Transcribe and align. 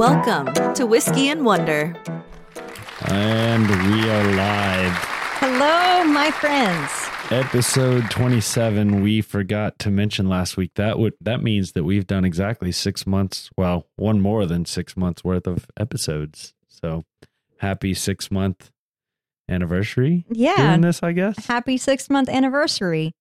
Welcome 0.00 0.54
to 0.76 0.86
Whiskey 0.86 1.28
and 1.28 1.44
Wonder. 1.44 1.94
And 3.04 3.68
we 3.68 4.08
are 4.08 4.34
live. 4.34 4.92
Hello, 5.36 6.04
my 6.10 6.30
friends. 6.30 6.90
Episode 7.30 8.10
27. 8.10 9.02
We 9.02 9.20
forgot 9.20 9.78
to 9.80 9.90
mention 9.90 10.26
last 10.26 10.56
week 10.56 10.70
that 10.76 10.98
would 10.98 11.12
that 11.20 11.42
means 11.42 11.72
that 11.72 11.84
we've 11.84 12.06
done 12.06 12.24
exactly 12.24 12.72
6 12.72 13.06
months, 13.06 13.50
well, 13.58 13.88
one 13.96 14.22
more 14.22 14.46
than 14.46 14.64
6 14.64 14.96
months 14.96 15.22
worth 15.22 15.46
of 15.46 15.66
episodes. 15.78 16.54
So, 16.66 17.04
happy 17.58 17.92
6 17.92 18.30
month 18.30 18.70
anniversary 19.50 20.24
Yeah. 20.30 20.56
doing 20.68 20.80
this, 20.80 21.02
I 21.02 21.12
guess. 21.12 21.44
Happy 21.44 21.76
six 21.76 22.08
month 22.08 22.30
anniversary. 22.30 23.12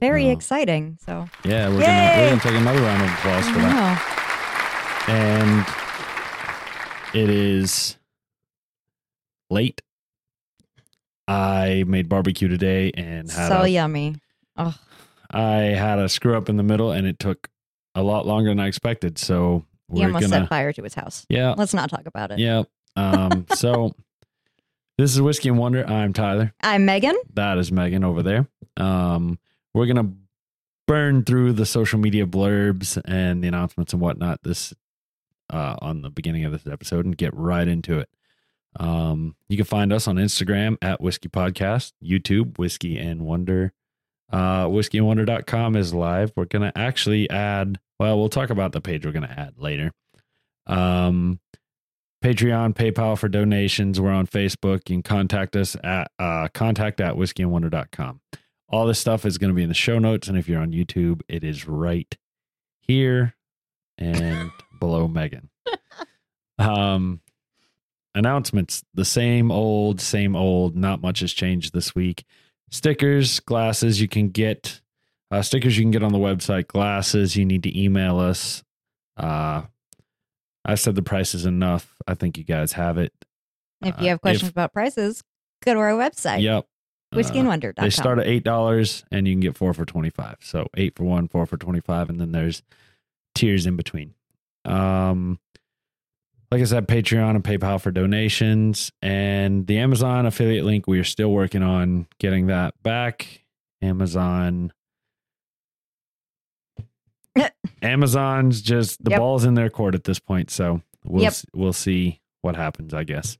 Very 0.00 0.28
Oh. 0.28 0.32
exciting. 0.32 0.96
So, 1.04 1.28
Yeah, 1.44 1.68
we're 1.68 1.72
going 1.74 1.84
to 1.84 1.90
Yay! 1.90 2.20
we're 2.22 2.28
going 2.28 2.40
to 2.40 2.48
take 2.48 2.56
another 2.58 2.80
round 2.80 3.02
of 3.02 3.10
applause 3.10 3.48
for 3.50 3.58
that. 3.58 4.16
And 5.08 5.66
it 7.14 7.30
is 7.30 7.96
late. 9.50 9.82
I 11.26 11.84
made 11.86 12.08
barbecue 12.08 12.48
today 12.48 12.90
and 12.94 13.30
had 13.30 13.48
so 13.48 13.62
a 13.62 13.68
yummy. 13.68 14.16
Oh, 14.56 14.74
I 15.30 15.54
had 15.56 15.98
a 15.98 16.08
screw 16.08 16.36
up 16.36 16.48
in 16.48 16.56
the 16.56 16.62
middle 16.62 16.90
and 16.90 17.06
it 17.06 17.18
took 17.18 17.48
a 17.94 18.02
lot 18.02 18.26
longer 18.26 18.50
than 18.50 18.60
I 18.60 18.66
expected. 18.66 19.18
So 19.18 19.64
we're 19.88 20.06
almost 20.06 20.28
gonna 20.30 20.42
set 20.42 20.48
fire 20.48 20.72
to 20.72 20.82
his 20.82 20.94
house. 20.94 21.26
Yeah. 21.28 21.54
Let's 21.56 21.74
not 21.74 21.90
talk 21.90 22.06
about 22.06 22.32
it. 22.32 22.38
Yeah. 22.38 22.64
Um 22.96 23.46
so 23.54 23.94
this 24.98 25.14
is 25.14 25.20
Whiskey 25.20 25.48
and 25.48 25.58
Wonder. 25.58 25.86
I'm 25.86 26.12
Tyler. 26.12 26.52
I'm 26.62 26.84
Megan. 26.84 27.16
That 27.34 27.58
is 27.58 27.70
Megan 27.70 28.04
over 28.04 28.22
there. 28.22 28.48
Um 28.76 29.38
we're 29.72 29.86
gonna 29.86 30.12
burn 30.88 31.24
through 31.24 31.52
the 31.52 31.66
social 31.66 32.00
media 32.00 32.26
blurbs 32.26 33.00
and 33.04 33.44
the 33.44 33.48
announcements 33.48 33.92
and 33.92 34.02
whatnot 34.02 34.40
this 34.42 34.74
uh 35.50 35.76
on 35.80 36.02
the 36.02 36.10
beginning 36.10 36.44
of 36.44 36.52
this 36.52 36.66
episode 36.66 37.04
and 37.04 37.16
get 37.16 37.34
right 37.34 37.68
into 37.68 37.98
it. 37.98 38.08
Um 38.78 39.36
you 39.48 39.56
can 39.56 39.66
find 39.66 39.92
us 39.92 40.06
on 40.08 40.16
Instagram 40.16 40.76
at 40.80 41.00
Whiskey 41.00 41.28
Podcast, 41.28 41.92
YouTube, 42.02 42.58
Whiskey 42.58 42.98
and 42.98 43.22
Wonder. 43.22 43.72
Uh 44.32 44.66
whiskeyandwonder.com 44.66 45.76
is 45.76 45.92
live. 45.92 46.32
We're 46.36 46.44
gonna 46.44 46.72
actually 46.76 47.28
add 47.30 47.78
well, 47.98 48.18
we'll 48.18 48.28
talk 48.28 48.50
about 48.50 48.72
the 48.72 48.80
page 48.80 49.04
we're 49.04 49.12
gonna 49.12 49.34
add 49.36 49.54
later. 49.58 49.92
Um 50.66 51.40
Patreon, 52.22 52.74
PayPal 52.74 53.16
for 53.18 53.28
donations. 53.28 53.98
We're 53.98 54.10
on 54.10 54.26
Facebook. 54.26 54.90
You 54.90 54.96
can 54.96 55.02
contact 55.02 55.56
us 55.56 55.74
at 55.82 56.10
uh, 56.18 56.48
contact 56.52 57.00
at 57.00 57.14
whiskeyandwonder.com. 57.14 58.20
All 58.68 58.86
this 58.86 58.98
stuff 58.98 59.24
is 59.24 59.38
going 59.38 59.48
to 59.48 59.54
be 59.54 59.62
in 59.62 59.68
the 59.70 59.74
show 59.74 59.98
notes. 59.98 60.28
And 60.28 60.36
if 60.36 60.46
you're 60.46 60.60
on 60.60 60.70
YouTube, 60.72 61.22
it 61.28 61.42
is 61.42 61.66
right 61.66 62.14
here 62.78 63.34
and 63.96 64.50
below 64.80 65.06
Megan. 65.06 65.48
Um, 66.58 67.20
announcements 68.14 68.84
the 68.92 69.04
same 69.06 69.50
old, 69.50 69.98
same 69.98 70.36
old. 70.36 70.76
Not 70.76 71.00
much 71.00 71.20
has 71.20 71.32
changed 71.32 71.72
this 71.72 71.94
week. 71.94 72.24
Stickers, 72.70 73.40
glasses, 73.40 73.98
you 73.98 74.08
can 74.08 74.28
get 74.28 74.82
uh, 75.30 75.40
stickers 75.40 75.78
you 75.78 75.84
can 75.84 75.90
get 75.90 76.02
on 76.02 76.12
the 76.12 76.18
website. 76.18 76.66
Glasses, 76.66 77.34
you 77.34 77.46
need 77.46 77.62
to 77.62 77.80
email 77.82 78.18
us. 78.18 78.62
Uh, 79.16 79.62
I 80.64 80.74
said 80.74 80.96
the 80.96 81.02
price 81.02 81.34
is 81.34 81.46
enough. 81.46 81.94
I 82.06 82.12
think 82.14 82.36
you 82.36 82.44
guys 82.44 82.72
have 82.72 82.98
it. 82.98 83.14
If 83.82 83.98
Uh, 83.98 84.02
you 84.02 84.08
have 84.10 84.20
questions 84.20 84.48
if- 84.50 84.54
about 84.54 84.74
prices, 84.74 85.22
go 85.64 85.72
to 85.72 85.80
our 85.80 85.92
website, 85.92 86.42
Yep. 86.42 86.66
Uh, 87.12 87.16
whiskeyandwonder.com. 87.16 87.82
they 87.84 87.88
start 87.90 88.18
at 88.18 88.26
eight 88.26 88.44
dollars 88.44 89.02
and 89.10 89.26
you 89.26 89.32
can 89.32 89.40
get 89.40 89.56
four 89.56 89.72
for 89.72 89.86
twenty 89.86 90.10
five. 90.10 90.36
So 90.42 90.66
eight 90.76 90.94
for 90.94 91.04
one, 91.04 91.26
four 91.26 91.46
for 91.46 91.56
twenty 91.56 91.80
five, 91.80 92.10
and 92.10 92.20
then 92.20 92.32
there's 92.32 92.62
tiers 93.34 93.64
in 93.66 93.76
between. 93.76 94.12
Um 94.64 95.38
like 96.52 96.60
I 96.62 96.64
said, 96.64 96.88
Patreon 96.88 97.36
and 97.36 97.44
PayPal 97.44 97.80
for 97.80 97.92
donations 97.92 98.90
and 99.00 99.68
the 99.68 99.78
Amazon 99.78 100.26
affiliate 100.26 100.64
link. 100.64 100.88
We 100.88 100.98
are 100.98 101.04
still 101.04 101.30
working 101.30 101.62
on 101.62 102.08
getting 102.18 102.48
that 102.48 102.74
back. 102.82 103.44
Amazon. 103.80 104.72
Amazon's 107.82 108.60
just 108.62 109.02
the 109.04 109.10
Yep. 109.10 109.18
ball's 109.18 109.44
in 109.44 109.54
their 109.54 109.70
court 109.70 109.94
at 109.94 110.04
this 110.04 110.18
point, 110.18 110.50
so 110.50 110.82
we'll 111.04 111.22
Yep. 111.22 111.34
we'll 111.54 111.72
see 111.72 112.20
what 112.42 112.56
happens, 112.56 112.92
I 112.94 113.04
guess. 113.04 113.38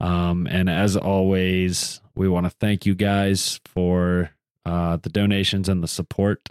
Um, 0.00 0.46
and 0.46 0.68
as 0.70 0.96
always, 0.96 2.00
we 2.14 2.28
want 2.28 2.46
to 2.46 2.50
thank 2.50 2.86
you 2.86 2.94
guys 2.94 3.60
for 3.64 4.30
uh, 4.64 4.96
the 4.98 5.08
donations 5.08 5.68
and 5.68 5.82
the 5.82 5.88
support. 5.88 6.48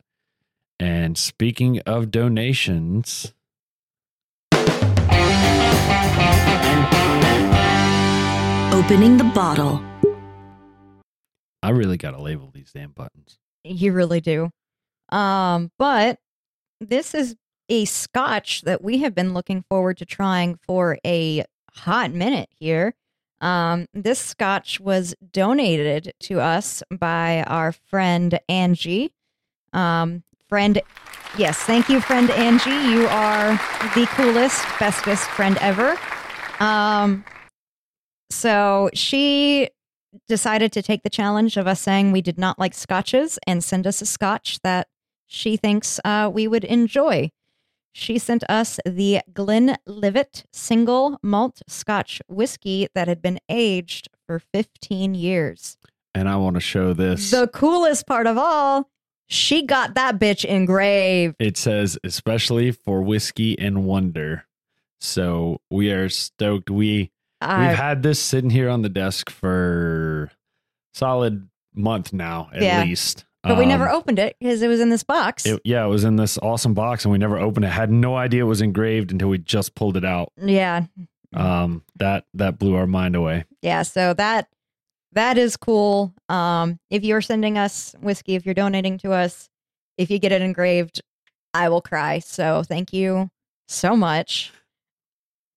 And 0.79 1.17
speaking 1.17 1.79
of 1.81 2.11
donations, 2.11 3.33
Opening 8.73 9.17
the 9.17 9.31
bottle. 9.33 9.81
I 11.61 11.69
really 11.69 11.95
got 11.95 12.11
to 12.11 12.21
label 12.21 12.51
these 12.53 12.71
damn 12.73 12.91
buttons. 12.91 13.39
You 13.63 13.93
really 13.93 14.19
do. 14.19 14.49
Um, 15.09 15.71
but 15.79 16.19
this 16.81 17.15
is 17.15 17.35
a 17.69 17.85
scotch 17.85 18.63
that 18.63 18.83
we 18.83 18.97
have 18.99 19.15
been 19.15 19.33
looking 19.33 19.63
forward 19.69 19.97
to 19.99 20.05
trying 20.05 20.55
for 20.55 20.97
a 21.05 21.45
hot 21.71 22.11
minute 22.11 22.49
here. 22.59 22.93
Um, 23.39 23.87
this 23.93 24.19
scotch 24.19 24.79
was 24.79 25.15
donated 25.31 26.13
to 26.21 26.39
us 26.39 26.83
by 26.91 27.43
our 27.47 27.71
friend 27.71 28.39
Angie. 28.49 29.13
Um, 29.71 30.23
friend, 30.49 30.81
yes, 31.37 31.57
thank 31.59 31.89
you, 31.89 32.01
friend 32.01 32.29
Angie. 32.31 32.69
You 32.69 33.07
are 33.07 33.53
the 33.95 34.07
coolest, 34.11 34.65
bestest 34.79 35.29
friend 35.29 35.57
ever. 35.61 35.97
Um, 36.63 37.25
so 38.29 38.89
she 38.93 39.69
decided 40.27 40.71
to 40.73 40.81
take 40.81 41.03
the 41.03 41.09
challenge 41.09 41.57
of 41.57 41.67
us 41.67 41.81
saying 41.81 42.11
we 42.11 42.21
did 42.21 42.37
not 42.37 42.59
like 42.59 42.73
scotches 42.73 43.37
and 43.45 43.63
send 43.63 43.85
us 43.87 44.01
a 44.01 44.05
scotch 44.05 44.59
that 44.63 44.87
she 45.27 45.57
thinks 45.57 45.99
uh, 46.05 46.29
we 46.31 46.47
would 46.47 46.63
enjoy. 46.63 47.29
She 47.91 48.17
sent 48.17 48.43
us 48.49 48.79
the 48.85 49.21
Glenlivet 49.33 50.45
single 50.51 51.19
malt 51.21 51.61
scotch 51.67 52.21
whiskey 52.27 52.87
that 52.95 53.07
had 53.07 53.21
been 53.21 53.39
aged 53.49 54.07
for 54.25 54.39
15 54.39 55.15
years. 55.15 55.77
And 56.15 56.29
I 56.29 56.37
want 56.37 56.55
to 56.55 56.59
show 56.59 56.93
this. 56.93 57.31
The 57.31 57.47
coolest 57.47 58.07
part 58.07 58.25
of 58.25 58.37
all, 58.37 58.89
she 59.27 59.65
got 59.65 59.95
that 59.95 60.19
bitch 60.19 60.45
engraved. 60.45 61.35
it 61.39 61.57
says, 61.57 61.97
especially 62.03 62.71
for 62.71 63.01
whiskey 63.01 63.57
and 63.59 63.85
wonder. 63.85 64.45
So 65.03 65.59
we 65.69 65.91
are 65.91 66.09
stoked. 66.09 66.69
We 66.69 67.11
I- 67.41 67.67
We've 67.67 67.77
had 67.77 68.03
this 68.03 68.19
sitting 68.21 68.49
here 68.49 68.69
on 68.69 68.83
the 68.83 68.89
desk 68.89 69.29
for 69.29 70.31
solid 70.93 71.49
month 71.75 72.13
now, 72.13 72.49
at 72.53 72.61
Yeah. 72.61 72.83
least. 72.83 73.25
but 73.45 73.57
we 73.57 73.65
never 73.65 73.89
Um, 73.89 73.97
opened 73.97 74.19
it 74.19 74.37
because 74.39 74.61
it 74.61 74.69
was 74.69 74.79
in 74.79 74.89
this 74.89 75.03
box. 75.03 75.45
it- 75.45 75.59
yeah, 75.65 75.83
it 75.83 75.89
was 75.89 76.05
in 76.05 76.15
this 76.15 76.37
awesome 76.37 76.73
box, 76.73 77.03
and 77.03 77.11
we 77.11 77.17
never 77.17 77.37
opened 77.37 77.65
it. 77.65 77.71
Had 77.71 77.91
no 77.91 78.15
idea 78.15 78.45
it 78.45 78.47
was 78.47 78.61
engraved 78.61 79.11
until 79.11 79.27
we 79.27 79.37
just 79.39 79.75
pulled 79.75 79.97
it 79.97 80.05
out. 80.05 80.31
yeah, 80.37 80.85
Um, 81.35 81.83
that 81.97 82.23
that 82.35 82.57
blew 82.57 82.75
our 82.75 82.87
mind 82.87 83.17
away. 83.17 83.43
yeah 83.61 83.81
so 83.81 84.13
that 84.13 84.47
that 85.11 85.37
is 85.37 85.57
cool 85.57 86.13
um 86.29 86.79
if 86.89 87.03
you're 87.03 87.21
sending 87.21 87.57
us 87.57 87.93
whiskey 88.01 88.35
if 88.35 88.45
you're 88.45 88.53
donating 88.55 88.97
to 88.99 89.11
us 89.11 89.49
if 89.97 90.09
you 90.11 90.17
get 90.19 90.31
it 90.31 90.41
engraved 90.41 91.01
i 91.55 91.67
will 91.69 91.81
cry 91.81 92.19
so 92.19 92.61
thank 92.63 92.93
you 92.93 93.29
so 93.67 93.95
much 93.95 94.51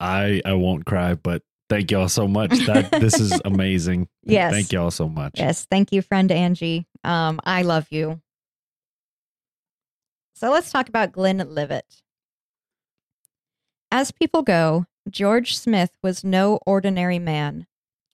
I 0.00 0.42
I 0.44 0.54
won't 0.54 0.84
cry, 0.84 1.14
but 1.14 1.42
thank 1.68 1.90
y'all 1.90 2.08
so 2.08 2.28
much. 2.28 2.50
That 2.66 2.90
this 2.90 3.18
is 3.20 3.40
amazing. 3.44 4.08
Yes. 4.22 4.52
thank 4.52 4.72
y'all 4.72 4.90
so 4.90 5.08
much. 5.08 5.38
yes 5.38 5.66
thank 5.70 5.92
you 5.92 6.02
friend 6.02 6.32
angie 6.32 6.86
um 7.04 7.38
i 7.44 7.62
love 7.62 7.86
you 7.90 8.20
so 10.34 10.50
let's 10.50 10.70
talk 10.70 10.88
about 10.88 11.12
glenlivet 11.12 12.02
as 13.92 14.10
people 14.10 14.42
go 14.42 14.84
george 15.08 15.56
smith 15.56 15.90
was 16.02 16.24
no 16.24 16.58
ordinary 16.66 17.20
man 17.20 17.66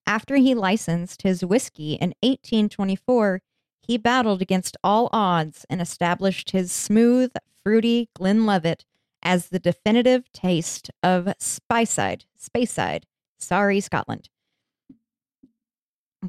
after 0.06 0.36
he 0.36 0.54
licensed 0.54 1.22
his 1.22 1.42
whiskey 1.44 1.94
in 1.94 2.10
1824 2.20 3.40
he 3.80 3.96
battled 3.96 4.42
against 4.42 4.76
all 4.84 5.08
odds 5.12 5.66
and 5.68 5.80
established 5.80 6.52
his 6.52 6.70
smooth, 6.70 7.32
fruity 7.64 8.08
Glenlivet 8.14 8.84
as 9.22 9.48
the 9.48 9.58
definitive 9.58 10.30
taste 10.32 10.90
of 11.02 11.24
Speyside, 11.38 12.24
Speyside, 12.38 13.04
sorry, 13.38 13.80
Scotland. 13.80 14.28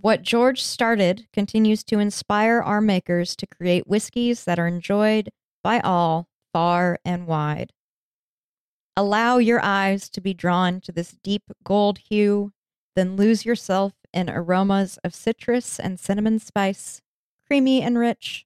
What 0.02 0.24
George 0.24 0.64
started 0.64 1.28
continues 1.32 1.84
to 1.86 2.00
inspire 2.00 2.62
our 2.62 2.82
makers 2.82 3.36
to 3.36 3.48
create 3.48 3.88
whiskies 3.88 4.44
that 4.46 4.58
are 4.58 4.68
enjoyed 4.68 5.30
by 5.64 5.80
all 5.82 6.28
far 6.52 7.00
and 7.06 7.28
wide. 7.28 7.72
Allow 8.96 9.38
your 9.38 9.64
eyes 9.64 10.10
to 10.10 10.22
be 10.22 10.34
drawn 10.34 10.82
to 10.82 10.92
this 10.92 11.16
deep 11.24 11.44
gold 11.64 11.98
hue, 11.98 12.54
then 12.96 13.16
lose 13.16 13.46
yourself 13.46 13.94
in 14.14 14.30
aromas 14.30 14.98
of 15.04 15.16
citrus 15.16 15.80
and 15.80 16.00
cinnamon 16.00 16.40
spice, 16.40 17.02
creamy 17.48 17.82
and 17.82 17.98
rich. 17.98 18.46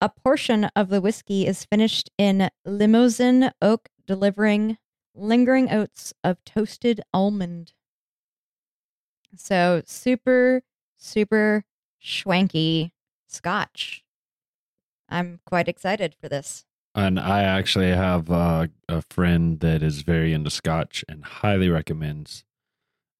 A 0.00 0.08
portion 0.08 0.64
of 0.74 0.88
the 0.88 1.00
whiskey 1.00 1.46
is 1.46 1.64
finished 1.64 2.10
in 2.16 2.48
Limousin 2.64 3.50
oak, 3.60 3.88
delivering 4.06 4.78
lingering 5.14 5.70
oats 5.70 6.14
of 6.24 6.42
toasted 6.44 7.00
almond. 7.12 7.72
So 9.36 9.82
super, 9.84 10.62
super 10.96 11.64
schwanky 12.02 12.92
scotch. 13.28 14.02
I'm 15.08 15.40
quite 15.44 15.68
excited 15.68 16.14
for 16.20 16.28
this. 16.28 16.64
And 16.94 17.20
I 17.20 17.42
actually 17.42 17.90
have 17.90 18.30
uh, 18.30 18.68
a 18.88 19.02
friend 19.10 19.60
that 19.60 19.82
is 19.82 20.02
very 20.02 20.32
into 20.32 20.50
Scotch 20.50 21.04
and 21.08 21.24
highly 21.24 21.68
recommends 21.68 22.44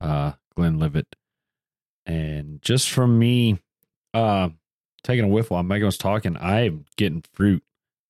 uh, 0.00 0.32
Glenlivet. 0.56 1.14
And 2.04 2.60
just 2.62 2.90
from 2.90 3.18
me 3.18 3.60
uh, 4.12 4.50
taking 5.02 5.24
a 5.24 5.28
whiff 5.28 5.50
while 5.50 5.62
Megan 5.62 5.86
was 5.86 5.98
talking, 5.98 6.36
I'm 6.36 6.84
getting 6.96 7.24
fruit. 7.32 7.62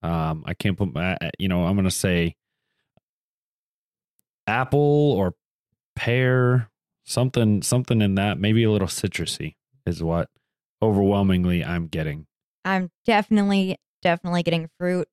Um, 0.03 0.45
I 0.47 0.55
can't 0.55 0.79
put 0.79 0.95
my, 0.95 1.17
you 1.39 1.49
know, 1.49 1.65
I'm 1.65 1.77
to 1.83 1.91
say 1.91 2.37
apple 4.47 5.13
or 5.13 5.35
pear, 5.95 6.71
something, 7.05 7.63
something 7.63 8.01
in 8.01 8.15
that, 8.15 8.39
maybe 8.39 8.65
a 8.65 8.71
little 8.71 8.89
citrusy 8.89 9.57
is 9.87 10.03
what 10.03 10.29
overwhelmingly 10.83 11.65
I'm 11.65 11.87
getting. 11.87 12.27
I'm 12.65 12.91
definitely, 13.05 13.79
definitely 14.03 14.43
getting 14.43 14.69
fruit. 14.79 15.09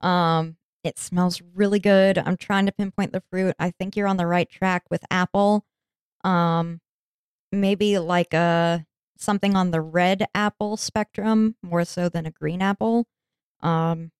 Um, 0.00 0.56
it 0.82 0.98
smells 0.98 1.42
really 1.54 1.78
good. 1.78 2.18
I'm 2.18 2.36
trying 2.36 2.66
to 2.66 2.72
pinpoint 2.72 3.12
the 3.12 3.22
fruit. 3.30 3.54
I 3.58 3.70
think 3.70 3.96
you're 3.96 4.08
on 4.08 4.16
the 4.16 4.26
right 4.26 4.48
track 4.48 4.84
with 4.90 5.04
apple. 5.10 5.64
Um, 6.24 6.80
maybe 7.52 7.98
like 7.98 8.32
a 8.32 8.86
something 9.20 9.54
on 9.54 9.70
the 9.70 9.80
red 9.80 10.26
apple 10.34 10.76
spectrum 10.76 11.54
more 11.62 11.84
so 11.84 12.08
than 12.08 12.26
a 12.26 12.30
green 12.30 12.62
apple. 12.62 13.06
Um, 13.60 14.10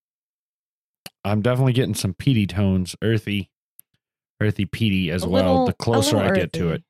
I'm 1.25 1.43
definitely 1.43 1.73
getting 1.73 1.95
some 1.95 2.15
peaty 2.15 2.47
tones, 2.47 2.95
earthy, 3.03 3.51
earthy 4.41 4.65
peaty 4.67 5.11
as 5.11 5.23
well. 5.27 5.31
little- 5.33 5.67
the 5.67 5.73
closer 5.75 6.19
I 6.19 6.31
get 6.31 6.53
to 6.55 6.71
it, 6.71 6.85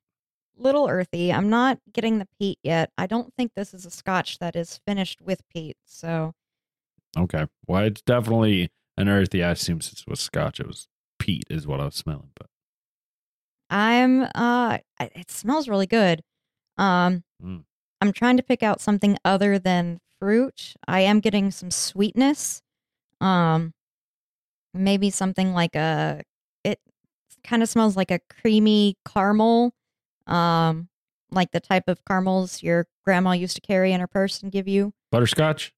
Little 0.56 0.88
earthy. 0.88 1.32
I'm 1.32 1.48
not 1.48 1.78
getting 1.90 2.18
the 2.18 2.28
peat 2.38 2.58
yet. 2.62 2.92
I 2.98 3.06
don't 3.06 3.32
think 3.34 3.52
this 3.56 3.72
is 3.72 3.86
a 3.86 3.90
scotch 3.90 4.38
that 4.40 4.54
is 4.54 4.78
finished 4.86 5.22
with 5.22 5.40
peat. 5.48 5.78
So 5.86 6.34
okay. 7.16 7.46
Well, 7.66 7.82
it's 7.84 8.02
definitely 8.02 8.70
an 8.98 9.08
earthy. 9.08 9.42
I 9.42 9.52
assume 9.52 9.80
since 9.80 10.02
it 10.02 10.08
was 10.10 10.20
Scotch, 10.20 10.60
it 10.60 10.66
was 10.66 10.86
peat 11.18 11.44
is 11.48 11.66
what 11.66 11.80
I 11.80 11.86
was 11.86 11.94
smelling. 11.94 12.32
But 12.36 12.48
I'm 13.70 14.24
uh 14.34 14.78
it 15.00 15.30
smells 15.30 15.66
really 15.66 15.86
good. 15.86 16.22
Um 16.76 17.24
Mm. 17.42 17.64
I'm 18.00 18.12
trying 18.12 18.37
to 18.38 18.43
pick 18.43 18.62
out 18.62 18.81
something 18.81 19.17
other 19.25 19.58
than 19.58 20.00
fruit. 20.19 20.75
I 20.88 21.00
am 21.00 21.20
getting 21.20 21.50
some 21.50 21.70
sweetness. 21.70 22.62
Um 23.20 23.75
maybe 24.73 25.11
something 25.11 25.52
like 25.52 25.75
a 25.75 26.23
it 26.64 26.79
kind 27.44 27.62
of 27.62 27.69
smells 27.69 27.97
like 27.97 28.11
a 28.11 28.20
creamy 28.41 28.97
caramel. 29.06 29.73
Um 30.26 30.88
like 31.32 31.50
the 31.52 31.61
type 31.61 31.85
of 31.88 32.05
caramels 32.06 32.62
your 32.62 32.87
grandma 33.05 33.32
used 33.32 33.55
to 33.56 33.61
carry 33.61 33.93
in 33.93 34.00
her 34.00 34.06
purse 34.08 34.43
and 34.43 34.50
give 34.50 34.67
you. 34.69 34.93
butterscotch. 35.12 35.73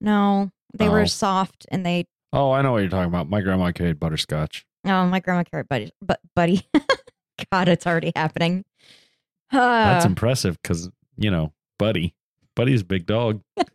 No, 0.00 0.50
they 0.74 0.88
Oh. 0.88 0.92
were 0.92 1.06
soft 1.06 1.66
and 1.70 1.84
they 1.86 2.06
Oh, 2.32 2.50
I 2.52 2.60
know 2.60 2.72
what 2.72 2.78
you're 2.80 2.90
talking 2.90 3.08
about. 3.08 3.28
My 3.30 3.40
grandma 3.40 3.72
carried 3.72 3.98
butterscotch. 3.98 4.66
Oh, 4.84 5.06
my 5.06 5.18
grandma 5.20 5.44
carried 5.44 5.68
buddy, 5.68 5.90
but 6.02 6.20
buddy. 6.36 6.68
God, 7.52 7.68
it's 7.68 7.86
already 7.86 8.12
happening. 8.14 8.64
That's 9.50 10.04
Uh, 10.04 10.08
impressive 10.08 10.60
because 10.60 10.90
you 11.18 11.30
know, 11.30 11.52
Buddy, 11.78 12.14
Buddy's 12.56 12.80
a 12.82 12.84
big 12.84 13.06
dog. 13.06 13.42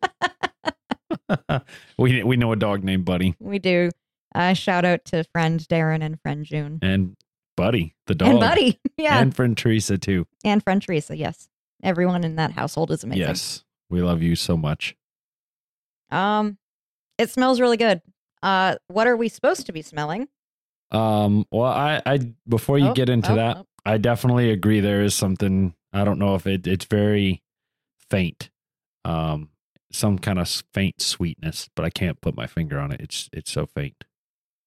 we 1.97 2.23
we 2.23 2.37
know 2.37 2.51
a 2.51 2.55
dog 2.55 2.83
named 2.83 3.05
Buddy 3.05 3.35
we 3.39 3.59
do. 3.59 3.89
Uh, 4.35 4.53
shout 4.53 4.83
out 4.83 5.05
to 5.05 5.23
friend 5.31 5.59
Darren 5.69 6.03
and 6.03 6.19
friend 6.21 6.45
June 6.45 6.79
and 6.81 7.15
Buddy 7.55 7.95
the 8.07 8.15
dog 8.15 8.29
and 8.29 8.39
Buddy, 8.39 8.79
yeah, 8.97 9.19
and, 9.19 9.35
friend 9.35 9.57
Teresa 9.57 9.97
too. 9.97 10.25
And 10.43 10.63
friend 10.63 10.81
Teresa. 10.81 11.15
Yes, 11.15 11.49
everyone 11.83 12.23
in 12.23 12.35
that 12.37 12.51
household 12.51 12.91
is 12.91 13.03
amazing. 13.03 13.27
Yes, 13.27 13.63
we 13.89 14.01
love 14.01 14.21
you 14.21 14.35
so 14.35 14.57
much. 14.57 14.95
Um, 16.09 16.57
it 17.17 17.29
smells 17.29 17.61
really 17.61 17.77
good. 17.77 18.01
Uh, 18.41 18.75
what 18.87 19.07
are 19.07 19.15
we 19.15 19.29
supposed 19.29 19.67
to 19.67 19.71
be 19.71 19.81
smelling? 19.81 20.27
Um, 20.91 21.45
well, 21.51 21.71
I, 21.71 22.01
I 22.05 22.19
before 22.47 22.77
you 22.77 22.89
Oh, 22.89 22.93
get 22.93 23.09
into 23.09 23.31
oh, 23.31 23.35
that, 23.35 23.57
oh. 23.57 23.65
I 23.85 23.97
definitely 23.97 24.51
agree. 24.51 24.79
There 24.79 25.03
is 25.03 25.15
something 25.15 25.73
I 25.93 26.03
don't 26.03 26.19
know 26.19 26.35
if 26.35 26.47
it 26.47 26.65
it's 26.65 26.85
very 26.85 27.43
faint, 28.09 28.49
um, 29.05 29.49
some 29.91 30.17
kind 30.17 30.39
of 30.39 30.49
faint 30.73 31.01
sweetness, 31.01 31.69
but 31.75 31.85
I 31.85 31.89
can't 31.89 32.19
put 32.19 32.35
my 32.35 32.47
finger 32.47 32.79
on 32.79 32.91
it. 32.91 32.99
It's 32.99 33.29
it's 33.31 33.51
so 33.51 33.65
faint. 33.65 34.03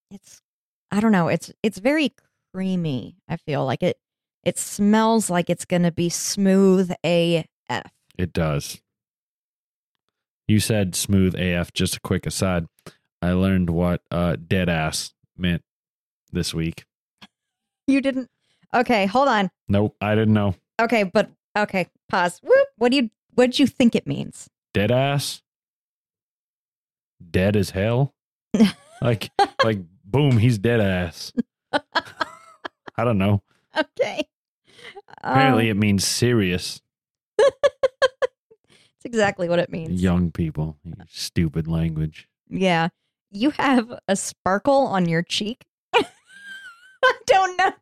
It's, 0.09 0.41
I 0.89 0.99
don't 1.01 1.11
know. 1.11 1.27
It's 1.27 1.51
it's 1.61 1.79
very 1.79 2.13
creamy. 2.53 3.17
I 3.27 3.37
feel 3.37 3.65
like 3.65 3.83
it. 3.83 3.97
It 4.43 4.57
smells 4.57 5.29
like 5.29 5.49
it's 5.49 5.65
gonna 5.65 5.91
be 5.91 6.07
smooth 6.09 6.91
AF. 7.03 7.45
It 8.17 8.31
does. 8.31 8.81
You 10.47 10.61
said 10.61 10.95
smooth 10.95 11.35
AF. 11.35 11.73
Just 11.73 11.97
a 11.97 11.99
quick 11.99 12.25
aside. 12.25 12.67
I 13.21 13.31
learned 13.31 13.69
what 13.69 14.01
uh, 14.09 14.37
dead 14.37 14.69
ass 14.69 15.13
meant 15.37 15.63
this 16.31 16.53
week. 16.53 16.85
You 17.89 18.01
didn't. 18.01 18.29
Okay, 18.75 19.05
hold 19.05 19.29
on. 19.29 19.49
Nope, 19.69 19.95
I 20.01 20.13
didn't 20.13 20.33
know. 20.33 20.55
Okay, 20.79 21.03
but 21.03 21.29
okay, 21.57 21.87
pause. 22.09 22.39
Whoop. 22.43 22.67
What 22.77 22.91
do 22.91 22.97
you 22.97 23.09
what 23.33 23.51
do 23.51 23.63
you 23.63 23.67
think 23.67 23.95
it 23.95 24.07
means? 24.07 24.49
Dead 24.73 24.91
ass. 24.91 25.41
Dead 27.31 27.55
as 27.55 27.71
hell. 27.71 28.13
like 29.01 29.31
like 29.63 29.79
boom, 30.05 30.37
he's 30.37 30.57
dead 30.57 30.79
ass. 30.81 31.33
I 31.73 33.03
don't 33.03 33.17
know. 33.17 33.41
Okay. 33.77 34.23
Apparently, 35.21 35.69
Um, 35.69 35.77
it 35.77 35.79
means 35.79 36.03
serious. 36.05 36.81
it's 37.39 39.05
exactly 39.05 39.49
what 39.49 39.59
it 39.59 39.71
means. 39.71 40.01
Young 40.01 40.31
people, 40.31 40.77
you 40.83 40.93
stupid 41.09 41.67
language. 41.67 42.27
Yeah. 42.49 42.89
You 43.31 43.51
have 43.51 43.91
a 44.07 44.15
sparkle 44.15 44.87
on 44.87 45.07
your 45.07 45.21
cheek. 45.21 45.65
I 45.95 47.13
don't 47.27 47.57
know. 47.57 47.73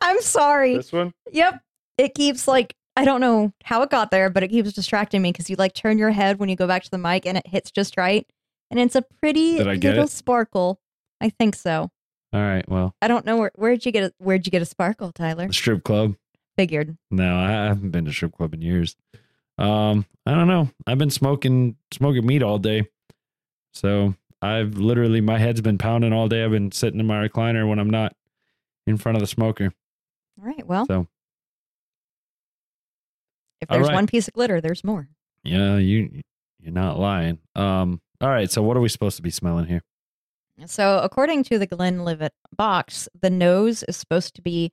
I'm 0.00 0.20
sorry. 0.20 0.76
This 0.76 0.92
one? 0.92 1.12
Yep. 1.32 1.60
It 2.00 2.14
keeps 2.14 2.48
like 2.48 2.74
I 2.96 3.04
don't 3.04 3.20
know 3.20 3.52
how 3.64 3.82
it 3.82 3.90
got 3.90 4.10
there, 4.10 4.30
but 4.30 4.42
it 4.42 4.48
keeps 4.48 4.72
distracting 4.72 5.22
me 5.22 5.32
because 5.32 5.48
you 5.48 5.56
like 5.56 5.74
turn 5.74 5.96
your 5.98 6.10
head 6.10 6.38
when 6.38 6.48
you 6.48 6.56
go 6.56 6.66
back 6.66 6.82
to 6.84 6.90
the 6.90 6.98
mic 6.98 7.26
and 7.26 7.38
it 7.38 7.46
hits 7.46 7.70
just 7.70 7.96
right. 7.96 8.26
And 8.70 8.78
it's 8.80 8.94
a 8.96 9.02
pretty 9.02 9.56
Did 9.58 9.68
I 9.68 9.76
get 9.76 9.90
little 9.90 10.04
it? 10.04 10.10
sparkle. 10.10 10.80
I 11.20 11.28
think 11.30 11.54
so. 11.54 11.90
All 12.32 12.40
right. 12.40 12.68
Well, 12.68 12.94
I 13.02 13.08
don't 13.08 13.24
know 13.26 13.36
where 13.36 13.52
where'd 13.54 13.84
you 13.86 13.92
get 13.92 14.04
a 14.04 14.12
where'd 14.18 14.46
you 14.46 14.50
get 14.50 14.62
a 14.62 14.66
sparkle, 14.66 15.12
Tyler? 15.12 15.46
the 15.48 15.52
strip 15.52 15.84
club. 15.84 16.16
Figured. 16.56 16.96
No, 17.10 17.36
I 17.36 17.50
haven't 17.50 17.90
been 17.90 18.04
to 18.06 18.12
strip 18.12 18.36
club 18.36 18.54
in 18.54 18.60
years. 18.62 18.96
Um, 19.58 20.06
I 20.26 20.32
don't 20.34 20.48
know. 20.48 20.70
I've 20.86 20.98
been 20.98 21.10
smoking 21.10 21.76
smoking 21.92 22.26
meat 22.26 22.42
all 22.42 22.58
day, 22.58 22.88
so 23.72 24.14
I've 24.42 24.74
literally 24.78 25.20
my 25.20 25.38
head's 25.38 25.60
been 25.60 25.78
pounding 25.78 26.12
all 26.12 26.28
day. 26.28 26.44
I've 26.44 26.50
been 26.50 26.72
sitting 26.72 27.00
in 27.00 27.06
my 27.06 27.26
recliner 27.26 27.68
when 27.68 27.78
I'm 27.78 27.90
not 27.90 28.14
in 28.86 28.96
front 28.96 29.16
of 29.16 29.20
the 29.20 29.26
smoker. 29.26 29.72
All 30.40 30.46
right. 30.46 30.66
Well, 30.66 30.86
So 30.86 31.06
if 33.60 33.68
there's 33.68 33.86
right. 33.88 33.94
one 33.94 34.06
piece 34.06 34.28
of 34.28 34.34
glitter, 34.34 34.60
there's 34.60 34.84
more. 34.84 35.08
yeah, 35.42 35.76
you 35.76 36.22
you're 36.60 36.72
not 36.72 36.98
lying. 36.98 37.38
Um, 37.54 38.00
all 38.20 38.28
right. 38.28 38.50
So 38.50 38.62
what 38.62 38.76
are 38.76 38.80
we 38.80 38.88
supposed 38.88 39.16
to 39.16 39.22
be 39.22 39.30
smelling 39.30 39.66
here? 39.66 39.82
So, 40.66 40.98
according 40.98 41.44
to 41.44 41.58
the 41.58 41.66
Glenlivet 41.66 42.34
box, 42.54 43.08
the 43.18 43.30
nose 43.30 43.82
is 43.84 43.96
supposed 43.96 44.34
to 44.34 44.42
be 44.42 44.72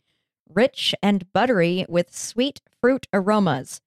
rich 0.54 0.94
and 1.02 1.32
buttery 1.32 1.86
with 1.88 2.14
sweet 2.16 2.60
fruit 2.82 3.08
aromas, 3.14 3.80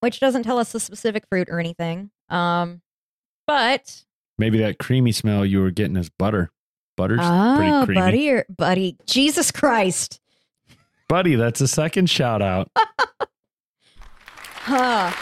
which 0.00 0.20
doesn't 0.20 0.42
tell 0.42 0.58
us 0.58 0.72
the 0.72 0.80
specific 0.80 1.26
fruit 1.28 1.48
or 1.48 1.58
anything. 1.58 2.10
Um, 2.28 2.82
but 3.46 4.04
Maybe 4.36 4.58
that 4.58 4.78
creamy 4.78 5.12
smell 5.12 5.46
you 5.46 5.60
were 5.60 5.70
getting 5.70 5.96
is 5.96 6.10
butter. 6.10 6.50
Butter's 6.96 7.20
oh, 7.22 7.54
pretty 7.56 7.86
creamy. 7.86 8.00
buddy, 8.00 8.30
or 8.30 8.46
buddy, 8.48 8.96
Jesus 9.06 9.50
Christ, 9.50 10.20
Buddy, 11.08 11.34
that's 11.34 11.60
a 11.60 11.68
second 11.68 12.08
shout 12.08 12.40
out. 12.40 12.70
huh? 14.62 15.12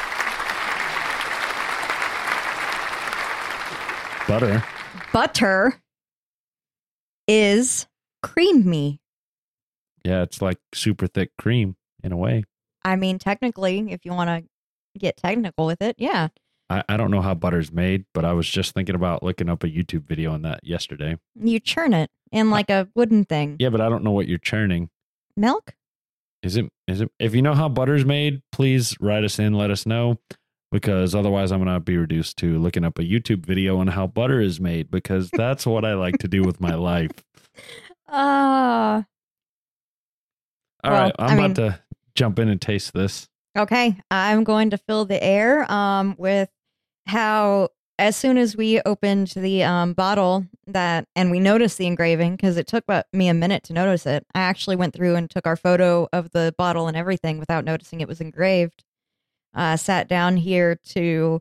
Butter. 4.28 4.64
Butter 5.12 5.74
is 7.26 7.86
creamy. 8.22 9.00
Yeah, 10.04 10.22
it's 10.22 10.40
like 10.40 10.58
super 10.72 11.06
thick 11.06 11.30
cream 11.38 11.76
in 12.02 12.12
a 12.12 12.16
way. 12.16 12.44
I 12.84 12.96
mean, 12.96 13.18
technically, 13.18 13.92
if 13.92 14.04
you 14.04 14.12
want 14.12 14.28
to 14.28 14.44
get 14.98 15.16
technical 15.16 15.66
with 15.66 15.82
it, 15.82 15.96
yeah. 15.98 16.28
I, 16.70 16.82
I 16.88 16.96
don't 16.96 17.10
know 17.10 17.20
how 17.20 17.34
butter's 17.34 17.72
made, 17.72 18.04
but 18.14 18.24
I 18.24 18.32
was 18.32 18.48
just 18.48 18.74
thinking 18.74 18.94
about 18.94 19.22
looking 19.22 19.48
up 19.48 19.64
a 19.64 19.68
YouTube 19.68 20.04
video 20.04 20.32
on 20.32 20.42
that 20.42 20.60
yesterday. 20.62 21.18
You 21.34 21.60
churn 21.60 21.92
it 21.92 22.10
in 22.30 22.50
like 22.50 22.70
a 22.70 22.88
wooden 22.94 23.24
thing. 23.24 23.56
Yeah, 23.58 23.68
but 23.68 23.80
I 23.80 23.88
don't 23.88 24.04
know 24.04 24.12
what 24.12 24.28
you're 24.28 24.38
churning. 24.38 24.88
Milk? 25.36 25.74
Is 26.42 26.56
it 26.56 26.66
is 26.88 27.00
it 27.00 27.10
if 27.18 27.34
you 27.34 27.42
know 27.42 27.54
how 27.54 27.68
butter's 27.68 28.04
made, 28.04 28.42
please 28.52 28.96
write 29.00 29.24
us 29.24 29.38
in, 29.38 29.54
let 29.54 29.70
us 29.70 29.86
know. 29.86 30.18
Because 30.70 31.14
otherwise 31.14 31.52
I'm 31.52 31.58
gonna 31.60 31.80
be 31.80 31.96
reduced 31.96 32.38
to 32.38 32.58
looking 32.58 32.84
up 32.84 32.98
a 32.98 33.02
YouTube 33.02 33.44
video 33.44 33.78
on 33.78 33.88
how 33.88 34.06
butter 34.06 34.40
is 34.40 34.58
made 34.60 34.90
because 34.90 35.30
that's 35.34 35.66
what 35.66 35.84
I 35.84 35.94
like 35.94 36.18
to 36.18 36.28
do 36.28 36.42
with 36.42 36.60
my 36.60 36.74
life. 36.74 37.10
Uh, 38.10 39.02
All 40.82 40.90
Well, 40.90 40.92
right, 40.92 41.14
I'm 41.18 41.30
I 41.30 41.34
about 41.34 41.42
mean- 41.42 41.54
to 41.72 41.80
jump 42.14 42.38
in 42.38 42.48
and 42.48 42.60
taste 42.60 42.92
this. 42.92 43.28
okay, 43.56 43.96
I'm 44.10 44.44
going 44.44 44.70
to 44.70 44.78
fill 44.78 45.04
the 45.04 45.22
air 45.22 45.70
um, 45.70 46.14
with 46.18 46.48
how 47.06 47.68
as 47.98 48.16
soon 48.16 48.38
as 48.38 48.56
we 48.56 48.80
opened 48.82 49.28
the 49.36 49.62
um, 49.62 49.92
bottle 49.92 50.46
that 50.66 51.06
and 51.14 51.30
we 51.30 51.40
noticed 51.40 51.78
the 51.78 51.86
engraving 51.86 52.36
because 52.36 52.56
it 52.56 52.66
took 52.66 52.84
me 53.12 53.28
a 53.28 53.34
minute 53.34 53.62
to 53.64 53.72
notice 53.72 54.06
it. 54.06 54.26
I 54.34 54.40
actually 54.40 54.76
went 54.76 54.94
through 54.94 55.14
and 55.14 55.28
took 55.28 55.46
our 55.46 55.56
photo 55.56 56.08
of 56.12 56.30
the 56.32 56.54
bottle 56.56 56.88
and 56.88 56.96
everything 56.96 57.38
without 57.38 57.64
noticing 57.64 58.00
it 58.00 58.08
was 58.08 58.20
engraved. 58.20 58.84
Uh, 59.54 59.76
sat 59.76 60.08
down 60.08 60.38
here 60.38 60.76
to 60.86 61.40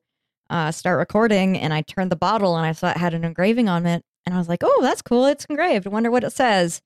uh, 0.50 0.72
start 0.72 1.00
recording 1.00 1.58
and 1.58 1.74
I 1.74 1.82
turned 1.82 2.12
the 2.12 2.18
bottle 2.18 2.58
and 2.58 2.66
I 2.66 2.74
saw 2.74 2.92
it 2.92 2.98
had 2.98 3.14
an 3.14 3.24
engraving 3.24 3.70
on 3.70 3.86
it 3.86 4.04
and 4.26 4.36
I 4.36 4.38
was 4.38 4.50
like, 4.50 4.64
"Oh, 4.64 4.80
that's 4.82 5.02
cool! 5.02 5.26
It's 5.26 5.46
engraved. 5.46 5.88
I 5.88 5.90
wonder 5.90 6.12
what 6.12 6.24
it 6.24 6.32
says." 6.32 6.82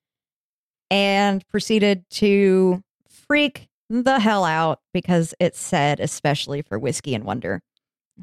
And 0.91 1.45
proceeded 1.47 2.05
to 2.11 2.81
freak 3.09 3.67
the 3.89 4.19
hell 4.19 4.45
out 4.45 4.79
because 4.93 5.33
it 5.39 5.55
said 5.55 5.99
especially 5.99 6.61
for 6.61 6.79
whiskey 6.79 7.15
and 7.15 7.23
wonder. 7.23 7.61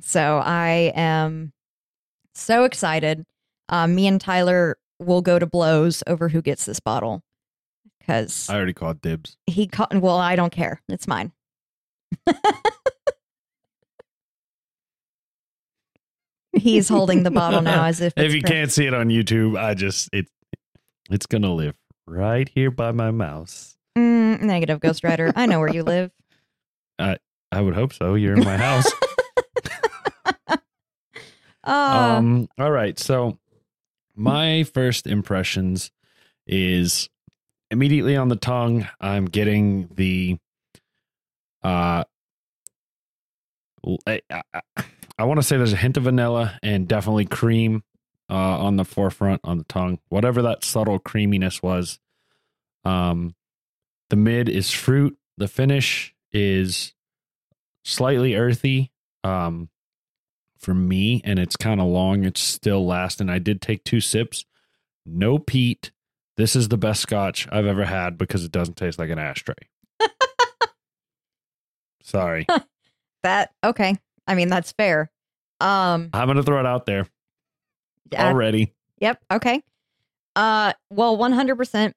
So 0.00 0.38
I 0.44 0.92
am 0.94 1.52
so 2.34 2.64
excited. 2.64 3.24
Uh, 3.68 3.86
me 3.86 4.06
and 4.06 4.20
Tyler 4.20 4.78
will 4.98 5.22
go 5.22 5.38
to 5.38 5.46
blows 5.46 6.02
over 6.06 6.28
who 6.28 6.42
gets 6.42 6.64
this 6.64 6.80
bottle 6.80 7.22
because 7.98 8.48
I 8.48 8.56
already 8.56 8.72
called 8.72 9.00
dibs. 9.00 9.36
he 9.46 9.66
caught. 9.66 9.94
Well, 9.94 10.18
I 10.18 10.36
don't 10.36 10.52
care. 10.52 10.80
It's 10.88 11.06
mine. 11.06 11.32
He's 16.54 16.88
holding 16.88 17.22
the 17.22 17.30
bottle 17.30 17.62
now 17.62 17.84
as 17.84 18.00
if. 18.00 18.12
If 18.16 18.34
you 18.34 18.42
can't 18.42 18.70
see 18.70 18.86
it 18.86 18.94
on 18.94 19.08
YouTube, 19.08 19.58
I 19.58 19.74
just 19.74 20.08
it 20.12 20.26
it's 21.10 21.26
gonna 21.26 21.52
live 21.52 21.76
right 22.06 22.48
here 22.54 22.70
by 22.70 22.92
my 22.92 23.10
mouse. 23.10 23.76
Mm, 23.96 24.42
negative 24.42 24.80
Ghost 24.80 25.02
Rider. 25.04 25.32
I 25.34 25.46
know 25.46 25.60
where 25.60 25.72
you 25.72 25.82
live. 25.82 26.10
I 26.98 27.16
I 27.50 27.60
would 27.60 27.74
hope 27.74 27.92
so. 27.92 28.14
You're 28.14 28.34
in 28.34 28.44
my 28.44 28.56
house. 28.56 28.90
Uh, 31.64 32.16
um 32.18 32.48
all 32.58 32.70
right 32.70 32.98
so 32.98 33.38
my 34.16 34.64
first 34.64 35.06
impressions 35.06 35.90
is 36.46 37.08
immediately 37.70 38.16
on 38.16 38.28
the 38.28 38.36
tongue 38.36 38.88
i'm 39.00 39.26
getting 39.26 39.88
the 39.94 40.36
uh 41.62 42.04
I 45.18 45.24
want 45.24 45.38
to 45.38 45.42
say 45.42 45.56
there's 45.56 45.72
a 45.72 45.76
hint 45.76 45.96
of 45.96 46.04
vanilla 46.04 46.58
and 46.62 46.86
definitely 46.88 47.26
cream 47.26 47.82
uh 48.30 48.34
on 48.34 48.76
the 48.76 48.84
forefront 48.84 49.40
on 49.44 49.58
the 49.58 49.64
tongue 49.64 49.98
whatever 50.08 50.42
that 50.42 50.64
subtle 50.64 50.98
creaminess 50.98 51.62
was. 51.62 51.98
Um 52.84 53.34
the 54.10 54.16
mid 54.16 54.48
is 54.48 54.70
fruit 54.70 55.16
the 55.36 55.48
finish 55.48 56.14
is 56.32 56.94
slightly 57.84 58.34
earthy 58.36 58.92
um 59.24 59.68
for 60.62 60.72
me 60.74 61.20
and 61.24 61.38
it's 61.38 61.56
kind 61.56 61.80
of 61.80 61.86
long 61.88 62.24
it's 62.24 62.40
still 62.40 62.86
lasting 62.86 63.28
i 63.28 63.38
did 63.38 63.60
take 63.60 63.82
two 63.84 64.00
sips 64.00 64.44
no 65.04 65.38
peat 65.38 65.90
this 66.36 66.54
is 66.56 66.68
the 66.68 66.78
best 66.78 67.02
scotch 67.02 67.46
i've 67.52 67.66
ever 67.66 67.84
had 67.84 68.16
because 68.16 68.44
it 68.44 68.52
doesn't 68.52 68.76
taste 68.76 68.98
like 68.98 69.10
an 69.10 69.18
ashtray 69.18 69.54
sorry 72.02 72.46
that 73.22 73.50
okay. 73.64 73.96
I 74.26 74.34
mean 74.34 74.48
that's 74.48 74.72
fair. 74.72 75.10
Um. 75.60 76.10
i'm 76.12 76.26
gonna 76.26 76.42
throw 76.42 76.58
it 76.60 76.66
out 76.66 76.86
there 76.86 77.06
I- 78.16 78.28
already 78.28 78.72
Yep. 79.00 79.20
Okay. 79.32 79.62
Uh 80.36 80.72
well 80.90 81.18
100% 81.18 81.92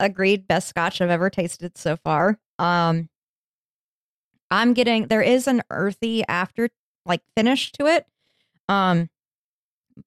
agreed 0.00 0.48
best 0.48 0.68
scotch 0.68 1.00
I've 1.00 1.10
ever 1.10 1.30
tasted 1.30 1.78
so 1.78 1.96
far. 1.96 2.38
Um 2.58 3.08
I'm 4.50 4.72
getting 4.74 5.06
there 5.06 5.22
is 5.22 5.46
an 5.46 5.62
earthy 5.70 6.24
after 6.26 6.68
like 7.08 7.22
finish 7.36 7.72
to 7.72 7.86
it. 7.86 8.06
Um 8.68 9.08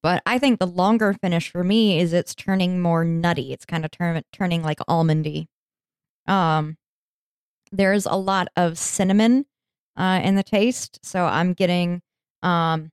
but 0.02 0.22
I 0.24 0.38
think 0.38 0.58
the 0.58 0.66
longer 0.66 1.12
finish 1.12 1.50
for 1.50 1.62
me 1.62 2.00
is 2.00 2.12
it's 2.14 2.34
turning 2.34 2.80
more 2.80 3.04
nutty. 3.04 3.52
It's 3.52 3.66
kind 3.66 3.84
of 3.84 3.90
turn, 3.90 4.22
turning 4.32 4.62
like 4.62 4.78
almondy. 4.88 5.46
Um 6.26 6.76
there's 7.72 8.06
a 8.06 8.14
lot 8.14 8.48
of 8.56 8.78
cinnamon 8.78 9.46
uh 9.96 10.20
in 10.22 10.36
the 10.36 10.42
taste, 10.42 11.00
so 11.02 11.24
I'm 11.24 11.52
getting 11.52 12.02
um 12.42 12.90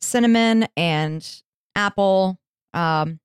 cinnamon 0.00 0.68
and 0.76 1.42
apple 1.74 2.38
um 2.74 3.20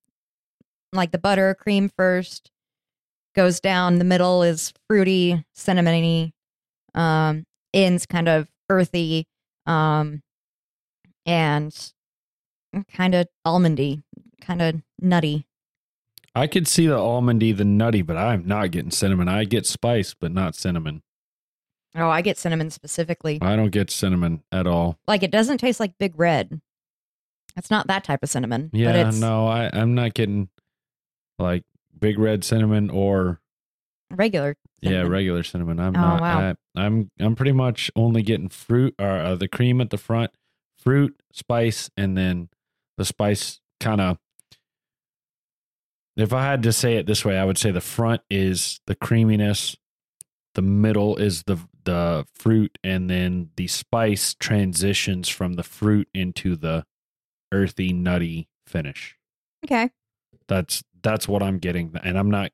like 0.91 1.11
the 1.11 1.17
butter 1.17 1.55
cream 1.55 1.89
first 1.97 2.51
goes 3.35 3.59
down 3.59 3.99
the 3.99 4.05
middle 4.05 4.43
is 4.43 4.73
fruity 4.87 5.43
cinnamony 5.55 6.31
um 6.95 7.45
ends 7.73 8.05
kind 8.05 8.27
of 8.29 8.47
earthy 8.69 9.27
um 9.65 10.21
and 11.25 11.93
kind 12.91 13.15
of 13.15 13.27
almondy 13.45 14.03
kind 14.41 14.61
of 14.61 14.81
nutty. 14.99 15.45
I 16.35 16.47
could 16.47 16.67
see 16.67 16.87
the 16.87 16.97
almondy 16.97 17.55
the 17.55 17.63
nutty 17.65 18.01
but 18.01 18.17
i'm 18.17 18.47
not 18.47 18.71
getting 18.71 18.91
cinnamon. 18.91 19.27
I 19.27 19.45
get 19.45 19.65
spice 19.65 20.13
but 20.13 20.31
not 20.31 20.55
cinnamon. 20.55 21.01
Oh 21.95 22.09
i 22.09 22.21
get 22.21 22.37
cinnamon 22.37 22.71
specifically. 22.71 23.39
I 23.41 23.55
don't 23.55 23.71
get 23.71 23.91
cinnamon 23.91 24.43
at 24.51 24.67
all. 24.67 24.97
Like 25.07 25.23
it 25.23 25.31
doesn't 25.31 25.59
taste 25.59 25.79
like 25.79 25.97
big 25.99 26.17
red. 26.17 26.59
It's 27.55 27.69
not 27.69 27.87
that 27.87 28.03
type 28.03 28.23
of 28.23 28.29
cinnamon 28.29 28.69
but 28.71 28.79
yeah 28.79 29.07
it's 29.07 29.19
no 29.19 29.45
i 29.47 29.69
i'm 29.73 29.93
not 29.93 30.15
getting 30.15 30.49
like 31.37 31.63
big 31.99 32.17
red 32.17 32.43
cinnamon 32.43 32.89
or 32.89 33.39
regular 34.09 34.55
Yeah, 34.91 35.01
regular 35.07 35.43
cinnamon. 35.43 35.79
I'm 35.79 35.95
Oh, 35.95 35.99
not. 36.01 36.21
wow. 36.21 36.49
I, 36.75 36.85
I'm 36.85 37.09
I'm 37.19 37.35
pretty 37.35 37.51
much 37.53 37.89
only 37.95 38.21
getting 38.21 38.49
fruit 38.49 38.95
or 38.99 39.07
uh, 39.09 39.35
the 39.35 39.47
cream 39.47 39.81
at 39.81 39.89
the 39.89 39.97
front, 39.97 40.31
fruit, 40.77 41.15
spice, 41.31 41.89
and 41.97 42.17
then 42.17 42.49
the 42.97 43.05
spice 43.05 43.59
kind 43.79 44.01
of. 44.01 44.17
If 46.15 46.31
I 46.31 46.43
had 46.43 46.61
to 46.63 46.71
say 46.73 46.97
it 46.97 47.07
this 47.07 47.25
way, 47.25 47.37
I 47.39 47.43
would 47.45 47.57
say 47.57 47.71
the 47.71 47.81
front 47.81 48.21
is 48.29 48.79
the 48.85 48.93
creaminess, 48.95 49.75
the 50.53 50.61
middle 50.61 51.15
is 51.17 51.43
the 51.43 51.57
the 51.85 52.25
fruit, 52.35 52.77
and 52.83 53.09
then 53.09 53.49
the 53.57 53.67
spice 53.67 54.35
transitions 54.35 55.27
from 55.27 55.53
the 55.53 55.63
fruit 55.63 56.07
into 56.13 56.55
the 56.55 56.85
earthy, 57.51 57.91
nutty 57.93 58.47
finish. 58.67 59.17
okay 59.65 59.89
That's 60.47 60.83
that's 61.01 61.27
what 61.27 61.41
I'm 61.43 61.57
getting, 61.57 61.93
and 62.03 62.17
I'm 62.17 62.29
not. 62.31 62.51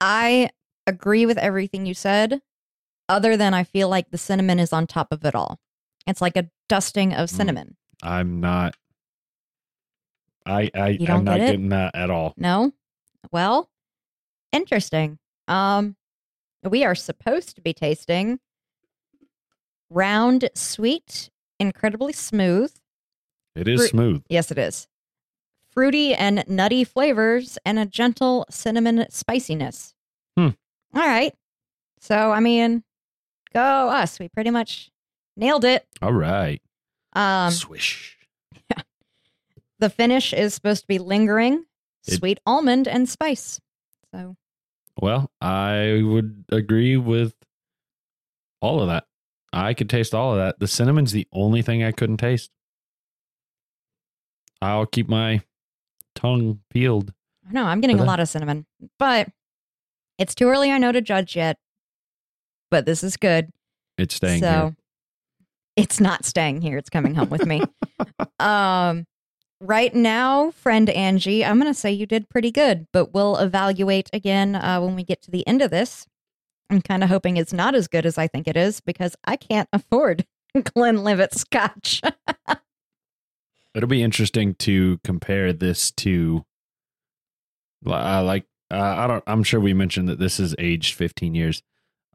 I 0.00 0.50
agree 0.86 1.26
with 1.26 1.38
everything 1.38 1.86
you 1.86 1.94
said, 1.94 2.40
other 3.08 3.36
than 3.36 3.54
I 3.54 3.64
feel 3.64 3.88
like 3.88 4.10
the 4.10 4.18
cinnamon 4.18 4.58
is 4.58 4.72
on 4.72 4.86
top 4.86 5.08
of 5.12 5.24
it 5.24 5.34
all. 5.34 5.60
It's 6.06 6.20
like 6.20 6.36
a 6.36 6.48
dusting 6.68 7.12
of 7.12 7.28
Mm. 7.28 7.36
cinnamon. 7.36 7.76
I'm 8.02 8.40
not. 8.40 8.76
I 10.46 10.70
I 10.74 10.88
You 10.88 11.06
don't 11.06 11.18
I'm 11.18 11.24
not 11.24 11.38
get 11.38 11.48
it? 11.48 11.50
getting 11.52 11.68
that 11.68 11.94
at 11.94 12.10
all. 12.10 12.32
No? 12.36 12.72
Well, 13.30 13.70
interesting. 14.52 15.18
Um 15.48 15.96
we 16.62 16.84
are 16.84 16.94
supposed 16.94 17.56
to 17.56 17.60
be 17.62 17.72
tasting 17.74 18.40
round, 19.90 20.48
sweet, 20.54 21.30
incredibly 21.58 22.12
smooth. 22.12 22.72
It 23.54 23.68
is 23.68 23.80
Fruit- 23.80 23.90
smooth. 23.90 24.22
Yes, 24.28 24.50
it 24.50 24.58
is. 24.58 24.86
Fruity 25.72 26.14
and 26.14 26.44
nutty 26.48 26.84
flavors 26.84 27.58
and 27.64 27.78
a 27.78 27.86
gentle 27.86 28.44
cinnamon 28.50 29.06
spiciness. 29.10 29.94
Hmm. 30.36 30.48
All 30.94 31.06
right. 31.06 31.32
So, 32.00 32.32
I 32.32 32.40
mean, 32.40 32.82
go 33.54 33.60
us. 33.62 34.18
We 34.18 34.28
pretty 34.28 34.50
much 34.50 34.90
nailed 35.36 35.64
it. 35.64 35.86
All 36.02 36.12
right. 36.12 36.60
Um, 37.12 37.50
Swish. 37.52 38.16
the 39.78 39.90
finish 39.90 40.32
is 40.32 40.54
supposed 40.54 40.82
to 40.82 40.86
be 40.88 40.98
lingering, 40.98 41.64
It- 42.06 42.14
sweet 42.18 42.40
almond 42.46 42.88
and 42.88 43.08
spice. 43.08 43.60
So, 44.12 44.36
Well, 45.00 45.30
I 45.40 46.02
would 46.04 46.44
agree 46.50 46.96
with 46.96 47.34
all 48.60 48.80
of 48.80 48.88
that. 48.88 49.04
I 49.52 49.74
could 49.74 49.88
taste 49.90 50.14
all 50.14 50.32
of 50.32 50.38
that. 50.38 50.58
The 50.58 50.66
cinnamon's 50.68 51.12
the 51.12 51.26
only 51.32 51.62
thing 51.62 51.82
I 51.84 51.92
couldn't 51.92 52.16
taste. 52.18 52.50
I'll 54.62 54.86
keep 54.86 55.08
my 55.08 55.42
tongue 56.14 56.60
peeled. 56.70 57.12
no, 57.50 57.64
I'm 57.64 57.80
getting 57.80 58.00
a 58.00 58.04
lot 58.04 58.20
of 58.20 58.28
cinnamon, 58.28 58.66
but 58.98 59.28
it's 60.18 60.34
too 60.34 60.48
early, 60.48 60.70
I 60.70 60.78
know, 60.78 60.92
to 60.92 61.00
judge 61.00 61.34
yet. 61.36 61.56
But 62.70 62.86
this 62.86 63.02
is 63.02 63.16
good. 63.16 63.50
It's 63.98 64.14
staying 64.14 64.40
so 64.40 64.50
here. 64.50 64.76
it's 65.76 66.00
not 66.00 66.24
staying 66.24 66.60
here. 66.60 66.78
It's 66.78 66.90
coming 66.90 67.14
home 67.14 67.30
with 67.30 67.44
me. 67.44 67.62
um, 68.38 69.06
right 69.60 69.94
now, 69.94 70.50
friend 70.52 70.88
Angie, 70.90 71.44
I'm 71.44 71.58
going 71.58 71.72
to 71.72 71.78
say 71.78 71.90
you 71.90 72.06
did 72.06 72.28
pretty 72.28 72.50
good, 72.50 72.86
but 72.92 73.12
we'll 73.12 73.36
evaluate 73.36 74.08
again 74.12 74.54
uh, 74.54 74.80
when 74.80 74.94
we 74.94 75.04
get 75.04 75.22
to 75.22 75.30
the 75.30 75.46
end 75.46 75.62
of 75.62 75.70
this. 75.70 76.06
I'm 76.70 76.80
kind 76.80 77.02
of 77.02 77.10
hoping 77.10 77.36
it's 77.36 77.52
not 77.52 77.74
as 77.74 77.88
good 77.88 78.06
as 78.06 78.16
I 78.16 78.28
think 78.28 78.46
it 78.46 78.56
is 78.56 78.80
because 78.80 79.16
I 79.24 79.36
can't 79.36 79.68
afford 79.72 80.26
Glenlivet 80.74 81.34
Scotch. 81.34 82.00
It'll 83.74 83.88
be 83.88 84.02
interesting 84.02 84.54
to 84.56 84.98
compare 85.04 85.52
this 85.52 85.90
to 85.92 86.44
Li- 87.84 87.94
I 87.94 88.20
like. 88.20 88.46
Uh, 88.70 88.78
I 88.98 89.06
don't. 89.06 89.24
I'm 89.26 89.42
sure 89.42 89.60
we 89.60 89.74
mentioned 89.74 90.08
that 90.08 90.18
this 90.18 90.38
is 90.38 90.54
aged 90.58 90.94
15 90.94 91.34
years. 91.34 91.62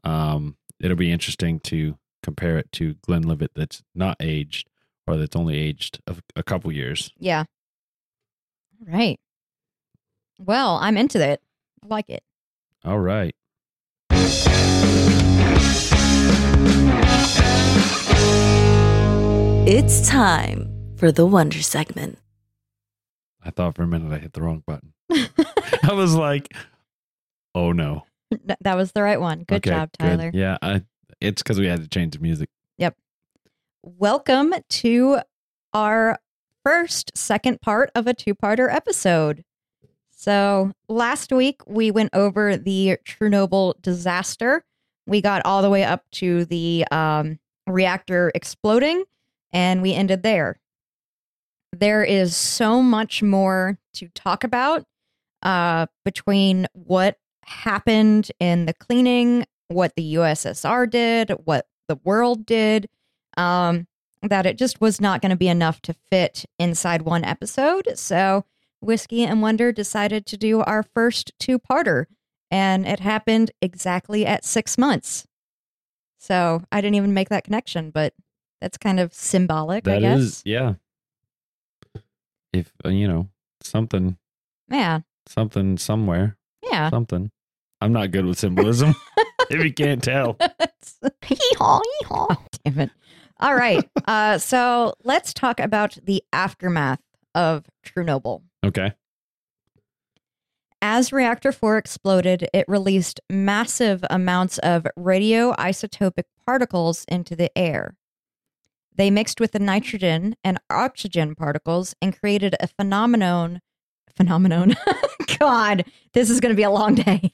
Um, 0.04 0.56
it'll 0.80 0.96
be 0.96 1.10
interesting 1.10 1.60
to 1.60 1.98
compare 2.22 2.58
it 2.58 2.70
to 2.72 2.94
Glenlivet 3.06 3.50
that's 3.54 3.82
not 3.94 4.16
aged 4.20 4.68
or 5.06 5.16
that's 5.16 5.36
only 5.36 5.58
aged 5.58 6.00
a, 6.06 6.16
a 6.34 6.42
couple 6.42 6.72
years. 6.72 7.12
Yeah. 7.18 7.44
Right. 8.86 9.18
Well, 10.38 10.78
I'm 10.80 10.96
into 10.96 11.20
it. 11.26 11.40
I 11.82 11.86
like 11.86 12.10
it. 12.10 12.22
All 12.84 12.98
right. 12.98 13.34
It's 19.68 20.08
time 20.08 20.75
for 20.96 21.12
the 21.12 21.26
Wonder 21.26 21.60
segment. 21.62 22.18
I 23.42 23.50
thought 23.50 23.76
for 23.76 23.82
a 23.82 23.86
minute 23.86 24.12
I 24.12 24.18
hit 24.18 24.32
the 24.32 24.42
wrong 24.42 24.62
button. 24.66 24.92
I 25.10 25.92
was 25.92 26.14
like, 26.14 26.54
"Oh 27.54 27.72
no." 27.72 28.04
That 28.60 28.76
was 28.76 28.92
the 28.92 29.02
right 29.02 29.20
one. 29.20 29.44
Good 29.44 29.56
Okay, 29.58 29.70
job, 29.70 29.90
Tyler. 29.98 30.30
Yeah, 30.34 30.58
I, 30.60 30.82
it's 31.20 31.42
because 31.42 31.58
we 31.60 31.66
had 31.66 31.82
to 31.82 31.88
change 31.88 32.14
the 32.14 32.20
music. 32.20 32.48
Yep. 32.78 32.96
Welcome 33.84 34.52
to 34.68 35.20
our 35.72 36.18
first 36.64 37.16
second 37.16 37.60
part 37.60 37.90
of 37.94 38.08
a 38.08 38.14
two-parter 38.14 38.72
episode. 38.72 39.44
So, 40.10 40.72
last 40.88 41.30
week 41.30 41.60
we 41.68 41.90
went 41.92 42.10
over 42.14 42.56
the 42.56 42.98
Chernobyl 43.06 43.74
disaster. 43.80 44.64
We 45.06 45.20
got 45.20 45.42
all 45.44 45.62
the 45.62 45.70
way 45.70 45.84
up 45.84 46.02
to 46.12 46.44
the 46.46 46.84
um, 46.90 47.38
reactor 47.68 48.32
exploding, 48.34 49.04
and 49.52 49.82
we 49.82 49.94
ended 49.94 50.24
there. 50.24 50.58
There 51.80 52.04
is 52.04 52.36
so 52.36 52.82
much 52.82 53.22
more 53.22 53.78
to 53.94 54.08
talk 54.08 54.44
about 54.44 54.84
uh, 55.42 55.86
between 56.04 56.66
what 56.72 57.18
happened 57.44 58.30
in 58.40 58.66
the 58.66 58.72
cleaning, 58.72 59.46
what 59.68 59.94
the 59.94 60.14
USSR 60.14 60.88
did, 60.88 61.30
what 61.44 61.66
the 61.88 61.98
world 62.02 62.46
did, 62.46 62.88
um, 63.36 63.86
that 64.22 64.46
it 64.46 64.56
just 64.56 64.80
was 64.80 65.00
not 65.00 65.20
going 65.20 65.30
to 65.30 65.36
be 65.36 65.48
enough 65.48 65.82
to 65.82 65.94
fit 66.10 66.46
inside 66.58 67.02
one 67.02 67.24
episode. 67.24 67.92
So, 67.96 68.44
Whiskey 68.80 69.24
and 69.24 69.42
Wonder 69.42 69.70
decided 69.70 70.26
to 70.26 70.36
do 70.36 70.60
our 70.62 70.82
first 70.82 71.32
two 71.38 71.58
parter, 71.58 72.06
and 72.50 72.86
it 72.86 73.00
happened 73.00 73.50
exactly 73.60 74.24
at 74.24 74.44
six 74.44 74.78
months. 74.78 75.26
So, 76.18 76.62
I 76.72 76.80
didn't 76.80 76.96
even 76.96 77.14
make 77.14 77.28
that 77.28 77.44
connection, 77.44 77.90
but 77.90 78.14
that's 78.60 78.78
kind 78.78 78.98
of 78.98 79.12
symbolic, 79.12 79.86
I 79.86 80.00
guess. 80.00 80.18
is, 80.18 80.42
yeah. 80.46 80.74
If 82.58 82.72
uh, 82.84 82.88
you 82.90 83.06
know 83.08 83.28
something, 83.62 84.16
Yeah. 84.70 85.00
something 85.28 85.78
somewhere, 85.78 86.36
Yeah. 86.62 86.90
something. 86.90 87.30
I'm 87.80 87.92
not 87.92 88.10
good 88.10 88.24
with 88.24 88.38
symbolism. 88.44 88.94
if 89.50 89.62
you 89.64 89.72
can't 89.72 90.02
tell, 90.02 90.36
Hee-haw, 91.24 91.80
hee-haw. 91.80 92.36
Damn 92.64 92.78
it. 92.80 92.90
All 93.40 93.54
right. 93.54 93.88
Uh, 94.08 94.38
so 94.38 94.94
let's 95.02 95.34
talk 95.34 95.58
about 95.58 95.98
the 96.04 96.22
aftermath 96.32 97.00
of 97.34 97.64
Chernobyl. 97.84 98.42
okay. 98.64 98.92
As 100.80 101.12
reactor 101.12 101.50
4 101.52 101.76
exploded, 101.78 102.48
it 102.54 102.64
released 102.68 103.20
massive 103.28 104.04
amounts 104.10 104.58
of 104.58 104.86
radioisotopic 104.96 106.24
particles 106.46 107.04
into 107.08 107.34
the 107.34 107.50
air. 107.58 107.96
They 108.96 109.10
mixed 109.10 109.40
with 109.40 109.52
the 109.52 109.58
nitrogen 109.58 110.36
and 110.42 110.58
oxygen 110.70 111.34
particles 111.34 111.94
and 112.00 112.18
created 112.18 112.56
a 112.60 112.66
phenomenon. 112.66 113.60
Phenomenon. 114.16 114.74
God, 115.38 115.84
this 116.14 116.30
is 116.30 116.40
going 116.40 116.52
to 116.52 116.56
be 116.56 116.62
a 116.62 116.70
long 116.70 116.94
day. 116.94 117.32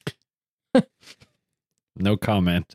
No 1.97 2.17
comment. 2.17 2.75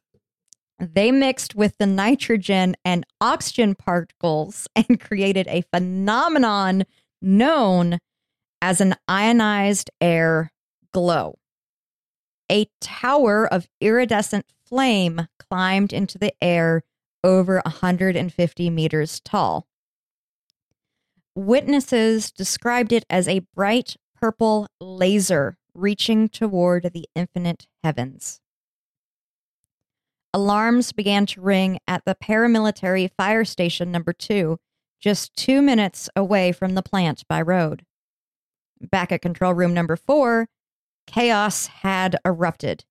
They 0.80 1.12
mixed 1.12 1.56
with 1.56 1.78
the 1.80 1.88
nitrogen 1.88 2.76
and 2.86 3.04
oxygen 3.20 3.76
particles 3.76 4.68
and 4.76 5.00
created 5.00 5.48
a 5.50 5.64
phenomenon 5.74 6.86
known 7.22 7.98
as 8.62 8.80
an 8.80 8.96
ionized 9.08 9.90
air 10.00 10.52
glow. 10.94 11.40
A 12.50 12.70
tower 12.80 13.48
of 13.52 13.68
iridescent 13.82 14.46
flame 14.66 15.28
climbed 15.40 15.92
into 15.92 16.18
the 16.18 16.34
air 16.42 16.84
over 17.28 17.62
150 17.66 18.70
meters 18.72 19.20
tall. 19.20 19.68
Witnesses 21.36 22.32
described 22.32 22.92
it 22.92 23.06
as 23.10 23.28
a 23.28 23.46
bright 23.54 23.96
purple 24.20 24.68
laser 24.82 25.58
reaching 25.76 26.28
toward 26.28 26.92
the 26.94 27.06
infinite 27.14 27.68
heavens 27.84 28.40
alarms 30.38 30.92
began 30.92 31.26
to 31.26 31.42
ring 31.42 31.80
at 31.88 32.06
the 32.06 32.16
paramilitary 32.16 33.10
fire 33.18 33.44
station 33.44 33.92
number 33.92 34.14
two, 34.14 34.60
just 35.00 35.36
two 35.36 35.64
minutes 35.64 36.10
away 36.16 36.52
from 36.52 36.76
the 36.76 36.84
plant 36.84 37.24
by 37.28 37.42
road. 37.42 37.84
Back 38.80 39.12
at 39.12 39.24
control 39.24 39.54
room 39.54 39.74
number 39.74 39.96
four, 39.96 40.48
chaos 41.08 41.66
had 41.68 42.18
erupted. 42.24 42.86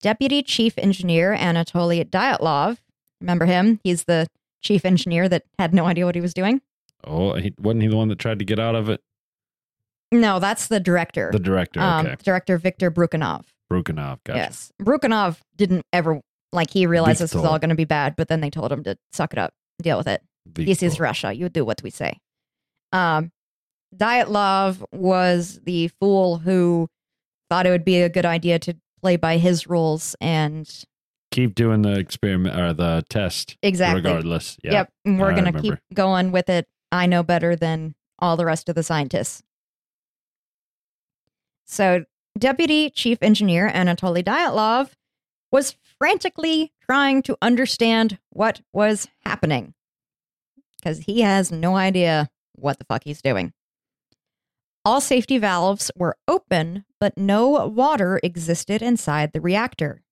Deputy 0.00 0.42
Chief 0.44 0.74
Engineer 0.78 1.36
Anatoly 1.36 2.08
Dyatlov, 2.08 2.78
remember 3.20 3.46
him? 3.46 3.80
He's 3.84 4.04
the 4.04 4.26
chief 4.62 4.84
engineer 4.84 5.28
that 5.28 5.44
had 5.58 5.74
no 5.74 5.86
idea 5.86 6.04
what 6.04 6.14
he 6.14 6.20
was 6.20 6.34
doing. 6.34 6.60
Oh, 7.04 7.34
he, 7.34 7.54
wasn't 7.58 7.82
he 7.82 7.88
the 7.88 7.96
one 7.96 8.08
that 8.08 8.18
tried 8.18 8.38
to 8.40 8.44
get 8.44 8.58
out 8.58 8.74
of 8.74 8.88
it? 8.88 9.00
No, 10.12 10.38
that's 10.38 10.66
the 10.66 10.80
director. 10.80 11.30
The 11.32 11.38
director. 11.38 11.80
um, 11.80 12.06
okay. 12.06 12.16
Director 12.22 12.58
Viktor 12.58 12.90
Brukhanov. 12.90 13.44
Brukhanov. 13.70 14.18
Gotcha. 14.24 14.38
Yes. 14.38 14.72
Brukhanov 14.82 15.38
didn't 15.56 15.86
ever, 15.92 16.20
like, 16.52 16.70
he 16.70 16.86
realized 16.86 17.20
this 17.20 17.34
was 17.34 17.44
all 17.44 17.58
going 17.58 17.70
to 17.70 17.76
be 17.76 17.84
bad, 17.84 18.16
but 18.16 18.28
then 18.28 18.40
they 18.40 18.50
told 18.50 18.72
him 18.72 18.82
to 18.84 18.96
suck 19.12 19.32
it 19.32 19.38
up, 19.38 19.54
deal 19.80 19.96
with 19.96 20.08
it. 20.08 20.22
This 20.46 20.82
is 20.82 20.98
Russia. 20.98 21.32
You 21.32 21.48
do 21.48 21.64
what 21.64 21.82
we 21.82 21.90
say. 21.90 22.18
Um, 22.92 23.30
Dyatlov 23.96 24.82
was 24.92 25.60
the 25.64 25.88
fool 26.00 26.38
who 26.38 26.88
thought 27.48 27.66
it 27.66 27.70
would 27.70 27.84
be 27.84 28.02
a 28.02 28.08
good 28.08 28.26
idea 28.26 28.58
to 28.58 28.76
play 29.00 29.16
by 29.16 29.36
his 29.36 29.68
rules 29.68 30.16
and 30.20 30.68
Keep 31.30 31.54
doing 31.54 31.82
the 31.82 31.98
experiment 31.98 32.58
or 32.58 32.72
the 32.72 33.04
test. 33.08 33.56
exactly. 33.62 34.02
Regardless. 34.02 34.56
Yeah. 34.64 34.72
Yep. 34.72 34.92
And 35.04 35.20
we're 35.20 35.28
I 35.30 35.32
going 35.32 35.44
to 35.44 35.50
remember. 35.52 35.76
keep 35.76 35.94
going 35.94 36.32
with 36.32 36.48
it. 36.48 36.66
I 36.90 37.06
know 37.06 37.22
better 37.22 37.54
than 37.54 37.94
all 38.18 38.36
the 38.36 38.44
rest 38.44 38.68
of 38.68 38.74
the 38.74 38.82
scientists. 38.82 39.42
So, 41.64 42.04
Deputy 42.38 42.90
Chief 42.90 43.18
Engineer 43.22 43.70
Anatoly 43.70 44.24
Dyatlov 44.24 44.90
was 45.52 45.76
frantically 45.98 46.72
trying 46.84 47.22
to 47.22 47.36
understand 47.42 48.18
what 48.30 48.60
was 48.72 49.08
happening 49.24 49.74
because 50.76 50.98
he 51.00 51.20
has 51.20 51.52
no 51.52 51.76
idea 51.76 52.28
what 52.54 52.78
the 52.78 52.84
fuck 52.84 53.04
he's 53.04 53.22
doing. 53.22 53.52
All 54.84 55.00
safety 55.00 55.38
valves 55.38 55.90
were 55.94 56.16
open, 56.26 56.84
but 56.98 57.16
no 57.18 57.48
water 57.66 58.18
existed 58.22 58.80
inside 58.80 59.32
the 59.32 59.40
reactor. 59.40 60.02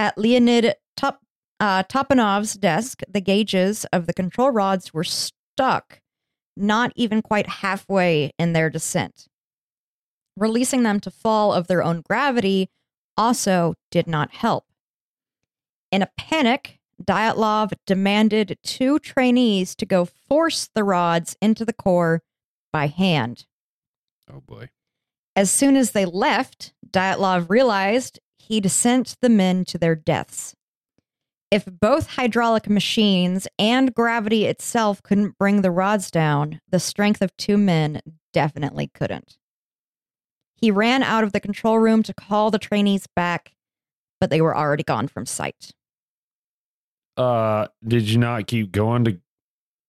At 0.00 0.16
Leonid 0.16 0.76
Top, 0.96 1.20
uh, 1.60 1.82
Topanov's 1.82 2.54
desk, 2.54 3.02
the 3.06 3.20
gauges 3.20 3.84
of 3.92 4.06
the 4.06 4.14
control 4.14 4.50
rods 4.50 4.94
were 4.94 5.04
stuck, 5.04 6.00
not 6.56 6.90
even 6.96 7.20
quite 7.20 7.46
halfway 7.46 8.32
in 8.38 8.54
their 8.54 8.70
descent. 8.70 9.28
Releasing 10.38 10.84
them 10.84 11.00
to 11.00 11.10
fall 11.10 11.52
of 11.52 11.66
their 11.66 11.82
own 11.82 12.00
gravity 12.00 12.70
also 13.18 13.74
did 13.90 14.06
not 14.06 14.32
help. 14.32 14.64
In 15.92 16.00
a 16.00 16.10
panic, 16.16 16.78
Dyatlov 17.04 17.72
demanded 17.86 18.56
two 18.62 18.98
trainees 19.00 19.74
to 19.74 19.84
go 19.84 20.06
force 20.06 20.70
the 20.74 20.82
rods 20.82 21.36
into 21.42 21.66
the 21.66 21.74
core 21.74 22.22
by 22.72 22.86
hand. 22.86 23.44
Oh 24.32 24.40
boy. 24.40 24.70
As 25.36 25.50
soon 25.50 25.76
as 25.76 25.90
they 25.90 26.06
left, 26.06 26.72
Dyatlov 26.90 27.50
realized 27.50 28.18
he'd 28.50 28.68
sent 28.68 29.16
the 29.22 29.28
men 29.28 29.64
to 29.64 29.78
their 29.78 29.94
deaths. 29.94 30.54
If 31.52 31.64
both 31.66 32.16
hydraulic 32.16 32.68
machines 32.68 33.46
and 33.58 33.94
gravity 33.94 34.44
itself 34.44 35.02
couldn't 35.04 35.38
bring 35.38 35.62
the 35.62 35.70
rods 35.70 36.10
down, 36.10 36.60
the 36.68 36.80
strength 36.80 37.22
of 37.22 37.36
two 37.36 37.56
men 37.56 38.00
definitely 38.32 38.90
couldn't. 38.92 39.36
He 40.56 40.72
ran 40.72 41.04
out 41.04 41.22
of 41.22 41.32
the 41.32 41.40
control 41.40 41.78
room 41.78 42.02
to 42.02 42.12
call 42.12 42.50
the 42.50 42.58
trainees 42.58 43.06
back, 43.14 43.52
but 44.20 44.30
they 44.30 44.40
were 44.40 44.56
already 44.56 44.82
gone 44.82 45.06
from 45.06 45.26
sight. 45.26 45.70
Uh, 47.16 47.68
did 47.86 48.08
you 48.10 48.18
not 48.18 48.48
keep 48.48 48.72
going 48.72 49.04
to? 49.04 49.20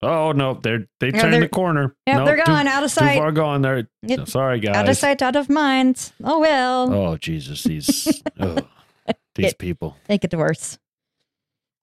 Oh 0.03 0.31
no, 0.31 0.55
they're 0.55 0.87
they 0.99 1.11
No, 1.11 1.19
turned 1.21 1.33
they're- 1.33 1.41
the 1.41 1.49
corner. 1.49 1.95
Yep, 2.07 2.17
No, 2.17 2.25
they're 2.25 2.37
too- 2.37 2.43
gone, 2.45 2.67
out 2.67 2.83
of 2.83 2.89
sight. 2.91 3.13
Too 3.13 3.19
far 3.19 3.31
gone. 3.31 3.61
There. 3.61 3.87
It- 4.03 4.27
Sorry, 4.27 4.59
guys. 4.59 4.75
Out 4.75 4.89
of 4.89 4.97
sight, 4.97 5.21
out 5.21 5.35
of 5.35 5.49
mind. 5.49 6.11
Oh 6.23 6.39
well. 6.39 6.91
Oh 6.93 7.17
Jesus, 7.17 7.63
these 7.63 8.23
these 9.35 9.51
It- 9.51 9.57
people. 9.59 9.95
Make 10.09 10.23
it 10.23 10.33
worse. 10.35 10.79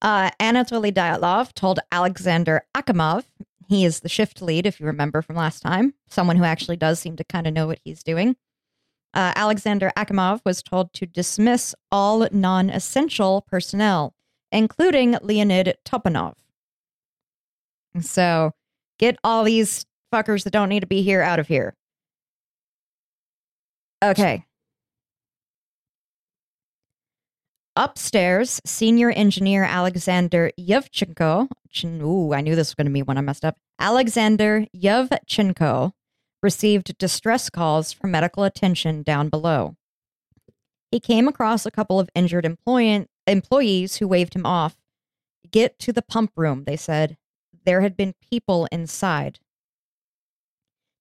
Uh, 0.03 0.31
Anatoly 0.41 0.93
Dyatlov 0.93 1.53
told 1.55 1.81
Alexander 1.91 2.63
Akimov, 2.77 3.25
he 3.69 3.85
is 3.85 4.01
the 4.01 4.09
shift 4.09 4.41
lead, 4.41 4.65
if 4.65 4.79
you 4.79 4.87
remember 4.87 5.23
from 5.23 5.35
last 5.37 5.61
time, 5.61 5.93
someone 6.09 6.37
who 6.37 6.45
actually 6.45 6.77
does 6.77 7.01
seem 7.01 7.17
to 7.17 7.25
kind 7.25 7.47
of 7.49 7.53
know 7.53 7.67
what 7.67 7.81
he's 7.85 8.03
doing. 8.05 8.37
uh, 9.15 9.33
Alexander 9.35 9.91
Akimov 9.97 10.41
was 10.45 10.63
told 10.63 10.93
to 10.93 11.07
dismiss 11.07 11.75
all 11.91 12.29
non 12.31 12.71
essential 12.71 13.45
personnel, 13.51 14.15
including 14.53 15.17
Leonid 15.23 15.77
Topanov. 15.85 16.35
So 18.03 18.53
get 18.99 19.19
all 19.25 19.45
these 19.45 19.85
fuckers 20.13 20.45
that 20.45 20.53
don't 20.53 20.69
need 20.69 20.81
to 20.81 20.87
be 20.87 21.03
here 21.03 21.23
out 21.23 21.39
of 21.39 21.49
here. 21.49 21.75
Okay. 24.03 24.45
Upstairs, 27.77 28.61
senior 28.67 29.11
engineer 29.11 29.63
Alexander 29.63 30.51
Yevchenko. 30.59 31.49
Ooh, 31.85 32.33
I 32.33 32.41
knew 32.41 32.57
this 32.57 32.69
was 32.69 32.75
going 32.75 32.87
to 32.87 32.93
be 32.93 33.03
when 33.03 33.19
I 33.19 33.21
messed 33.21 33.45
up. 33.45 33.57
Alexander 33.79 34.67
Yevchenko 34.77 35.93
received 36.43 36.99
distress 36.99 37.51
calls 37.51 37.93
for 37.93 38.07
medical 38.09 38.43
attention 38.45 39.03
down 39.03 39.29
below. 39.29 39.77
He 40.91 40.99
came 40.99 41.29
across 41.29 41.67
a 41.67 41.71
couple 41.71 42.01
of 42.01 42.09
injured 42.15 42.45
employee, 42.45 43.07
employees 43.27 43.97
who 43.97 44.09
waved 44.09 44.35
him 44.35 44.47
off. 44.47 44.77
Get 45.51 45.79
to 45.81 45.93
the 45.93 46.03
pump 46.03 46.33
room, 46.37 46.65
they 46.65 46.77
said. 46.77 47.17
There 47.64 47.81
had 47.81 47.97
been 47.97 48.14
people 48.31 48.66
inside. 48.71 49.38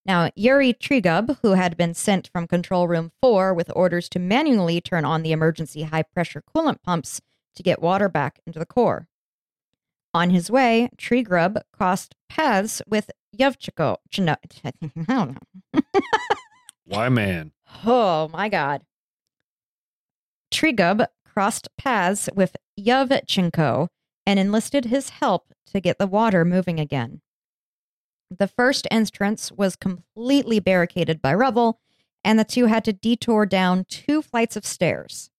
Now, 0.05 0.29
Yuri 0.35 0.73
Trigub, 0.73 1.37
who 1.41 1.51
had 1.51 1.75
been 1.75 1.93
sent 1.93 2.29
from 2.31 2.47
Control 2.47 2.87
Room 2.87 3.11
4 3.21 3.53
with 3.53 3.69
orders 3.75 4.07
to 4.09 4.19
manually 4.19 4.79
turn 4.79 5.03
on 5.03 5.21
the 5.21 5.33
emergency 5.33 5.83
high 5.83 6.03
pressure 6.03 6.41
coolant 6.55 6.81
pumps 6.81 7.19
to 7.55 7.63
get 7.63 7.81
water 7.81 8.07
back 8.07 8.39
into 8.47 8.57
the 8.57 8.65
core. 8.65 9.09
On 10.13 10.29
his 10.29 10.49
way, 10.49 10.89
Trigub 10.97 11.61
crossed 11.73 12.15
paths 12.29 12.81
with 12.87 13.11
Yevchiko. 13.37 13.97
Chino- 14.09 14.37
I 14.63 14.71
don't 14.81 15.09
know. 15.09 15.35
Why, 16.85 17.09
man? 17.09 17.51
Oh 17.85 18.29
my 18.29 18.47
God. 18.47 18.83
Trigub 20.53 21.05
crossed 21.25 21.67
paths 21.77 22.29
with 22.33 22.55
Yevchenko 22.79 23.89
and 24.27 24.37
enlisted 24.37 24.85
his 24.85 25.09
help 25.09 25.53
to 25.65 25.79
get 25.79 25.97
the 25.97 26.05
water 26.05 26.43
moving 26.43 26.81
again. 26.81 27.21
The 28.29 28.49
first 28.49 28.85
entrance 28.91 29.53
was 29.53 29.77
completely 29.77 30.59
barricaded 30.59 31.21
by 31.21 31.33
rubble, 31.33 31.79
and 32.25 32.37
the 32.37 32.43
two 32.43 32.65
had 32.65 32.83
to 32.83 32.93
detour 32.93 33.45
down 33.45 33.85
two 33.87 34.21
flights 34.21 34.57
of 34.57 34.65
stairs. 34.65 35.31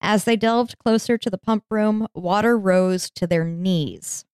As 0.00 0.24
they 0.24 0.34
delved 0.34 0.78
closer 0.78 1.16
to 1.16 1.30
the 1.30 1.38
pump 1.38 1.64
room, 1.70 2.08
water 2.12 2.58
rose 2.58 3.08
to 3.10 3.28
their 3.28 3.44
knees. 3.44 4.24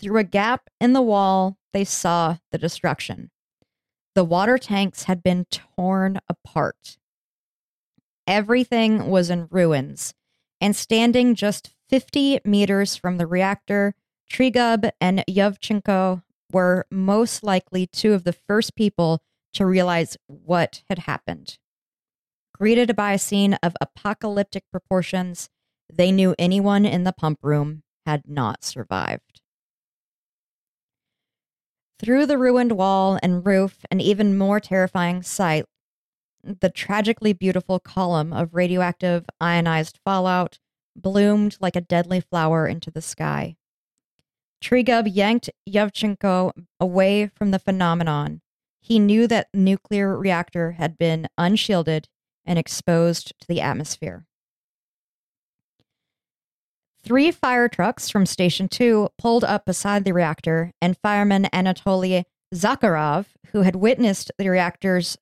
Through 0.00 0.18
a 0.18 0.24
gap 0.24 0.68
in 0.80 0.92
the 0.92 1.00
wall, 1.00 1.58
they 1.72 1.84
saw 1.84 2.38
the 2.50 2.58
destruction. 2.58 3.30
The 4.16 4.24
water 4.24 4.58
tanks 4.58 5.04
had 5.04 5.22
been 5.22 5.44
torn 5.44 6.18
apart. 6.28 6.98
Everything 8.26 9.10
was 9.10 9.30
in 9.30 9.46
ruins, 9.48 10.12
and 10.60 10.74
standing 10.74 11.36
just 11.36 11.70
50 11.90 12.40
meters 12.44 12.94
from 12.94 13.18
the 13.18 13.26
reactor, 13.26 13.94
Trigub 14.32 14.90
and 15.00 15.24
Yevchenko 15.28 16.22
were 16.52 16.86
most 16.88 17.42
likely 17.42 17.86
two 17.88 18.12
of 18.12 18.22
the 18.22 18.32
first 18.32 18.76
people 18.76 19.20
to 19.54 19.66
realize 19.66 20.16
what 20.28 20.82
had 20.88 21.00
happened. 21.00 21.58
Greeted 22.56 22.94
by 22.94 23.12
a 23.12 23.18
scene 23.18 23.54
of 23.54 23.74
apocalyptic 23.80 24.62
proportions, 24.70 25.50
they 25.92 26.12
knew 26.12 26.36
anyone 26.38 26.86
in 26.86 27.02
the 27.02 27.12
pump 27.12 27.40
room 27.42 27.82
had 28.06 28.22
not 28.28 28.64
survived. 28.64 29.40
Through 31.98 32.26
the 32.26 32.38
ruined 32.38 32.72
wall 32.72 33.18
and 33.20 33.44
roof, 33.44 33.78
an 33.90 34.00
even 34.00 34.38
more 34.38 34.60
terrifying 34.60 35.22
sight, 35.22 35.64
the 36.44 36.70
tragically 36.70 37.32
beautiful 37.32 37.80
column 37.80 38.32
of 38.32 38.54
radioactive 38.54 39.24
ionized 39.40 39.98
fallout 40.04 40.58
bloomed 40.96 41.56
like 41.60 41.76
a 41.76 41.80
deadly 41.80 42.20
flower 42.20 42.66
into 42.66 42.90
the 42.90 43.02
sky. 43.02 43.56
Trigub 44.62 45.08
yanked 45.12 45.50
Yevchenko 45.68 46.52
away 46.78 47.28
from 47.28 47.50
the 47.50 47.58
phenomenon. 47.58 48.42
He 48.80 48.98
knew 48.98 49.26
that 49.26 49.48
nuclear 49.54 50.16
reactor 50.16 50.72
had 50.72 50.98
been 50.98 51.28
unshielded 51.38 52.08
and 52.44 52.58
exposed 52.58 53.32
to 53.40 53.48
the 53.48 53.60
atmosphere. 53.60 54.26
Three 57.02 57.30
fire 57.30 57.68
trucks 57.68 58.10
from 58.10 58.26
Station 58.26 58.68
2 58.68 59.08
pulled 59.16 59.44
up 59.44 59.64
beside 59.64 60.04
the 60.04 60.12
reactor, 60.12 60.72
and 60.82 60.98
fireman 60.98 61.44
Anatoly 61.52 62.24
Zakharov, 62.54 63.26
who 63.52 63.62
had 63.62 63.76
witnessed 63.76 64.30
the 64.36 64.48
reactors 64.50 65.16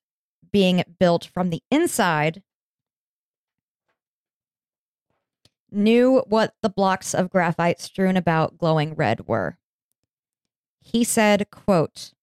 being 0.51 0.83
built 0.99 1.25
from 1.25 1.49
the 1.49 1.61
inside, 1.71 2.43
knew 5.71 6.23
what 6.27 6.53
the 6.61 6.69
blocks 6.69 7.13
of 7.13 7.29
graphite 7.29 7.79
strewn 7.79 8.17
about 8.17 8.57
glowing 8.57 8.95
red 8.95 9.27
were. 9.27 9.57
He 10.81 11.03
said, 11.03 11.49
quote, 11.51 12.13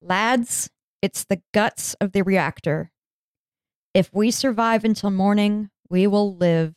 Lads, 0.00 0.70
it's 1.00 1.24
the 1.24 1.42
guts 1.52 1.94
of 1.94 2.12
the 2.12 2.22
reactor. 2.22 2.90
If 3.94 4.10
we 4.12 4.30
survive 4.30 4.84
until 4.84 5.10
morning, 5.10 5.70
we 5.88 6.06
will 6.06 6.36
live 6.36 6.74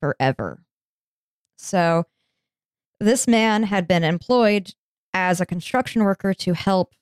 forever. 0.00 0.62
So, 1.56 2.04
this 3.00 3.26
man 3.26 3.64
had 3.64 3.88
been 3.88 4.04
employed 4.04 4.74
as 5.14 5.40
a 5.40 5.46
construction 5.46 6.04
worker 6.04 6.34
to 6.34 6.52
help 6.52 6.94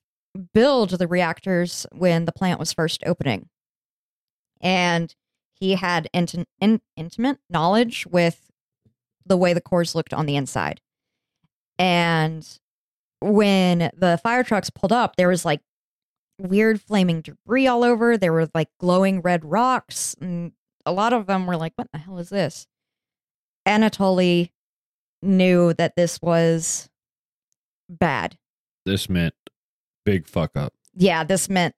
build 0.55 0.91
the 0.91 1.09
reactors 1.09 1.87
when 1.93 2.25
the 2.25 2.33
plant 2.33 2.61
was 2.61 2.73
first 2.73 3.03
opening. 3.07 3.49
And 4.61 5.15
he 5.59 5.75
had 5.75 6.09
in- 6.13 6.81
intimate 6.97 7.39
knowledge 7.51 8.07
with 8.07 8.51
the 9.25 9.37
way 9.37 9.53
the 9.53 9.61
cores 9.61 9.95
looked 9.95 10.15
on 10.15 10.27
the 10.27 10.37
inside. 10.37 10.81
And 11.79 12.47
when 13.21 13.91
the 13.97 14.21
fire 14.23 14.45
trucks 14.45 14.71
pulled 14.71 14.93
up, 14.93 15.17
there 15.17 15.29
was 15.29 15.45
like 15.45 15.61
weird 16.39 16.81
flaming 16.81 17.23
debris 17.23 17.67
all 17.67 17.83
over. 17.85 18.17
There 18.17 18.33
were 18.33 18.49
like 18.55 18.69
glowing 18.79 19.21
red 19.21 19.45
rocks. 19.45 20.15
And 20.21 20.53
a 20.85 20.93
lot 20.93 21.13
of 21.13 21.27
them 21.27 21.47
were 21.47 21.57
like, 21.57 21.73
what 21.77 21.89
the 21.93 21.99
hell 21.99 22.19
is 22.19 22.29
this? 22.29 22.67
Anatoly 23.67 24.51
knew 25.23 25.73
that 25.75 25.97
this 25.97 26.21
was 26.23 26.89
bad. 27.89 28.39
This 28.85 29.09
meant 29.09 29.35
big 30.05 30.27
fuck 30.27 30.57
up. 30.57 30.73
Yeah, 30.95 31.25
this 31.25 31.49
meant 31.49 31.75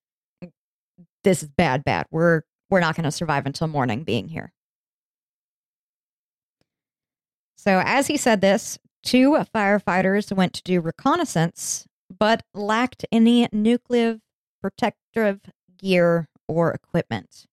this 1.25 1.43
is 1.43 1.49
bad, 1.49 1.83
bad. 1.85 2.07
We're 2.11 2.43
we're 2.71 2.81
not 2.81 2.97
going 2.97 3.05
to 3.05 3.11
survive 3.11 3.47
until 3.47 3.67
morning 3.67 4.05
being 4.05 4.29
here. 4.29 4.53
So, 7.57 7.83
as 7.85 8.07
he 8.07 8.17
said 8.17 8.41
this, 8.41 8.79
two 9.03 9.33
firefighters 9.55 10.35
went 10.35 10.53
to 10.55 10.63
do 10.63 10.81
reconnaissance, 10.81 11.87
but 12.17 12.43
lacked 12.55 13.05
any 13.11 13.49
nuclear 13.53 14.19
protective 14.61 15.41
gear 15.77 16.29
or 16.47 16.73
equipment. 16.73 17.47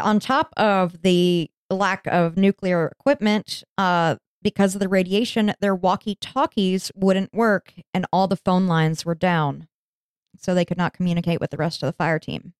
On 0.00 0.20
top 0.20 0.52
of 0.56 1.02
the 1.02 1.50
lack 1.70 2.06
of 2.06 2.36
nuclear 2.36 2.86
equipment, 2.98 3.64
uh, 3.78 4.16
because 4.42 4.74
of 4.74 4.80
the 4.80 4.88
radiation, 4.88 5.54
their 5.60 5.74
walkie 5.74 6.16
talkies 6.20 6.92
wouldn't 6.94 7.34
work 7.34 7.74
and 7.92 8.06
all 8.12 8.28
the 8.28 8.36
phone 8.36 8.66
lines 8.66 9.04
were 9.04 9.14
down. 9.14 9.66
So 10.38 10.54
they 10.54 10.64
could 10.64 10.76
not 10.76 10.92
communicate 10.92 11.40
with 11.40 11.50
the 11.50 11.56
rest 11.56 11.82
of 11.82 11.86
the 11.86 11.92
fire 11.92 12.18
team. 12.18 12.52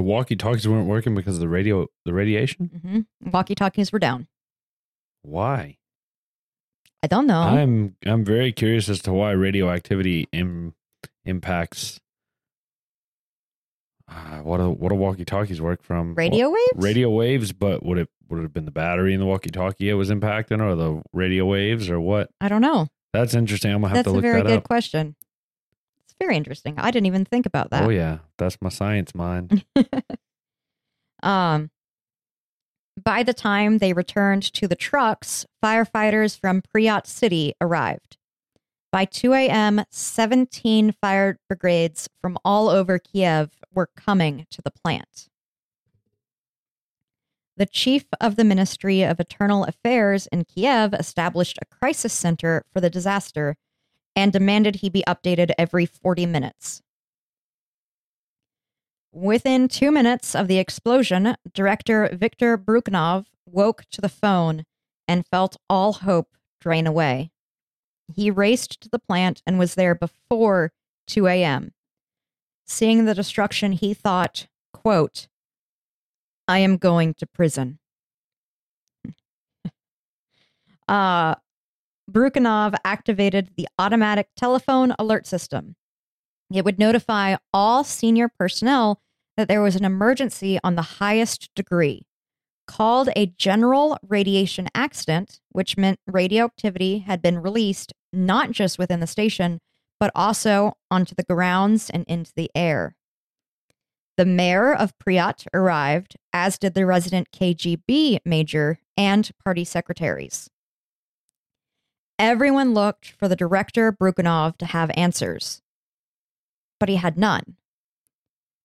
The 0.00 0.04
walkie 0.04 0.34
talkies 0.34 0.66
weren't 0.66 0.88
working 0.88 1.14
because 1.14 1.34
of 1.34 1.40
the 1.40 1.48
radio, 1.48 1.86
the 2.06 2.14
radiation. 2.14 3.06
hmm 3.20 3.28
Walkie 3.30 3.54
talkies 3.54 3.92
were 3.92 3.98
down. 3.98 4.28
Why? 5.20 5.76
I 7.02 7.06
don't 7.06 7.26
know. 7.26 7.42
I'm 7.42 7.96
I'm 8.06 8.24
very 8.24 8.50
curious 8.50 8.88
as 8.88 9.00
to 9.02 9.12
why 9.12 9.32
radioactivity 9.32 10.26
Im, 10.32 10.74
impacts. 11.26 12.00
Uh, 14.08 14.38
what 14.38 14.58
a 14.58 14.70
what 14.70 14.88
do 14.88 14.94
walkie 14.94 15.26
talkies 15.26 15.60
work 15.60 15.82
from? 15.82 16.14
Radio 16.14 16.48
waves? 16.48 16.72
radio 16.76 17.10
waves, 17.10 17.52
but 17.52 17.84
would 17.84 17.98
it 17.98 18.08
would 18.30 18.38
it 18.38 18.42
have 18.42 18.54
been 18.54 18.64
the 18.64 18.70
battery 18.70 19.12
in 19.12 19.20
the 19.20 19.26
walkie 19.26 19.50
talkie 19.50 19.90
it 19.90 19.94
was 19.94 20.08
impacting, 20.08 20.62
or 20.62 20.74
the 20.76 21.02
radio 21.12 21.44
waves, 21.44 21.90
or 21.90 22.00
what? 22.00 22.30
I 22.40 22.48
don't 22.48 22.62
know. 22.62 22.86
That's 23.12 23.34
interesting. 23.34 23.70
I'm 23.70 23.82
gonna 23.82 23.88
have 23.94 23.96
That's 23.98 24.06
to 24.06 24.10
a 24.12 24.14
look 24.14 24.22
that 24.44 24.46
good 24.46 24.56
up. 24.60 24.64
question. 24.64 25.08
It's 25.10 25.18
very 25.18 25.29
interesting. 26.28 26.74
I 26.78 26.90
didn't 26.90 27.06
even 27.06 27.24
think 27.24 27.46
about 27.46 27.70
that. 27.70 27.84
Oh 27.84 27.88
yeah, 27.90 28.18
that's 28.38 28.58
my 28.60 28.68
science 28.68 29.14
mind. 29.14 29.64
Um, 31.22 31.70
by 33.02 33.22
the 33.22 33.34
time 33.34 33.78
they 33.78 33.92
returned 33.92 34.42
to 34.54 34.68
the 34.68 34.76
trucks, 34.76 35.46
firefighters 35.62 36.38
from 36.38 36.62
Pripyat 36.62 37.06
City 37.06 37.54
arrived. 37.60 38.16
By 38.92 39.04
2 39.04 39.32
a.m., 39.32 39.84
17 39.90 40.92
fire 41.00 41.38
brigades 41.48 42.08
from 42.20 42.36
all 42.44 42.68
over 42.68 42.98
Kiev 42.98 43.50
were 43.72 43.88
coming 43.96 44.46
to 44.50 44.60
the 44.60 44.72
plant. 44.72 45.28
The 47.56 47.66
chief 47.66 48.04
of 48.20 48.36
the 48.36 48.44
Ministry 48.44 49.02
of 49.02 49.20
Internal 49.20 49.64
Affairs 49.64 50.26
in 50.32 50.44
Kiev 50.44 50.92
established 50.94 51.58
a 51.60 51.66
crisis 51.66 52.12
center 52.12 52.64
for 52.72 52.80
the 52.80 52.90
disaster 52.90 53.56
and 54.16 54.32
demanded 54.32 54.76
he 54.76 54.88
be 54.88 55.04
updated 55.06 55.52
every 55.58 55.86
40 55.86 56.26
minutes. 56.26 56.82
Within 59.12 59.66
two 59.66 59.90
minutes 59.90 60.34
of 60.34 60.46
the 60.46 60.58
explosion, 60.58 61.36
director 61.52 62.08
Viktor 62.12 62.56
Brukhanov 62.56 63.26
woke 63.44 63.84
to 63.90 64.00
the 64.00 64.08
phone 64.08 64.64
and 65.08 65.26
felt 65.26 65.56
all 65.68 65.94
hope 65.94 66.36
drain 66.60 66.86
away. 66.86 67.32
He 68.14 68.30
raced 68.30 68.80
to 68.82 68.88
the 68.88 68.98
plant 68.98 69.42
and 69.46 69.58
was 69.58 69.74
there 69.74 69.94
before 69.94 70.72
2 71.08 71.26
a.m. 71.26 71.72
Seeing 72.66 73.04
the 73.04 73.14
destruction, 73.14 73.72
he 73.72 73.94
thought, 73.94 74.46
quote, 74.72 75.26
I 76.46 76.58
am 76.58 76.76
going 76.76 77.14
to 77.14 77.26
prison. 77.26 77.80
uh, 80.88 81.34
Brukhanov 82.10 82.74
activated 82.84 83.50
the 83.56 83.68
automatic 83.78 84.28
telephone 84.36 84.94
alert 84.98 85.26
system. 85.26 85.76
It 86.52 86.64
would 86.64 86.78
notify 86.78 87.36
all 87.52 87.84
senior 87.84 88.28
personnel 88.28 89.00
that 89.36 89.48
there 89.48 89.62
was 89.62 89.76
an 89.76 89.84
emergency 89.84 90.58
on 90.64 90.74
the 90.74 90.82
highest 90.82 91.50
degree, 91.54 92.06
called 92.66 93.08
a 93.16 93.26
general 93.26 93.98
radiation 94.06 94.68
accident, 94.74 95.40
which 95.50 95.76
meant 95.76 95.98
radioactivity 96.06 97.00
had 97.00 97.22
been 97.22 97.38
released 97.38 97.92
not 98.12 98.50
just 98.50 98.78
within 98.78 99.00
the 99.00 99.06
station, 99.06 99.60
but 99.98 100.10
also 100.14 100.72
onto 100.90 101.14
the 101.14 101.24
grounds 101.24 101.90
and 101.90 102.04
into 102.08 102.32
the 102.34 102.50
air. 102.54 102.96
The 104.16 104.24
mayor 104.26 104.74
of 104.74 104.92
Pripyat 104.98 105.46
arrived, 105.54 106.16
as 106.32 106.58
did 106.58 106.74
the 106.74 106.86
resident 106.86 107.28
KGB 107.32 108.18
major 108.24 108.80
and 108.96 109.30
party 109.42 109.64
secretaries. 109.64 110.50
Everyone 112.20 112.74
looked 112.74 113.12
for 113.12 113.28
the 113.28 113.34
director, 113.34 113.90
Brukhanov, 113.90 114.58
to 114.58 114.66
have 114.66 114.90
answers, 114.94 115.62
but 116.78 116.90
he 116.90 116.96
had 116.96 117.16
none. 117.16 117.56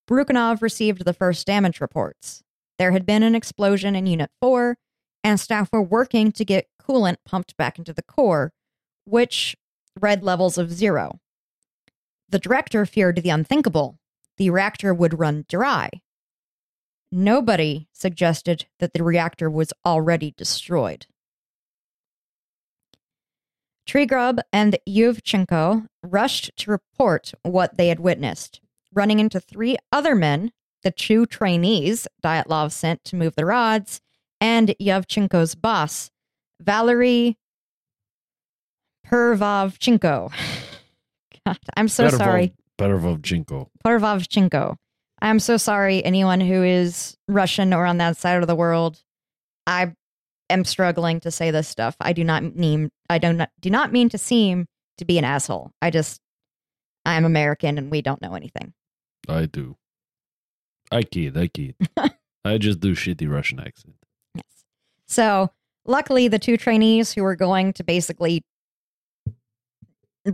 Brukhanov 0.10 0.62
received 0.62 1.06
the 1.06 1.14
first 1.14 1.48
damage 1.48 1.80
reports. 1.80 2.44
There 2.78 2.92
had 2.92 3.06
been 3.06 3.24
an 3.24 3.34
explosion 3.34 3.96
in 3.96 4.08
Unit 4.08 4.30
4, 4.42 4.76
and 5.24 5.40
staff 5.40 5.70
were 5.72 5.82
working 5.82 6.34
to 6.34 6.44
get 6.44 6.68
coolant 6.84 7.16
pumped 7.26 7.56
back 7.56 7.80
into 7.80 7.94
the 7.94 8.04
core, 8.04 8.52
which 9.06 9.56
read 9.98 10.22
levels 10.22 10.58
of 10.58 10.74
zero. 10.74 11.22
The 12.28 12.40
director 12.40 12.86
feared 12.86 13.24
the 13.24 13.30
unthinkable 13.30 13.98
the 14.36 14.50
reactor 14.50 14.94
would 14.94 15.18
run 15.18 15.46
dry. 15.48 15.90
Nobody 17.10 17.88
suggested 17.94 18.66
that 18.80 18.92
the 18.92 19.02
reactor 19.02 19.50
was 19.50 19.72
already 19.86 20.34
destroyed. 20.36 21.06
Trigrub 23.88 24.40
and 24.52 24.78
Yuvchenko 24.88 25.88
rushed 26.04 26.52
to 26.58 26.72
report 26.72 27.34
what 27.44 27.78
they 27.78 27.88
had 27.90 28.00
witnessed, 28.00 28.62
running 28.94 29.20
into 29.20 29.40
three 29.40 29.78
other 29.92 30.16
men, 30.16 30.52
the 30.84 30.92
two 30.92 31.26
trainees 31.26 32.08
Dyatlov 32.24 32.72
sent 32.72 33.04
to 33.06 33.16
move 33.16 33.36
the 33.36 33.46
rods, 33.46 34.02
and 34.42 34.76
Yevchenko's 34.82 35.56
boss, 35.56 36.10
Valery 36.62 37.38
Pervovchenko. 39.06 40.32
God, 41.46 41.58
I'm 41.78 41.88
so 41.88 42.10
sorry. 42.10 42.54
Pervovchenko. 42.80 43.68
Pervovchenko. 43.86 44.76
I'm 45.22 45.40
so 45.40 45.58
sorry, 45.58 46.04
anyone 46.04 46.42
who 46.42 46.64
is 46.64 47.18
Russian 47.28 47.74
or 47.74 47.86
on 47.86 47.98
that 47.98 48.18
side 48.18 48.42
of 48.42 48.48
the 48.48 48.56
world. 48.56 49.02
I 49.68 49.94
am 50.50 50.64
struggling 50.64 51.20
to 51.22 51.32
say 51.32 51.52
this 51.52 51.68
stuff. 51.68 51.96
I 52.00 52.14
do 52.14 52.24
not 52.24 52.44
mean 52.56 52.92
I 53.10 53.18
do 53.18 53.34
not 53.34 53.50
do 53.60 53.70
not 53.70 53.92
mean 53.92 54.10
to 54.10 54.18
seem 54.18 54.68
to 54.98 55.06
be 55.06 55.18
an 55.18 55.26
asshole. 55.26 55.72
I 55.82 55.90
just 55.90 56.22
I'm 57.06 57.26
American 57.26 57.78
and 57.78 57.92
we 57.92 58.02
don't 58.02 58.22
know 58.22 58.34
anything. 58.34 58.74
I 59.28 59.46
do. 59.46 59.78
I 60.92 61.04
kid. 61.04 61.38
I 61.38 61.48
kid. 61.48 61.76
I 62.46 62.58
just 62.58 62.80
do 62.80 62.94
shitty 62.94 63.30
Russian 63.30 63.60
accent. 63.60 63.96
Yes. 64.36 64.46
So 65.08 65.52
luckily, 65.86 66.28
the 66.28 66.40
two 66.40 66.58
trainees 66.58 67.12
who 67.12 67.24
were 67.24 67.36
going 67.36 67.74
to 67.74 67.84
basically 67.84 68.44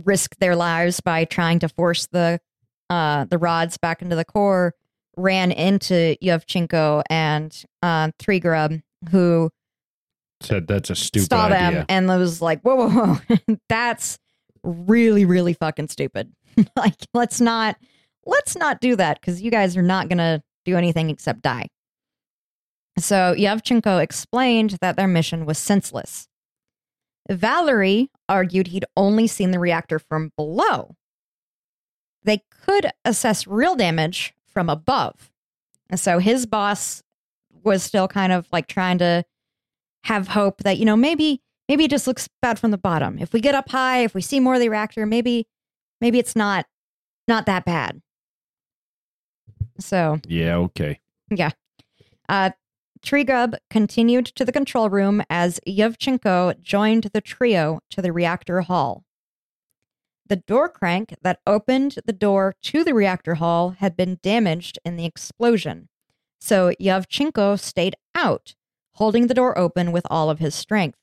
risk 0.04 0.36
their 0.36 0.56
lives 0.56 1.00
by 1.00 1.24
trying 1.24 1.58
to 1.60 1.68
force 1.68 2.06
the 2.12 2.40
uh, 2.90 3.24
the 3.24 3.38
rods 3.38 3.78
back 3.78 4.02
into 4.02 4.16
the 4.16 4.24
core 4.24 4.74
ran 5.16 5.52
into 5.52 6.16
Yevchenko 6.22 7.02
and 7.08 7.64
uh, 7.82 8.08
Trigrub, 8.18 8.82
who 9.10 9.50
Said 10.42 10.66
that's 10.66 10.90
a 10.90 10.94
stupid 10.94 11.28
saw 11.30 11.48
them 11.48 11.68
idea. 11.68 11.86
and 11.88 12.08
was 12.08 12.42
like, 12.42 12.60
"Whoa, 12.62 12.88
whoa, 12.88 12.88
whoa! 13.28 13.56
That's 13.68 14.18
really, 14.62 15.24
really 15.24 15.54
fucking 15.54 15.88
stupid. 15.88 16.32
like, 16.76 16.96
let's 17.14 17.40
not 17.40 17.76
let's 18.26 18.56
not 18.56 18.80
do 18.80 18.96
that 18.96 19.20
because 19.20 19.40
you 19.40 19.50
guys 19.50 19.76
are 19.76 19.82
not 19.82 20.08
gonna 20.08 20.42
do 20.64 20.76
anything 20.76 21.10
except 21.10 21.42
die." 21.42 21.68
So 22.98 23.34
Yevchenko 23.36 24.02
explained 24.02 24.78
that 24.80 24.96
their 24.96 25.08
mission 25.08 25.46
was 25.46 25.58
senseless. 25.58 26.28
Valerie 27.30 28.10
argued 28.28 28.68
he'd 28.68 28.84
only 28.96 29.26
seen 29.26 29.50
the 29.50 29.58
reactor 29.58 29.98
from 29.98 30.32
below. 30.36 30.96
They 32.24 32.42
could 32.50 32.90
assess 33.04 33.46
real 33.46 33.74
damage 33.74 34.34
from 34.46 34.68
above. 34.68 35.30
And 35.88 35.98
so 35.98 36.18
his 36.18 36.46
boss 36.46 37.02
was 37.64 37.82
still 37.82 38.08
kind 38.08 38.32
of 38.32 38.46
like 38.52 38.66
trying 38.66 38.98
to 38.98 39.24
have 40.04 40.28
hope 40.28 40.62
that, 40.62 40.78
you 40.78 40.84
know, 40.84 40.96
maybe 40.96 41.40
maybe 41.68 41.84
it 41.84 41.90
just 41.90 42.06
looks 42.06 42.28
bad 42.40 42.58
from 42.58 42.70
the 42.70 42.78
bottom. 42.78 43.18
If 43.18 43.32
we 43.32 43.40
get 43.40 43.54
up 43.54 43.68
high, 43.70 43.98
if 44.04 44.14
we 44.14 44.20
see 44.20 44.40
more 44.40 44.54
of 44.54 44.60
the 44.60 44.68
reactor, 44.68 45.06
maybe 45.06 45.46
maybe 46.00 46.18
it's 46.18 46.36
not 46.36 46.66
not 47.28 47.46
that 47.46 47.64
bad. 47.64 48.02
So 49.78 50.20
Yeah, 50.26 50.56
okay. 50.56 51.00
yeah. 51.30 51.50
Uh, 52.28 52.50
Trigub 53.04 53.56
continued 53.68 54.26
to 54.26 54.44
the 54.44 54.52
control 54.52 54.88
room 54.88 55.22
as 55.28 55.58
Yevchenko 55.66 56.60
joined 56.62 57.10
the 57.12 57.20
trio 57.20 57.80
to 57.90 58.00
the 58.00 58.12
reactor 58.12 58.60
hall. 58.60 59.04
The 60.28 60.36
door 60.36 60.68
crank 60.68 61.16
that 61.22 61.40
opened 61.46 61.98
the 62.06 62.12
door 62.12 62.54
to 62.62 62.84
the 62.84 62.94
reactor 62.94 63.34
hall 63.34 63.70
had 63.70 63.96
been 63.96 64.18
damaged 64.22 64.78
in 64.84 64.96
the 64.96 65.04
explosion, 65.04 65.88
so 66.40 66.72
Yevchenko 66.80 67.58
stayed 67.58 67.96
out, 68.14 68.54
holding 68.94 69.26
the 69.26 69.34
door 69.34 69.56
open 69.58 69.92
with 69.92 70.06
all 70.10 70.30
of 70.30 70.38
his 70.38 70.54
strength. 70.54 70.98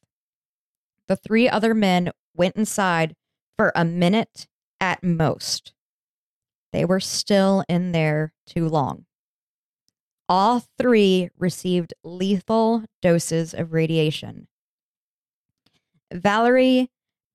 The 1.08 1.16
three 1.16 1.50
other 1.50 1.74
men 1.74 2.12
went 2.36 2.56
inside 2.56 3.16
for 3.58 3.72
a 3.76 3.84
minute 3.84 4.48
at 4.80 5.04
most. 5.04 5.74
They 6.72 6.86
were 6.86 7.00
still 7.00 7.64
in 7.68 7.92
there 7.92 8.34
too 8.46 8.68
long. 8.68 9.06
All 10.28 10.64
three 10.78 11.30
received 11.38 11.94
lethal 12.04 12.86
doses 13.02 13.54
of 13.54 13.74
radiation. 13.74 14.48
Valery 16.14 16.90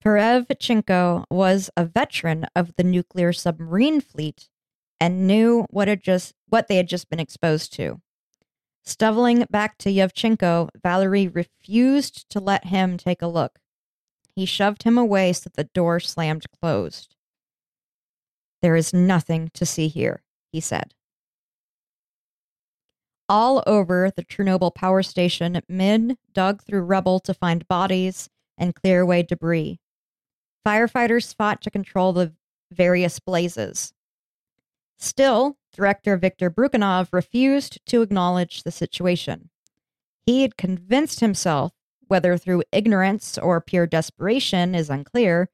Perevchenko 0.05 1.25
was 1.31 1.71
a 1.77 1.85
veteran 1.85 2.47
of 2.55 2.77
the 2.77 2.85
nuclear 2.85 3.33
submarine 3.33 4.01
fleet 4.01 4.49
and 5.01 5.27
knew 5.27 5.67
what 5.71 5.89
had 5.89 6.03
just 6.03 6.35
what 6.49 6.69
they 6.69 6.77
had 6.77 6.89
just 6.89 7.09
been 7.09 7.21
exposed 7.21 7.73
to. 7.75 8.01
Stumbling 8.87 9.47
back 9.51 9.79
to 9.79 9.91
Yevchenko, 9.91 10.69
Valery 10.83 11.27
refused 11.27 12.29
to 12.31 12.41
let 12.41 12.67
him 12.67 12.99
take 12.99 13.23
a 13.23 13.27
look. 13.27 13.59
He 14.37 14.45
shoved 14.45 14.83
him 14.83 14.99
away 14.99 15.33
so 15.33 15.45
that 15.45 15.55
the 15.55 15.71
door 15.73 16.01
slammed 16.01 16.45
closed. 16.61 17.17
There 18.61 18.77
is 18.77 18.93
nothing 18.93 19.51
to 19.55 19.65
see 19.65 19.89
here, 19.89 20.23
he 20.53 20.61
said. 20.61 20.95
All 23.27 23.63
over 23.67 24.11
the 24.15 24.25
Chernobyl 24.25 24.75
power 24.75 25.03
station, 25.03 25.63
men 25.67 26.19
dug 26.35 26.63
through 26.63 26.83
rubble 26.83 27.21
to 27.21 27.33
find 27.33 27.67
bodies 27.69 28.29
and 28.59 28.75
clear 28.75 29.01
away 29.01 29.23
debris. 29.23 29.81
Firefighters 30.67 31.35
fought 31.35 31.63
to 31.63 31.71
control 31.71 32.13
the 32.13 32.35
various 32.71 33.19
blazes. 33.19 33.95
Still, 34.99 35.57
director 35.73 36.17
Viktor 36.17 36.51
Brukhanov 36.51 37.09
refused 37.13 37.79
to 37.87 38.03
acknowledge 38.03 38.63
the 38.63 38.71
situation. 38.71 39.51
He 40.27 40.43
had 40.43 40.57
convinced 40.57 41.21
himself, 41.21 41.73
whether 42.07 42.37
through 42.37 42.63
ignorance 42.73 43.37
or 43.39 43.61
pure 43.61 43.87
desperation 43.87 44.75
is 44.75 44.91
unclear, 44.91 45.51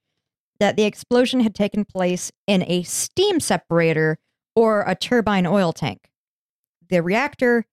that 0.59 0.77
the 0.77 0.85
explosion 0.85 1.41
had 1.41 1.55
taken 1.55 1.85
place 1.85 2.31
in 2.47 2.63
a 2.69 2.83
steam 2.83 3.41
separator 3.41 4.19
or 4.55 4.85
a 4.87 4.95
turbine 4.95 5.47
oil 5.47 5.73
tank. 5.73 6.11
The 6.89 7.03
reactor 7.03 7.65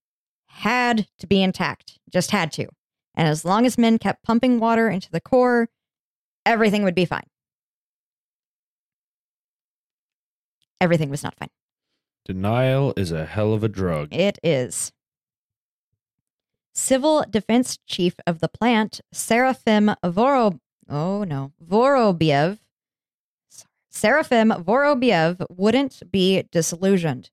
had 0.48 1.08
to 1.20 1.28
be 1.28 1.44
intact, 1.44 2.00
just 2.10 2.32
had 2.32 2.52
to. 2.54 2.68
And 3.14 3.28
as 3.28 3.44
long 3.44 3.66
as 3.66 3.78
men 3.78 3.98
kept 3.98 4.24
pumping 4.24 4.60
water 4.60 4.90
into 4.90 5.12
the 5.12 5.20
core, 5.20 5.70
everything 6.46 6.84
would 6.84 6.96
be 6.96 7.06
fine. 7.06 7.28
Everything 10.80 11.10
was 11.10 11.24
not 11.24 11.36
fine. 11.38 11.50
Denial 12.26 12.94
is 12.98 13.12
a 13.12 13.26
hell 13.26 13.54
of 13.54 13.64
a 13.64 13.70
drug. 13.70 14.14
It 14.14 14.38
is. 14.44 14.92
Civil 16.74 17.26
Defense 17.30 17.80
Chief 17.88 18.16
of 18.28 18.40
the 18.40 18.48
plant, 18.48 19.02
Serafim 19.14 19.96
Vorob 20.04 20.60
oh 20.90 21.24
no, 21.24 21.52
Vorobiev. 21.66 22.60
Serafim 23.92 24.64
Vorobiev 24.64 25.44
wouldn't 25.50 26.04
be 26.12 26.44
disillusioned. 26.52 27.32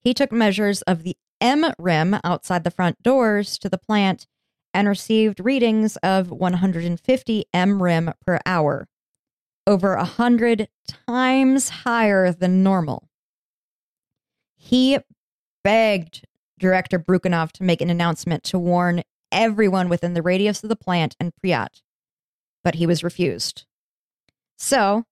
he 0.00 0.14
took 0.14 0.32
measures 0.32 0.82
of 0.82 1.02
the 1.02 1.16
M 1.40 1.66
rim 1.78 2.16
outside 2.24 2.64
the 2.64 2.70
front 2.70 3.02
doors 3.02 3.58
to 3.58 3.68
the 3.68 3.76
plant 3.78 4.26
and 4.72 4.88
received 4.88 5.40
readings 5.40 5.96
of 5.96 6.30
150 6.30 7.44
M 7.52 7.82
rim 7.82 8.12
per 8.24 8.38
hour, 8.46 8.88
over 9.66 9.94
a 9.94 10.04
hundred 10.04 10.68
times 11.06 11.68
higher 11.68 12.32
than 12.32 12.62
normal. 12.62 13.08
He 14.56 14.98
begged 15.64 16.24
director 16.58 16.98
Brukhanov 16.98 17.52
to 17.52 17.62
make 17.62 17.80
an 17.80 17.90
announcement 17.90 18.42
to 18.44 18.58
warn 18.58 19.02
everyone 19.32 19.88
within 19.88 20.14
the 20.14 20.22
radius 20.22 20.62
of 20.62 20.68
the 20.68 20.76
plant 20.76 21.16
and 21.18 21.32
Pripyat, 21.34 21.82
but 22.62 22.76
he 22.76 22.86
was 22.86 23.04
refused. 23.04 23.66
So, 24.56 25.04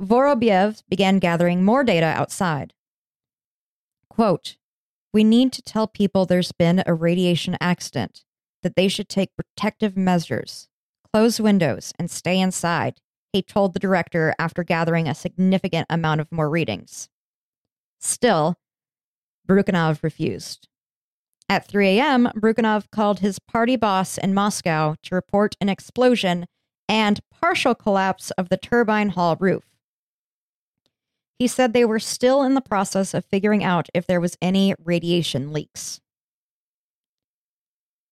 Vorobyev 0.00 0.82
began 0.88 1.18
gathering 1.18 1.64
more 1.64 1.84
data 1.84 2.06
outside. 2.06 2.72
Quote, 4.08 4.56
We 5.12 5.24
need 5.24 5.52
to 5.52 5.62
tell 5.62 5.86
people 5.86 6.26
there's 6.26 6.52
been 6.52 6.82
a 6.86 6.94
radiation 6.94 7.56
accident, 7.60 8.24
that 8.62 8.76
they 8.76 8.88
should 8.88 9.08
take 9.08 9.36
protective 9.36 9.96
measures, 9.96 10.68
close 11.12 11.40
windows, 11.40 11.92
and 11.98 12.10
stay 12.10 12.40
inside, 12.40 13.00
he 13.34 13.42
told 13.42 13.72
the 13.72 13.80
director 13.80 14.32
after 14.38 14.62
gathering 14.62 15.08
a 15.08 15.14
significant 15.14 15.88
amount 15.90 16.20
of 16.20 16.30
more 16.30 16.48
readings. 16.48 17.08
Still, 17.98 18.54
Brukhanov 19.48 20.04
refused. 20.04 20.68
At 21.48 21.66
3 21.66 21.98
a.m., 21.98 22.30
Brukhanov 22.36 22.92
called 22.92 23.18
his 23.18 23.40
party 23.40 23.74
boss 23.74 24.18
in 24.18 24.34
Moscow 24.34 24.94
to 25.02 25.14
report 25.16 25.56
an 25.60 25.68
explosion 25.68 26.46
and 26.88 27.18
partial 27.32 27.74
collapse 27.74 28.30
of 28.38 28.50
the 28.50 28.56
turbine 28.56 29.08
hall 29.08 29.36
roof. 29.40 29.64
He 31.36 31.48
said 31.48 31.72
they 31.72 31.84
were 31.84 31.98
still 31.98 32.44
in 32.44 32.54
the 32.54 32.60
process 32.60 33.14
of 33.14 33.24
figuring 33.24 33.64
out 33.64 33.88
if 33.92 34.06
there 34.06 34.20
was 34.20 34.38
any 34.40 34.76
radiation 34.78 35.52
leaks. 35.52 36.00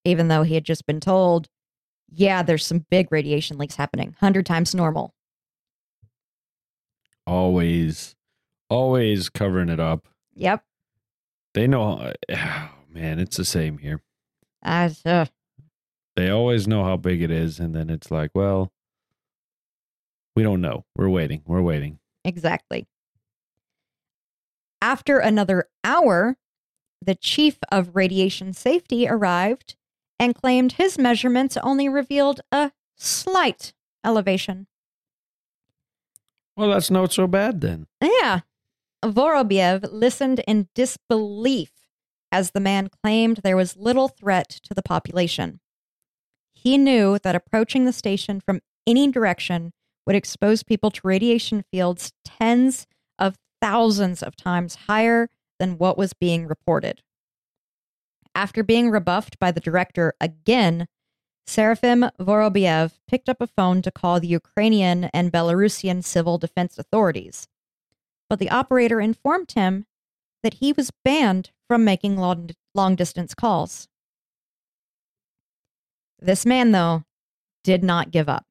Even 0.05 0.27
though 0.27 0.43
he 0.43 0.55
had 0.55 0.65
just 0.65 0.85
been 0.85 0.99
told, 0.99 1.49
yeah, 2.14 2.42
there's 2.42 2.66
some 2.66 2.85
big 2.90 3.11
radiation 3.11 3.59
leaks 3.59 3.77
happening, 3.77 4.09
100 4.18 4.44
times 4.46 4.75
normal. 4.75 5.14
Always, 7.27 8.14
always 8.68 9.29
covering 9.29 9.68
it 9.68 9.81
up. 9.81 10.09
Yep. 10.35 10.64
They 11.55 11.66
know, 11.66 12.12
oh, 12.31 12.68
man, 12.92 13.18
it's 13.18 13.37
the 13.37 13.44
same 13.44 13.79
here. 13.79 14.03
Uh, 14.64 14.90
uh, 15.05 15.27
They 16.16 16.31
always 16.31 16.66
know 16.66 16.85
how 16.85 16.96
big 16.96 17.22
it 17.22 17.31
is. 17.31 17.59
And 17.61 17.75
then 17.75 17.90
it's 17.90 18.11
like, 18.11 18.31
well, 18.35 18.72
we 20.35 20.42
don't 20.42 20.61
know. 20.61 20.85
We're 20.96 21.09
waiting. 21.09 21.42
We're 21.46 21.62
waiting. 21.62 21.98
exactly. 22.25 22.87
After 24.81 25.18
another 25.20 25.68
hour, 25.85 26.37
the 27.01 27.14
chief 27.14 27.59
of 27.70 27.94
radiation 27.94 28.53
safety 28.53 29.07
arrived 29.09 29.77
and 30.23 30.37
claimed 30.37 30.75
his 30.75 30.99
measurements 30.99 31.57
only 31.65 31.89
revealed 31.89 32.43
a 32.53 32.71
slight 32.95 33.73
elevation. 34.05 34.69
Well, 36.57 36.71
that's 36.71 36.93
not 36.93 37.13
so 37.13 37.27
bad 37.27 37.61
then. 37.61 37.89
Yeah. 38.01 38.43
Vorobyev 39.05 39.85
listened 39.91 40.41
in 40.47 40.69
disbelief 40.77 41.73
as 42.31 42.53
the 42.53 42.61
man 42.61 42.89
claimed 43.03 43.39
there 43.39 43.57
was 43.57 43.77
little 43.77 44.07
threat 44.07 44.49
to 44.63 44.75
the 44.75 44.83
population. 44.83 45.59
He 46.53 46.79
knew 46.79 47.19
that 47.25 47.35
approaching 47.35 47.85
the 47.85 47.93
station 47.93 48.41
from 48.41 48.61
any 48.87 49.11
direction 49.11 49.73
would 50.07 50.15
expose 50.15 50.63
people 50.63 50.93
to 50.93 51.01
radiation 51.03 51.65
fields 51.73 52.13
tens 52.25 52.87
of 53.19 53.39
thousands 53.61 54.23
of 54.23 54.37
times 54.37 54.77
higher 54.87 55.29
than 55.59 55.79
what 55.79 55.99
was 55.99 56.13
being 56.13 56.47
reported. 56.47 57.03
After 58.35 58.62
being 58.62 58.90
rebuffed 58.90 59.38
by 59.38 59.51
the 59.51 59.61
director 59.61 60.14
again, 60.21 60.87
Serafim 61.47 62.11
Vorobyev 62.18 62.92
picked 63.07 63.29
up 63.29 63.40
a 63.40 63.47
phone 63.47 63.83
to 63.83 63.90
call 63.90 64.21
the 64.21 64.29
Ukrainian 64.29 65.05
and 65.05 65.33
Belarusian 65.33 66.03
civil 66.03 66.38
defense 66.38 66.79
authorities. 66.79 67.49
But 68.31 68.38
the 68.38 68.51
operator 68.51 69.01
informed 69.01 69.53
him 69.53 69.87
that 70.42 70.55
he 70.55 70.73
was 70.73 70.92
banned 71.05 71.51
from 71.68 71.85
making 71.85 72.16
long, 72.16 72.51
long 72.75 72.97
distance 72.97 73.35
calls. 73.35 73.88
This 76.18 76.47
man, 76.47 76.73
though, 76.73 77.05
did 77.64 77.83
not 77.83 78.11
give 78.11 78.29
up. 78.29 78.47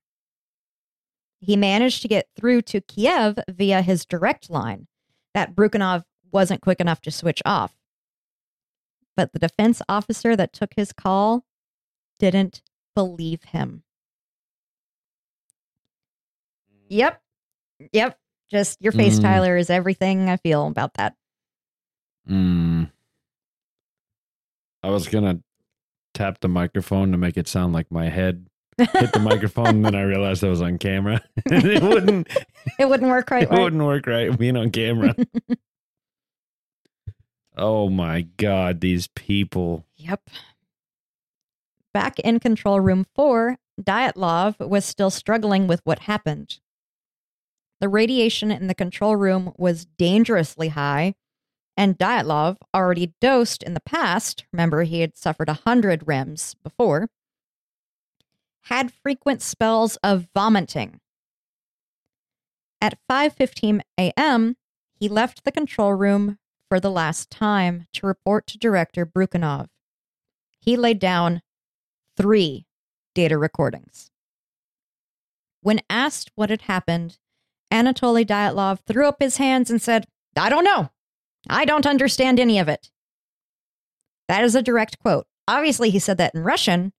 He 1.40 1.56
managed 1.56 2.02
to 2.04 2.08
get 2.08 2.28
through 2.36 2.62
to 2.64 2.82
Kiev 2.82 3.40
via 3.50 3.82
his 3.82 4.06
direct 4.06 4.50
line 4.50 4.88
that 5.34 5.56
Brukhanov 5.56 6.04
wasn't 6.32 6.62
quick 6.62 6.80
enough 6.80 7.02
to 7.02 7.12
switch 7.12 7.42
off. 7.46 7.81
But 9.18 9.34
the 9.34 9.40
defense 9.40 9.82
officer 9.90 10.36
that 10.36 10.54
took 10.54 10.74
his 10.76 10.94
call 10.94 11.46
didn't 12.20 12.62
believe 12.96 13.44
him. 13.44 13.84
Yep. 16.90 17.22
Yep. 17.94 18.20
Just 18.50 18.82
your 18.82 18.92
face, 18.92 19.18
Mm. 19.20 19.22
Tyler, 19.22 19.58
is 19.58 19.70
everything 19.70 20.30
I 20.30 20.38
feel 20.38 20.68
about 20.68 20.96
that. 20.96 21.16
Mm. 22.30 22.92
I 24.84 24.90
was 24.90 25.08
going 25.08 25.24
to 25.24 25.42
tap 26.14 26.40
the 26.42 26.50
microphone 26.50 27.12
to 27.14 27.18
make 27.18 27.38
it 27.38 27.48
sound 27.48 27.72
like 27.74 27.90
my 27.92 28.10
head 28.10 28.46
hit 28.78 29.14
the 29.14 29.20
microphone. 29.20 29.68
and 29.68 29.86
then 29.86 29.96
I 29.96 30.02
realized 30.02 30.44
I 30.44 30.50
was 30.50 30.62
on 30.62 30.78
camera. 30.80 31.22
it 31.46 31.82
wouldn't, 31.84 32.28
It 32.80 32.90
wouldn't 32.90 33.10
work 33.10 33.32
right. 33.32 33.44
it 33.50 33.50
right? 33.50 33.62
wouldn't 33.64 33.84
work 33.84 34.06
right 34.08 34.38
being 34.38 34.58
on 34.58 34.72
camera. 34.72 35.16
Oh 37.62 37.90
my 37.90 38.24
God, 38.38 38.82
these 38.82 39.08
people. 39.08 39.86
Yep. 39.96 40.30
Back 41.94 42.20
in 42.20 42.40
control 42.40 42.80
room 42.80 43.06
four, 43.16 43.58
Dyatlov 43.80 44.60
was 44.60 44.84
still 44.84 45.12
struggling 45.12 45.68
with 45.68 45.82
what 45.84 46.00
happened. 46.00 46.60
The 47.80 47.90
radiation 47.90 48.52
in 48.52 48.68
the 48.68 48.76
control 48.76 49.16
room 49.16 49.54
was 49.58 49.86
dangerously 49.86 50.70
high, 50.70 51.16
and 51.78 51.98
Dyatlov, 51.98 52.58
already 52.74 53.14
dosed 53.22 53.64
in 53.64 53.74
the 53.74 53.80
past, 53.80 54.46
remember 54.52 54.84
he 54.84 55.02
had 55.02 55.18
suffered 55.18 55.50
a 55.50 55.62
100 55.66 56.06
REMs 56.06 56.56
before, 56.64 57.10
had 58.66 58.92
frequent 58.92 59.42
spells 59.42 59.98
of 59.98 60.28
vomiting. 60.36 61.00
At 62.80 62.98
5:15 63.10 63.82
a.m., 64.00 64.56
he 65.00 65.08
left 65.08 65.44
the 65.44 65.52
control 65.52 65.94
room 65.94 66.38
for 66.72 66.80
the 66.80 66.90
last 66.90 67.30
time 67.30 67.86
to 67.92 68.08
report 68.08 68.48
to 68.48 68.58
director 68.58 69.06
Brukhanov. 69.06 69.68
He 70.62 70.78
laid 70.78 71.00
down 71.00 71.42
three 72.16 72.66
data 73.14 73.38
recordings. 73.38 74.10
When 75.60 75.82
asked 75.90 76.32
what 76.36 76.50
had 76.50 76.62
happened, 76.62 77.18
Anatoly 77.74 78.26
Dyatlov 78.26 78.80
threw 78.88 79.06
up 79.06 79.18
his 79.20 79.36
hands 79.36 79.70
and 79.70 79.82
said, 79.82 80.08
I 80.38 80.50
don't 80.50 80.64
know. 80.64 80.92
I 81.50 81.66
don't 81.66 81.86
understand 81.86 82.40
any 82.40 82.58
of 82.58 82.70
it. 82.70 82.90
That 84.30 84.46
is 84.46 84.56
a 84.56 84.62
direct 84.62 84.98
quote. 84.98 85.28
Obviously, 85.50 85.90
he 85.90 86.00
said 86.00 86.18
that 86.20 86.34
in 86.34 86.42
Russian, 86.42 86.94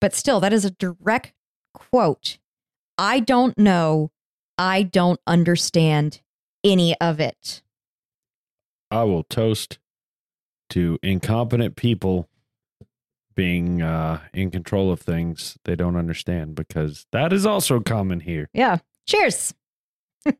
but 0.00 0.14
still, 0.14 0.38
that 0.38 0.52
is 0.52 0.64
a 0.64 0.70
direct 0.70 1.32
quote. 1.72 2.38
I 2.96 3.18
don't 3.18 3.58
know. 3.58 4.12
I 4.56 4.84
don't 4.84 5.18
understand 5.26 6.20
any 6.62 6.96
of 7.00 7.18
it. 7.18 7.63
I 8.94 9.02
will 9.02 9.24
toast 9.24 9.78
to 10.70 10.98
incompetent 11.02 11.74
people 11.74 12.28
being 13.34 13.82
uh, 13.82 14.20
in 14.32 14.52
control 14.52 14.92
of 14.92 15.00
things 15.00 15.58
they 15.64 15.74
don't 15.74 15.96
understand 15.96 16.54
because 16.54 17.06
that 17.10 17.32
is 17.32 17.44
also 17.44 17.80
common 17.80 18.20
here. 18.20 18.48
Yeah. 18.54 18.78
Cheers. 19.06 19.52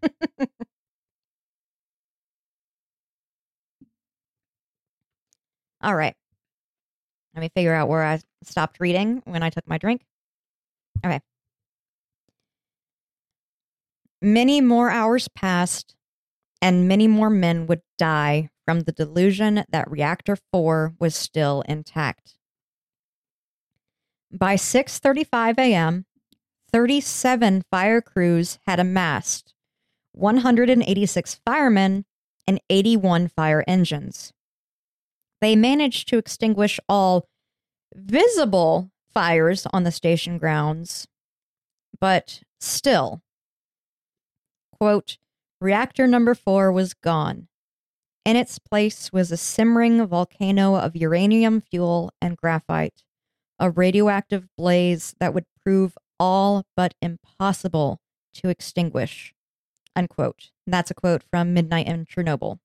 All 5.83 5.97
right. 5.97 6.15
Let 7.35 7.41
me 7.41 7.51
figure 7.57 7.75
out 7.75 7.89
where 7.89 8.05
I 8.05 8.21
stopped 8.45 8.79
reading 8.79 9.21
when 9.25 9.43
I 9.43 9.51
took 9.51 9.67
my 9.67 9.79
drink. 9.79 10.03
Okay. 11.05 11.21
Many 14.23 14.61
more 14.61 14.91
hours 14.91 15.27
passed, 15.35 15.97
and 16.65 16.89
many 16.89 17.07
more 17.07 17.29
men 17.29 17.67
would 17.67 17.83
die 17.99 18.49
from 18.65 18.81
the 18.81 18.93
delusion 18.93 19.67
that 19.69 19.91
Reactor 19.91 20.39
4 20.51 20.95
was 20.99 21.15
still 21.15 21.63
intact. 21.69 22.39
By 24.33 24.55
6:35 24.55 25.59
a.m., 25.59 26.07
37 26.73 27.65
fire 27.71 28.01
crews 28.01 28.59
had 28.67 28.81
amassed, 28.81 29.53
186 30.13 31.39
firemen, 31.45 32.07
and 32.47 32.59
81 32.71 33.29
fire 33.29 33.63
engines. 33.69 34.33
They 35.43 35.57
managed 35.57 36.09
to 36.09 36.17
extinguish 36.17 36.81
all 36.89 37.29
visible 37.95 38.91
fires 39.13 39.67
on 39.71 39.85
the 39.85 39.93
station 39.93 40.39
grounds, 40.39 41.07
but 42.01 42.41
still, 42.59 43.21
quote, 44.73 45.19
reactor 45.61 46.07
number 46.07 46.35
four 46.35 46.73
was 46.73 46.95
gone. 46.95 47.49
In 48.25 48.37
its 48.37 48.59
place 48.59 49.13
was 49.13 49.31
a 49.31 49.37
simmering 49.37 50.07
volcano 50.07 50.77
of 50.77 50.97
uranium 50.97 51.61
fuel 51.61 52.11
and 52.23 52.37
graphite, 52.37 53.05
a 53.59 53.71
radioactive 53.71 54.49
blaze 54.57 55.15
that 55.21 55.35
would 55.35 55.45
prove 55.63 55.97
all 56.19 56.65
but 56.77 56.95
impossible 57.03 58.01
to 58.35 58.49
extinguish. 58.49 59.35
Unquote. 59.95 60.51
That's 60.67 60.91
a 60.91 60.95
quote 60.95 61.23
from 61.31 61.53
Midnight 61.55 61.87
in 61.87 62.07
Chernobyl. 62.07 62.59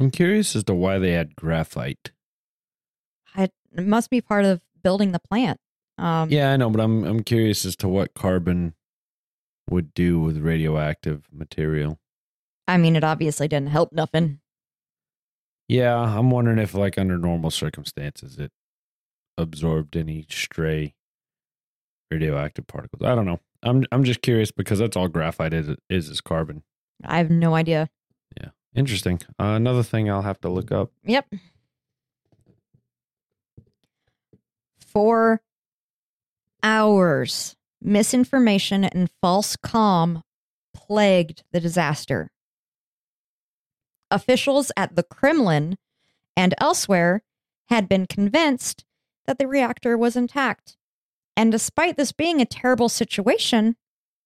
I'm 0.00 0.10
curious 0.10 0.54
as 0.54 0.64
to 0.64 0.74
why 0.74 0.98
they 0.98 1.12
had 1.12 1.34
graphite. 1.36 2.12
It 3.36 3.52
must 3.86 4.10
be 4.10 4.20
part 4.20 4.44
of 4.44 4.62
building 4.82 5.12
the 5.12 5.18
plant. 5.18 5.60
Um, 5.98 6.30
Yeah, 6.30 6.52
I 6.52 6.56
know, 6.56 6.70
but 6.70 6.80
I'm 6.80 7.04
I'm 7.04 7.22
curious 7.22 7.64
as 7.64 7.76
to 7.76 7.88
what 7.88 8.14
carbon 8.14 8.74
would 9.68 9.94
do 9.94 10.20
with 10.20 10.38
radioactive 10.38 11.28
material. 11.32 11.98
I 12.66 12.76
mean, 12.76 12.96
it 12.96 13.04
obviously 13.04 13.48
didn't 13.48 13.70
help 13.70 13.92
nothing. 13.92 14.40
Yeah, 15.68 15.96
I'm 15.96 16.30
wondering 16.30 16.58
if 16.58 16.74
like 16.74 16.98
under 16.98 17.18
normal 17.18 17.50
circumstances 17.50 18.38
it 18.38 18.52
absorbed 19.36 19.96
any 19.96 20.26
stray 20.28 20.94
radioactive 22.10 22.66
particles. 22.66 23.02
I 23.02 23.14
don't 23.14 23.26
know. 23.26 23.40
I'm 23.62 23.84
I'm 23.92 24.04
just 24.04 24.22
curious 24.22 24.50
because 24.50 24.78
that's 24.78 24.96
all 24.96 25.08
graphite 25.08 25.52
is 25.52 25.68
is, 25.90 26.08
is 26.08 26.20
carbon. 26.20 26.62
I 27.04 27.18
have 27.18 27.30
no 27.30 27.54
idea. 27.54 27.90
Yeah, 28.40 28.50
interesting. 28.74 29.20
Uh, 29.38 29.54
another 29.56 29.82
thing 29.82 30.10
I'll 30.10 30.22
have 30.22 30.40
to 30.40 30.48
look 30.48 30.72
up. 30.72 30.90
Yep. 31.04 31.26
For 34.86 35.42
hours, 36.62 37.56
misinformation 37.80 38.84
and 38.84 39.10
false 39.20 39.56
calm 39.56 40.22
plagued 40.74 41.42
the 41.52 41.60
disaster. 41.60 42.30
Officials 44.10 44.72
at 44.76 44.96
the 44.96 45.02
Kremlin 45.02 45.76
and 46.36 46.54
elsewhere 46.58 47.22
had 47.68 47.88
been 47.88 48.06
convinced 48.06 48.84
that 49.26 49.38
the 49.38 49.46
reactor 49.46 49.96
was 49.98 50.16
intact. 50.16 50.76
And 51.36 51.52
despite 51.52 51.96
this 51.96 52.12
being 52.12 52.40
a 52.40 52.46
terrible 52.46 52.88
situation, 52.88 53.76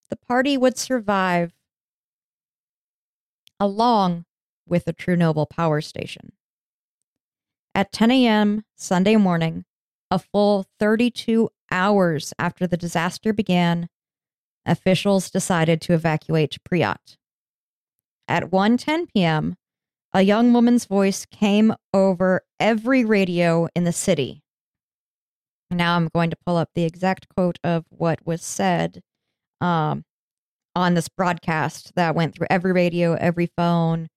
the 0.09 0.17
party 0.17 0.57
would 0.57 0.79
survive 0.79 1.53
along 3.59 4.25
with 4.67 4.85
the 4.85 4.93
Chernobyl 4.93 5.49
power 5.49 5.81
station. 5.81 6.33
At 7.75 7.93
10 7.93 8.11
a.m. 8.11 8.65
Sunday 8.77 9.17
morning, 9.17 9.65
a 10.11 10.19
full 10.19 10.67
32 10.79 11.49
hours 11.73 12.33
after 12.39 12.67
the 12.67 12.77
disaster 12.77 13.33
began, 13.33 13.89
officials 14.65 15.31
decided 15.31 15.81
to 15.81 15.95
evacuate 15.95 16.59
Pripyat. 16.69 17.17
At 18.29 18.51
1:10 18.51 19.09
p.m., 19.13 19.57
a 20.15 20.23
young 20.23 20.53
woman's 20.53 20.85
voice 20.85 21.27
came 21.27 21.75
over 21.93 22.43
every 22.61 23.05
radio 23.05 23.67
in 23.75 23.85
the 23.85 23.93
city. 23.93 24.43
Now 25.71 25.97
I'm 25.97 26.09
going 26.15 26.31
to 26.31 26.37
pull 26.45 26.57
up 26.57 26.69
the 26.75 26.85
exact 26.85 27.29
quote 27.35 27.59
of 27.65 27.85
what 27.89 28.25
was 28.27 28.43
said 28.43 29.01
um, 29.61 30.05
on 30.77 30.95
this 30.95 31.09
broadcast 31.09 31.95
that 31.95 32.15
went 32.15 32.35
through 32.35 32.49
every 32.51 32.73
radio, 32.73 33.15
every 33.15 33.49
phone, 33.57 34.09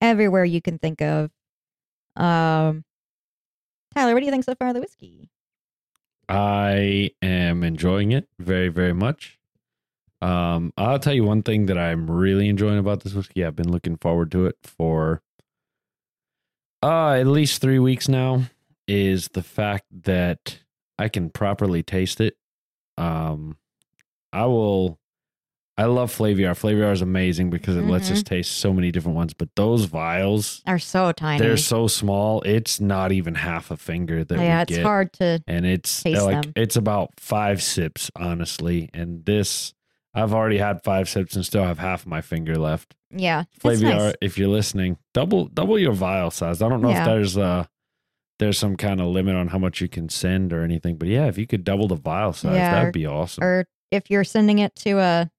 everywhere 0.00 0.44
you 0.44 0.60
can 0.60 0.78
think 0.78 1.00
of. 1.00 1.30
Um, 2.16 2.84
Tyler, 3.94 4.14
what 4.14 4.20
do 4.20 4.26
you 4.26 4.32
think 4.32 4.44
so 4.44 4.54
far 4.54 4.68
of 4.68 4.74
the 4.74 4.80
whiskey? 4.80 5.30
I 6.28 7.10
am 7.22 7.62
enjoying 7.62 8.12
it 8.12 8.28
very, 8.38 8.68
very 8.68 8.92
much. 8.92 9.38
Um, 10.20 10.72
I'll 10.76 10.98
tell 10.98 11.12
you 11.14 11.24
one 11.24 11.42
thing 11.42 11.66
that 11.66 11.78
I'm 11.78 12.10
really 12.10 12.48
enjoying 12.48 12.78
about 12.78 13.00
this 13.00 13.14
whiskey. 13.14 13.44
I've 13.44 13.54
been 13.56 13.70
looking 13.70 13.96
forward 13.96 14.30
to 14.32 14.46
it 14.46 14.56
for 14.64 15.22
uh 16.82 17.12
at 17.12 17.26
least 17.26 17.60
three 17.60 17.78
weeks 17.78 18.08
now. 18.08 18.42
Is 18.88 19.28
the 19.28 19.42
fact 19.42 19.84
that 20.04 20.60
I 20.98 21.08
can 21.08 21.30
properly 21.30 21.82
taste 21.82 22.20
it. 22.20 22.36
Um, 22.96 23.58
I 24.32 24.46
will. 24.46 24.98
I 25.78 25.84
love 25.84 26.10
Flaviar. 26.16 26.52
Flaviar 26.52 26.90
is 26.92 27.02
amazing 27.02 27.50
because 27.50 27.76
it 27.76 27.82
lets 27.84 28.10
us 28.10 28.22
taste 28.22 28.52
so 28.58 28.72
many 28.72 28.90
different 28.90 29.14
ones. 29.16 29.34
But 29.34 29.50
those 29.56 29.84
vials, 29.84 30.62
Are 30.66 30.78
so 30.78 31.12
tiny. 31.12 31.38
they're 31.44 31.58
so 31.58 31.86
small. 31.86 32.40
It's 32.42 32.80
not 32.80 33.12
even 33.12 33.34
half 33.34 33.70
a 33.70 33.76
finger 33.76 34.24
that 34.24 34.38
yeah, 34.38 34.62
it's 34.62 34.70
get 34.74 34.82
hard 34.82 35.12
to. 35.14 35.42
and 35.46 35.66
it's 35.66 36.02
Taste 36.02 36.22
like 36.22 36.42
them. 36.44 36.52
it's 36.56 36.76
about 36.76 37.10
five 37.20 37.62
sips 37.62 38.10
honestly 38.16 38.88
and 38.94 39.24
this 39.26 39.74
i've 40.14 40.32
already 40.32 40.56
had 40.58 40.82
five 40.82 41.08
sips 41.08 41.36
and 41.36 41.44
still 41.44 41.62
have 41.64 41.78
half 41.78 42.06
my 42.06 42.20
finger 42.22 42.56
left 42.56 42.94
Yeah, 43.10 43.44
Flaviar, 43.62 43.82
nice. 43.98 44.14
if 44.22 44.38
you're 44.38 44.48
listening 44.48 44.96
double 45.12 45.46
double 45.48 45.78
your 45.78 45.92
vial 45.92 46.30
size 46.30 46.62
i 46.62 46.68
don't 46.70 46.80
know 46.80 46.88
Yeah. 46.90 47.00
if 47.00 47.06
there's 47.06 47.36
uh 47.36 47.64
there's 48.38 48.58
some 48.58 48.76
kind 48.76 49.00
of 49.00 49.08
limit 49.08 49.34
on 49.36 49.48
how 49.48 49.58
much 49.58 49.80
you 49.82 49.88
can 49.88 50.08
send 50.08 50.52
or 50.54 50.62
anything 50.62 50.96
but 50.96 51.08
yeah 51.08 51.26
if 51.26 51.36
you 51.36 51.46
could 51.46 51.64
double 51.64 51.86
the 51.88 51.96
vial 51.96 52.32
size 52.32 52.54
Yeah, 52.56 52.72
that'd 52.72 52.94
be 52.94 53.06
awesome 53.06 53.44
Or 53.44 53.66
if 53.90 54.10
you're 54.10 54.24
sending 54.24 54.58
it 54.58 54.74
to 54.76 54.98
a 54.98 55.30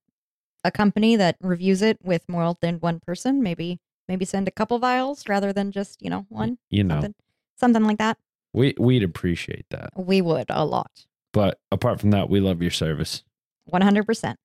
a 0.68 0.70
company 0.70 1.16
that 1.16 1.36
reviews 1.40 1.82
it 1.82 1.98
with 2.02 2.28
more 2.28 2.54
than 2.60 2.76
one 2.80 3.00
person, 3.00 3.42
maybe 3.42 3.80
maybe 4.06 4.24
send 4.24 4.46
a 4.48 4.50
couple 4.52 4.78
vials 4.78 5.28
rather 5.28 5.52
than 5.52 5.72
just 5.72 6.00
you 6.00 6.08
know 6.10 6.24
one 6.28 6.58
you 6.70 6.84
know 6.84 6.94
something 6.94 7.14
something 7.56 7.84
like 7.84 7.98
that. 7.98 8.16
we 8.54 8.74
we'd 8.78 9.02
appreciate 9.02 9.66
that 9.70 9.90
We 9.96 10.20
would 10.22 10.46
a 10.48 10.64
lot. 10.64 11.06
but 11.32 11.58
apart 11.72 12.00
from 12.00 12.10
that 12.12 12.30
we 12.30 12.40
love 12.40 12.62
your 12.62 12.70
service 12.70 13.22
100%. 13.70 14.36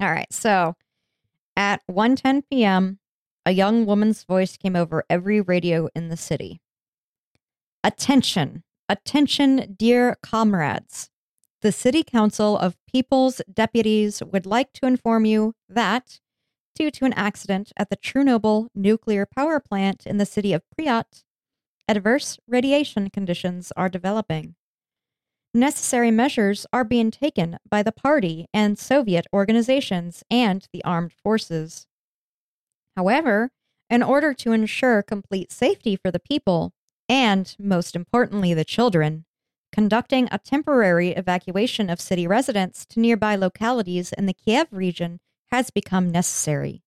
All 0.00 0.10
right. 0.10 0.32
So 0.32 0.74
at 1.56 1.82
1:10 1.90 2.42
p.m., 2.50 2.98
a 3.44 3.52
young 3.52 3.84
woman's 3.86 4.24
voice 4.24 4.56
came 4.56 4.74
over 4.76 5.04
every 5.10 5.40
radio 5.40 5.88
in 5.94 6.08
the 6.08 6.16
city. 6.16 6.60
Attention, 7.84 8.62
attention, 8.88 9.74
dear 9.78 10.16
comrades. 10.22 11.10
The 11.62 11.70
City 11.70 12.02
Council 12.02 12.58
of 12.58 12.76
People's 12.92 13.40
Deputies 13.50 14.20
would 14.20 14.46
like 14.46 14.72
to 14.72 14.86
inform 14.86 15.24
you 15.24 15.54
that, 15.68 16.18
due 16.74 16.90
to 16.90 17.04
an 17.04 17.12
accident 17.12 17.72
at 17.76 17.88
the 17.88 17.96
Chernobyl 17.96 18.66
nuclear 18.74 19.26
power 19.26 19.60
plant 19.60 20.04
in 20.04 20.18
the 20.18 20.26
city 20.26 20.52
of 20.52 20.64
Pripyat, 20.76 21.22
adverse 21.86 22.40
radiation 22.48 23.10
conditions 23.10 23.72
are 23.76 23.88
developing. 23.88 24.56
Necessary 25.54 26.10
measures 26.10 26.66
are 26.72 26.82
being 26.82 27.12
taken 27.12 27.58
by 27.70 27.84
the 27.84 27.92
party 27.92 28.48
and 28.52 28.76
Soviet 28.76 29.28
organizations 29.32 30.24
and 30.28 30.66
the 30.72 30.82
armed 30.82 31.12
forces. 31.12 31.86
However, 32.96 33.52
in 33.88 34.02
order 34.02 34.34
to 34.34 34.50
ensure 34.50 35.00
complete 35.00 35.52
safety 35.52 35.94
for 35.94 36.10
the 36.10 36.18
people, 36.18 36.72
and 37.08 37.54
most 37.56 37.94
importantly, 37.94 38.52
the 38.52 38.64
children, 38.64 39.26
conducting 39.72 40.28
a 40.30 40.38
temporary 40.38 41.10
evacuation 41.10 41.90
of 41.90 42.00
city 42.00 42.26
residents 42.26 42.84
to 42.86 43.00
nearby 43.00 43.34
localities 43.34 44.12
in 44.12 44.26
the 44.26 44.34
Kiev 44.34 44.68
region 44.70 45.18
has 45.50 45.70
become 45.70 46.10
necessary. 46.10 46.82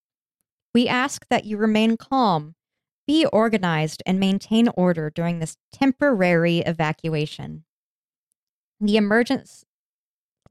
We 0.74 0.88
ask 0.88 1.26
that 1.30 1.46
you 1.46 1.58
remain 1.58 1.98
calm, 1.98 2.56
be 3.08 3.26
organized, 3.26 4.04
and 4.06 4.20
maintain 4.20 4.70
order 4.70 5.10
during 5.10 5.40
this 5.40 5.58
temporary 5.72 6.60
evacuation. 6.60 7.64
The 8.80 8.98
emergency 8.98 9.66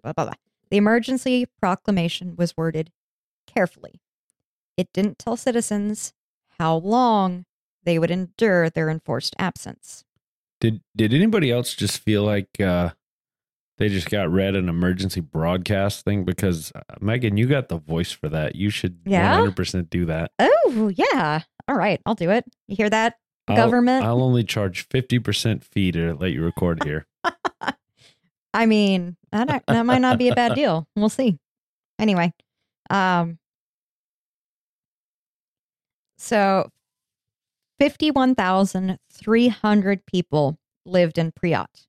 blah, 0.03 0.13
blah, 0.13 0.25
blah. 0.27 0.35
The 0.71 0.77
emergency 0.77 1.47
proclamation 1.61 2.37
was 2.37 2.57
worded 2.57 2.91
carefully. 3.47 4.01
It 4.77 4.89
didn't 4.93 5.19
tell 5.19 5.37
citizens 5.37 6.13
how 6.59 6.77
long 6.77 7.47
they 7.85 7.99
would 7.99 8.11
endure 8.11 8.71
their 8.71 8.91
enforced 8.91 9.35
absence. 9.39 10.05
Did 10.65 10.81
did 10.97 11.13
anybody 11.13 11.51
else 11.51 11.75
just 11.75 11.99
feel 11.99 12.23
like 12.23 12.49
uh 12.59 12.89
they 13.77 13.91
just 13.91 14.09
got 14.09 14.31
read 14.33 14.57
an 14.57 14.71
emergency 14.71 15.21
broadcast 15.21 16.07
thing? 16.07 16.25
Because 16.25 16.73
uh, 16.75 16.81
Megan, 17.03 17.37
you 17.37 17.47
got 17.47 17.69
the 17.69 17.77
voice 17.77 18.13
for 18.13 18.31
that. 18.31 18.57
You 18.57 18.71
should 18.71 18.99
Yeah? 19.05 19.37
100% 19.41 19.91
do 19.91 20.07
that. 20.07 20.31
Oh, 20.39 20.91
yeah. 20.95 21.43
All 21.69 21.75
right, 21.77 22.01
I'll 22.07 22.15
do 22.15 22.31
it. 22.31 22.45
You 22.67 22.77
hear 22.77 22.89
that? 22.89 23.19
I'll- 23.47 23.57
Government? 23.57 24.07
I'll 24.07 24.23
only 24.23 24.43
charge 24.45 24.89
50% 24.89 25.65
fee 25.65 25.93
to 25.93 26.15
let 26.15 26.33
you 26.33 26.43
record 26.43 26.83
here. 26.85 27.05
I 28.55 28.65
mean, 28.65 29.17
that, 29.33 29.65
that 29.67 29.85
might 29.85 29.99
not 30.01 30.17
be 30.19 30.29
a 30.29 30.35
bad 30.35 30.55
deal. 30.55 30.87
We'll 30.97 31.09
see. 31.11 31.37
Anyway, 31.99 32.33
um, 32.89 33.39
so 36.17 36.71
51,300 37.79 40.07
people 40.07 40.59
lived 40.87 41.19
in 41.19 41.33
Pripyat, 41.33 41.87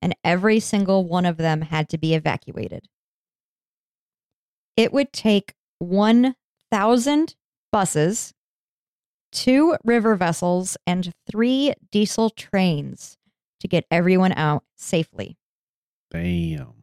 and 0.00 0.14
every 0.22 0.60
single 0.60 1.04
one 1.04 1.26
of 1.26 1.36
them 1.36 1.62
had 1.62 1.88
to 1.90 1.98
be 1.98 2.14
evacuated. 2.14 2.86
It 4.76 4.92
would 4.92 5.12
take 5.12 5.54
1,000 5.78 7.34
buses, 7.72 8.32
two 9.32 9.76
river 9.84 10.14
vessels, 10.16 10.76
and 10.86 11.12
three 11.30 11.74
diesel 11.90 12.30
trains 12.30 13.18
to 13.60 13.68
get 13.68 13.84
everyone 13.90 14.32
out 14.32 14.64
safely. 14.76 15.36
Damn. 16.10 16.79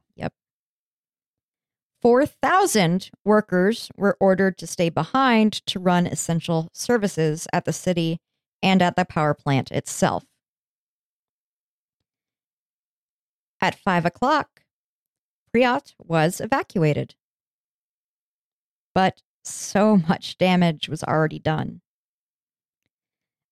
4,000 2.02 3.10
workers 3.26 3.90
were 3.98 4.18
ordered 4.20 4.58
to 4.60 4.68
stay 4.68 4.90
behind 4.90 5.54
to 5.68 5.80
run 5.80 6.06
essential 6.06 6.70
services 6.74 7.48
at 7.52 7.66
the 7.66 7.74
city 7.74 8.20
and 8.62 8.82
at 8.82 8.96
the 8.96 9.06
power 9.06 9.34
plant 9.34 9.72
itself. 9.72 10.24
At 13.60 13.76
5 13.76 14.06
o'clock, 14.06 14.62
Pripyat 15.52 15.96
was 16.00 16.40
evacuated. 16.40 17.16
But 18.94 19.22
so 19.44 19.98
much 19.98 20.38
damage 20.38 20.90
was 20.90 21.04
already 21.04 21.40
done. 21.40 21.82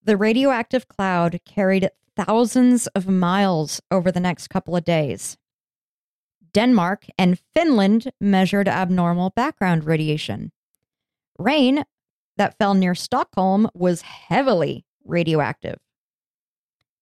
The 0.04 0.18
radioactive 0.18 0.88
cloud 0.88 1.39
carried 1.46 1.89
thousands 2.16 2.88
of 2.88 3.08
miles 3.08 3.82
over 3.89 4.12
the 4.12 4.20
next 4.20 4.50
couple 4.50 4.76
of 4.76 4.84
days. 4.84 5.38
Denmark 6.56 7.08
and 7.18 7.38
Finland 7.53 8.14
measured 8.22 8.70
abnormal 8.70 9.32
background 9.32 9.84
radiation. 9.84 10.53
Rain 11.38 11.84
that 12.38 12.58
fell 12.58 12.74
near 12.74 12.95
Stockholm 12.95 13.70
was 13.74 14.03
heavily 14.03 14.86
radioactive. 15.03 15.76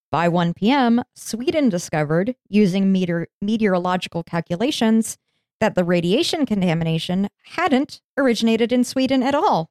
By 0.09 0.27
1 0.27 0.55
p.m., 0.55 1.03
Sweden 1.15 1.69
discovered, 1.69 2.35
using 2.49 2.91
meteor- 2.91 3.27
meteorological 3.43 4.23
calculations, 4.23 5.19
that 5.59 5.75
the 5.75 5.83
radiation 5.83 6.47
contamination 6.47 7.29
hadn't 7.45 8.01
originated 8.17 8.71
in 8.71 8.83
Sweden 8.83 9.21
at 9.21 9.35
all. 9.35 9.69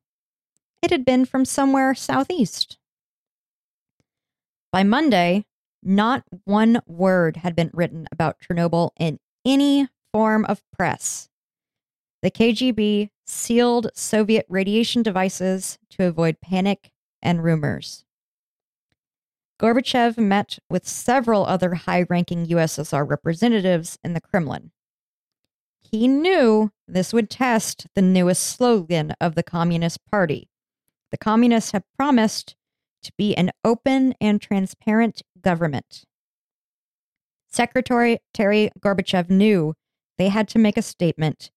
It 0.80 0.92
had 0.92 1.04
been 1.04 1.24
from 1.24 1.44
somewhere 1.44 1.92
southeast. 1.96 2.78
By 4.70 4.84
Monday, 4.84 5.44
not 5.82 6.22
one 6.44 6.80
word 6.86 7.38
had 7.38 7.56
been 7.56 7.70
written 7.72 8.06
about 8.12 8.36
Chernobyl 8.40 8.90
in 9.00 9.18
any 9.44 9.88
form 10.12 10.44
of 10.46 10.62
press. 10.72 11.28
The 12.22 12.30
KGB 12.30 13.10
sealed 13.26 13.90
Soviet 13.94 14.46
radiation 14.48 15.02
devices 15.02 15.78
to 15.90 16.04
avoid 16.04 16.40
panic 16.40 16.92
and 17.20 17.42
rumors. 17.42 18.04
Gorbachev 19.60 20.18
met 20.18 20.58
with 20.68 20.86
several 20.86 21.46
other 21.46 21.74
high 21.74 22.04
ranking 22.10 22.46
USSR 22.46 23.08
representatives 23.08 23.98
in 24.02 24.12
the 24.12 24.20
Kremlin. 24.20 24.72
He 25.78 26.08
knew 26.08 26.72
this 26.88 27.12
would 27.12 27.30
test 27.30 27.86
the 27.94 28.02
newest 28.02 28.42
slogan 28.42 29.14
of 29.20 29.34
the 29.34 29.42
Communist 29.42 30.04
Party. 30.10 30.48
The 31.10 31.18
Communists 31.18 31.72
had 31.72 31.84
promised 31.96 32.56
to 33.02 33.12
be 33.18 33.36
an 33.36 33.50
open 33.64 34.14
and 34.20 34.40
transparent 34.40 35.22
government. 35.40 36.04
Secretary 37.52 38.18
Terry 38.32 38.70
Gorbachev 38.80 39.28
knew 39.28 39.74
they 40.16 40.28
had 40.28 40.48
to 40.48 40.58
make 40.58 40.76
a 40.76 40.82
statement 40.82 41.50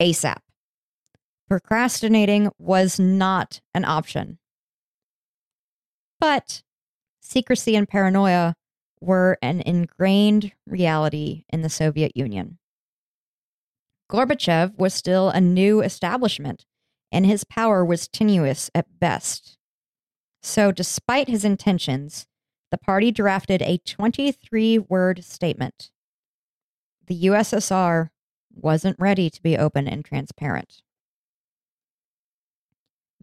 ASAP. 0.00 0.38
Procrastinating 1.48 2.50
was 2.58 2.98
not 2.98 3.60
an 3.74 3.84
option. 3.84 4.38
But 6.20 6.62
secrecy 7.20 7.74
and 7.76 7.88
paranoia 7.88 8.54
were 9.00 9.38
an 9.42 9.62
ingrained 9.64 10.52
reality 10.66 11.44
in 11.50 11.62
the 11.62 11.68
Soviet 11.68 12.16
Union. 12.16 12.58
Gorbachev 14.10 14.76
was 14.78 14.94
still 14.94 15.30
a 15.30 15.40
new 15.40 15.80
establishment, 15.80 16.66
and 17.10 17.24
his 17.24 17.44
power 17.44 17.84
was 17.84 18.08
tenuous 18.08 18.70
at 18.74 18.98
best. 18.98 19.56
So, 20.42 20.72
despite 20.72 21.28
his 21.28 21.44
intentions, 21.44 22.26
the 22.74 22.78
party 22.78 23.12
drafted 23.12 23.62
a 23.62 23.78
23 23.86 24.80
word 24.80 25.22
statement. 25.22 25.92
The 27.06 27.26
USSR 27.26 28.08
wasn't 28.52 28.98
ready 28.98 29.30
to 29.30 29.40
be 29.40 29.56
open 29.56 29.86
and 29.86 30.04
transparent. 30.04 30.82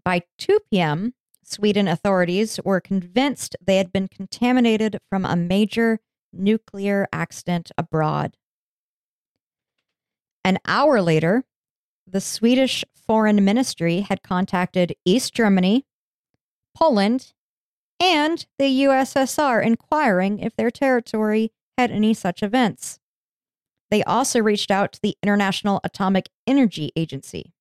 By 0.05 0.21
2 0.37 0.59
p.m., 0.69 1.15
Sweden 1.43 1.89
authorities 1.89 2.61
were 2.63 2.79
convinced 2.79 3.57
they 3.61 3.75
had 3.75 3.91
been 3.91 4.07
contaminated 4.07 4.99
from 5.09 5.25
a 5.25 5.35
major 5.35 5.99
nuclear 6.31 7.09
accident 7.11 7.73
abroad. 7.77 8.37
An 10.45 10.59
hour 10.65 11.01
later, 11.01 11.43
the 12.07 12.21
Swedish 12.21 12.85
Foreign 12.95 13.43
Ministry 13.43 13.99
had 13.99 14.23
contacted 14.23 14.95
East 15.03 15.33
Germany, 15.33 15.85
Poland, 16.73 17.33
and 18.01 18.45
the 18.57 18.83
USSR 18.83 19.63
inquiring 19.63 20.39
if 20.39 20.55
their 20.55 20.71
territory 20.71 21.51
had 21.77 21.91
any 21.91 22.13
such 22.13 22.41
events. 22.41 22.99
They 23.91 24.03
also 24.03 24.41
reached 24.41 24.71
out 24.71 24.93
to 24.93 24.99
the 25.01 25.15
International 25.21 25.79
Atomic 25.83 26.29
Energy 26.47 26.91
Agency. 26.95 27.53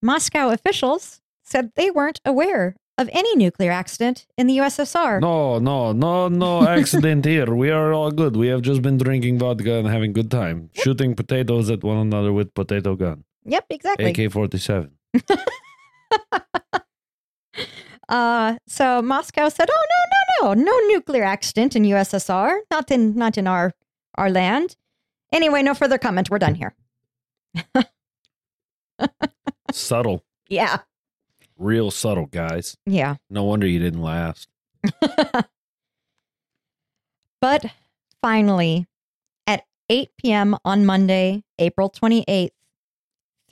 Moscow 0.00 0.50
officials 0.50 1.20
said 1.42 1.72
they 1.74 1.90
weren't 1.90 2.20
aware 2.24 2.76
of 2.96 3.08
any 3.12 3.36
nuclear 3.36 3.70
accident 3.70 4.26
in 4.36 4.46
the 4.46 4.58
USSR. 4.58 5.20
No, 5.20 5.58
no, 5.58 5.92
no, 5.92 6.28
no 6.28 6.66
accident 6.76 7.24
here. 7.24 7.54
We 7.54 7.70
are 7.70 7.92
all 7.92 8.10
good. 8.10 8.36
We 8.36 8.48
have 8.48 8.62
just 8.62 8.80
been 8.82 8.96
drinking 8.96 9.38
vodka 9.38 9.74
and 9.74 9.88
having 9.88 10.12
good 10.12 10.30
time, 10.30 10.70
shooting 10.72 11.14
potatoes 11.14 11.70
at 11.70 11.82
one 11.84 11.98
another 11.98 12.32
with 12.32 12.54
potato 12.54 12.96
gun. 12.96 13.24
Yep, 13.44 13.66
exactly. 13.70 14.24
AK 14.24 14.32
forty 14.32 14.58
seven. 14.58 14.92
Uh, 18.08 18.56
so 18.66 19.02
Moscow 19.02 19.48
said, 19.48 19.68
"Oh 19.70 19.84
no, 20.42 20.48
no, 20.50 20.54
no, 20.54 20.62
no 20.64 20.86
nuclear 20.88 21.24
accident 21.24 21.76
in 21.76 21.82
USSR. 21.84 22.60
Not 22.70 22.90
in, 22.90 23.14
not 23.14 23.36
in 23.38 23.46
our 23.46 23.74
our 24.16 24.30
land." 24.30 24.76
Anyway, 25.32 25.62
no 25.62 25.74
further 25.74 25.98
comment. 25.98 26.30
We're 26.30 26.38
done 26.38 26.54
here. 26.54 26.74
Subtle. 29.72 30.24
Yeah, 30.48 30.78
Real 31.58 31.90
subtle, 31.90 32.26
guys. 32.26 32.76
yeah. 32.86 33.16
No 33.28 33.42
wonder 33.44 33.66
you 33.66 33.78
didn't 33.80 34.02
last. 34.02 34.48
But 37.40 37.66
finally, 38.20 38.86
at 39.46 39.64
8 39.88 40.10
p.m. 40.18 40.56
on 40.64 40.84
Monday, 40.84 41.44
April 41.58 41.88
28th, 41.88 42.50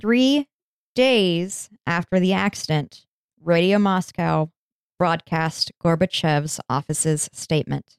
three 0.00 0.48
days 0.96 1.70
after 1.86 2.18
the 2.18 2.32
accident, 2.32 3.05
Radio 3.46 3.78
Moscow 3.78 4.50
broadcast 4.98 5.70
Gorbachev's 5.80 6.58
office's 6.68 7.30
statement. 7.32 7.96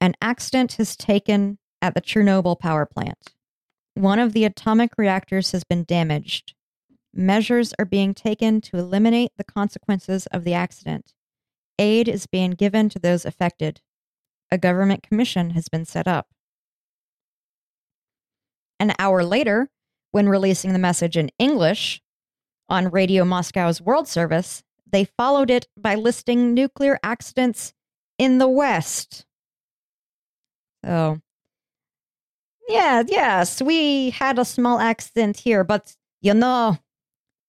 An 0.00 0.14
accident 0.20 0.72
has 0.72 0.96
taken 0.96 1.58
at 1.80 1.94
the 1.94 2.00
Chernobyl 2.00 2.58
power 2.58 2.84
plant. 2.84 3.34
One 3.94 4.18
of 4.18 4.32
the 4.32 4.44
atomic 4.44 4.98
reactors 4.98 5.52
has 5.52 5.62
been 5.62 5.84
damaged. 5.84 6.54
Measures 7.14 7.74
are 7.78 7.84
being 7.84 8.12
taken 8.12 8.60
to 8.62 8.76
eliminate 8.76 9.30
the 9.36 9.44
consequences 9.44 10.26
of 10.32 10.42
the 10.42 10.52
accident. 10.52 11.14
Aid 11.78 12.08
is 12.08 12.26
being 12.26 12.50
given 12.50 12.88
to 12.88 12.98
those 12.98 13.24
affected. 13.24 13.82
A 14.50 14.58
government 14.58 15.04
commission 15.04 15.50
has 15.50 15.68
been 15.68 15.84
set 15.84 16.08
up. 16.08 16.26
An 18.80 18.94
hour 18.98 19.22
later, 19.22 19.70
when 20.10 20.28
releasing 20.28 20.72
the 20.72 20.80
message 20.80 21.16
in 21.16 21.30
English 21.38 22.02
on 22.68 22.90
Radio 22.90 23.24
Moscow's 23.24 23.80
World 23.80 24.08
Service, 24.08 24.62
they 24.90 25.04
followed 25.04 25.50
it 25.50 25.66
by 25.76 25.94
listing 25.94 26.54
nuclear 26.54 26.98
accidents 27.02 27.72
in 28.18 28.38
the 28.38 28.48
West. 28.48 29.24
So, 30.84 31.20
yeah, 32.68 33.02
yes, 33.06 33.60
we 33.60 34.10
had 34.10 34.38
a 34.38 34.44
small 34.44 34.78
accident 34.78 35.38
here, 35.38 35.64
but 35.64 35.96
you 36.20 36.34
know, 36.34 36.78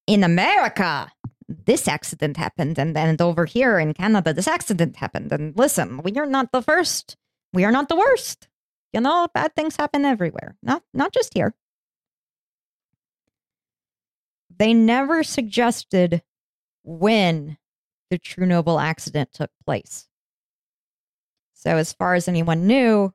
in 0.05 0.23
America, 0.23 1.11
this 1.47 1.87
accident 1.87 2.37
happened, 2.37 2.77
and 2.77 2.95
then 2.95 3.15
over 3.19 3.45
here 3.45 3.79
in 3.79 3.93
Canada, 3.93 4.33
this 4.33 4.47
accident 4.47 4.97
happened. 4.97 5.31
And 5.31 5.57
listen, 5.57 6.01
we 6.03 6.11
are 6.17 6.25
not 6.25 6.51
the 6.51 6.61
first. 6.61 7.15
We 7.53 7.63
are 7.63 7.71
not 7.71 7.89
the 7.89 7.95
worst. 7.95 8.47
You 8.93 9.01
know, 9.01 9.27
bad 9.33 9.55
things 9.55 9.75
happen 9.75 10.05
everywhere, 10.05 10.55
not 10.61 10.83
not 10.93 11.13
just 11.13 11.33
here. 11.33 11.53
They 14.57 14.73
never 14.73 15.23
suggested 15.23 16.23
when 16.83 17.57
the 18.09 18.17
Chernobyl 18.17 18.81
accident 18.81 19.31
took 19.33 19.51
place. 19.65 20.07
So, 21.53 21.77
as 21.77 21.93
far 21.93 22.15
as 22.15 22.27
anyone 22.27 22.65
knew, 22.65 23.13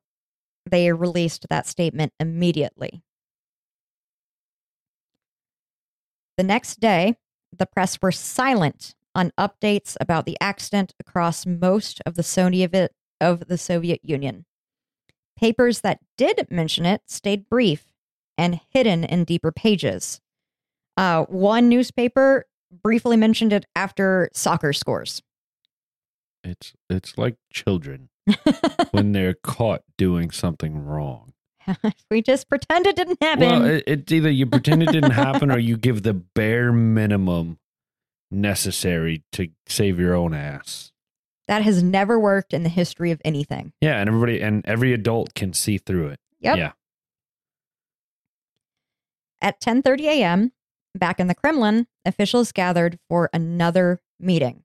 they 0.70 0.92
released 0.92 1.46
that 1.48 1.66
statement 1.66 2.12
immediately. 2.20 3.02
The 6.36 6.44
next 6.44 6.80
day, 6.80 7.16
the 7.56 7.66
press 7.66 8.00
were 8.00 8.12
silent 8.12 8.94
on 9.14 9.32
updates 9.38 9.96
about 10.00 10.26
the 10.26 10.36
accident 10.40 10.94
across 10.98 11.44
most 11.46 12.00
of 12.06 12.14
the 12.14 12.22
Soviet 12.22 12.92
of 13.20 13.48
the 13.48 13.58
Soviet 13.58 14.00
Union. 14.02 14.46
Papers 15.36 15.80
that 15.80 16.00
did 16.16 16.46
mention 16.50 16.86
it 16.86 17.02
stayed 17.06 17.48
brief 17.48 17.92
and 18.38 18.60
hidden 18.70 19.04
in 19.04 19.24
deeper 19.24 19.52
pages. 19.52 20.20
Uh, 20.96 21.24
one 21.24 21.68
newspaper 21.68 22.46
briefly 22.82 23.16
mentioned 23.16 23.52
it 23.52 23.64
after 23.76 24.28
soccer 24.32 24.72
scores. 24.72 25.22
It's 26.44 26.72
it's 26.90 27.16
like 27.16 27.36
children 27.52 28.08
when 28.90 29.12
they're 29.12 29.34
caught 29.34 29.82
doing 29.96 30.30
something 30.30 30.84
wrong. 30.84 31.32
we 32.10 32.20
just 32.20 32.48
pretend 32.48 32.86
it 32.86 32.96
didn't 32.96 33.22
happen. 33.22 33.48
Well, 33.48 33.64
it, 33.66 33.84
it's 33.86 34.12
either 34.12 34.30
you 34.30 34.46
pretend 34.46 34.82
it 34.82 34.90
didn't 34.90 35.12
happen 35.12 35.50
or 35.52 35.58
you 35.58 35.76
give 35.76 36.02
the 36.02 36.14
bare 36.14 36.72
minimum 36.72 37.58
necessary 38.32 39.22
to 39.32 39.48
save 39.68 40.00
your 40.00 40.14
own 40.14 40.34
ass. 40.34 40.90
that 41.46 41.62
has 41.62 41.82
never 41.82 42.18
worked 42.18 42.52
in 42.52 42.64
the 42.64 42.68
history 42.68 43.12
of 43.12 43.20
anything. 43.24 43.72
Yeah, 43.80 44.00
and 44.00 44.08
everybody 44.08 44.40
and 44.40 44.64
every 44.66 44.92
adult 44.92 45.34
can 45.34 45.52
see 45.52 45.78
through 45.78 46.08
it. 46.08 46.20
Yep. 46.40 46.56
Yeah. 46.56 46.72
At 49.40 49.60
10:30 49.60 50.00
a.m., 50.04 50.52
back 50.94 51.20
in 51.20 51.26
the 51.26 51.34
Kremlin, 51.34 51.86
officials 52.04 52.52
gathered 52.52 52.98
for 53.08 53.30
another 53.32 54.00
meeting. 54.20 54.64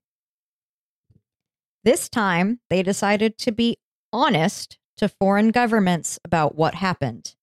This 1.84 2.08
time, 2.08 2.60
they 2.70 2.82
decided 2.82 3.38
to 3.38 3.52
be 3.52 3.78
honest 4.12 4.78
to 4.96 5.08
foreign 5.08 5.50
governments 5.50 6.18
about 6.24 6.56
what 6.56 6.74
happened, 6.74 7.34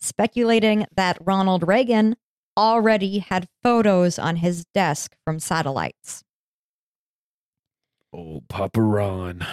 speculating 0.00 0.86
that 0.94 1.18
Ronald 1.20 1.66
Reagan 1.66 2.16
already 2.56 3.18
had 3.18 3.48
photos 3.62 4.18
on 4.18 4.36
his 4.36 4.64
desk 4.74 5.14
from 5.24 5.38
satellites. 5.38 6.22
Oh, 8.14 8.42
Papa 8.48 8.80
Ron. 8.80 9.46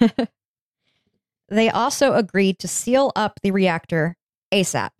They 1.48 1.70
also 1.70 2.14
agreed 2.14 2.58
to 2.60 2.68
seal 2.68 3.10
up 3.16 3.40
the 3.42 3.50
reactor 3.50 4.16
ASAP. 4.52 4.90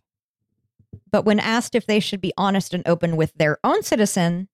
But 1.10 1.24
when 1.24 1.40
asked 1.40 1.74
if 1.74 1.86
they 1.86 2.00
should 2.00 2.20
be 2.20 2.32
honest 2.36 2.74
and 2.74 2.86
open 2.86 3.16
with 3.16 3.32
their 3.34 3.58
own 3.64 3.82
citizen, 3.82 4.48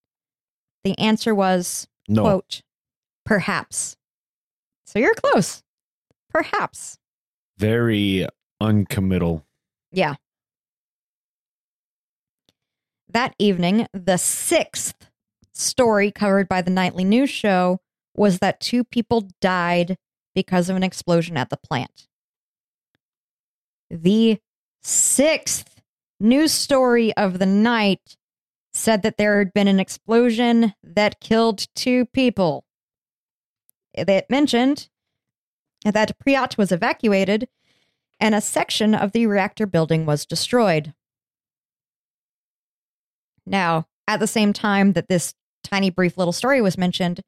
the 0.83 0.99
answer 0.99 1.35
was, 1.35 1.87
No. 2.09 2.23
quote, 2.23 2.63
perhaps. 3.25 3.97
So 4.87 4.99
you're 4.99 5.15
close. 5.15 5.63
Perhaps. 6.31 6.99
Very 7.59 8.27
uncommittal. 8.61 9.45
Yeah. 9.93 10.15
That 13.09 13.35
evening, 13.39 13.87
the 13.93 14.17
sixth 14.17 15.09
story 15.53 16.11
covered 16.11 16.49
by 16.49 16.63
the 16.63 16.71
nightly 16.71 17.05
news 17.05 17.31
show 17.31 17.81
was 18.17 18.41
that 18.41 18.61
two 18.61 18.83
people 18.85 19.29
died 19.41 19.97
because 20.35 20.69
of 20.69 20.77
an 20.77 20.83
explosion 20.83 21.37
at 21.37 21.51
the 21.51 21.57
plant. 21.57 22.09
The 23.91 24.41
sixth 24.83 25.74
news 26.25 26.53
story 26.53 27.15
of 27.17 27.39
the 27.39 27.47
night 27.47 28.17
said 28.73 29.03
that 29.03 29.19
there 29.19 29.39
had 29.39 29.53
been 29.53 29.69
an 29.69 29.79
explosion 29.79 30.75
that 30.83 31.21
killed 31.21 31.67
two 31.77 32.07
people. 32.07 32.65
It 33.93 34.27
mentioned 34.29 34.89
that 35.85 36.19
Pripyat 36.19 36.59
was 36.59 36.73
evacuated 36.73 37.49
and 38.19 38.35
a 38.35 38.41
section 38.41 38.95
of 38.95 39.13
the 39.13 39.27
reactor 39.27 39.67
building 39.67 40.07
was 40.07 40.27
destroyed. 40.27 40.95
Now, 43.47 43.87
at 44.09 44.19
the 44.19 44.27
same 44.27 44.53
time 44.53 44.95
that 44.95 45.09
this 45.09 45.35
tiny, 45.63 45.91
brief 45.91 46.17
little 46.17 46.33
story 46.33 46.61
was 46.61 46.79
mentioned, 46.79 47.21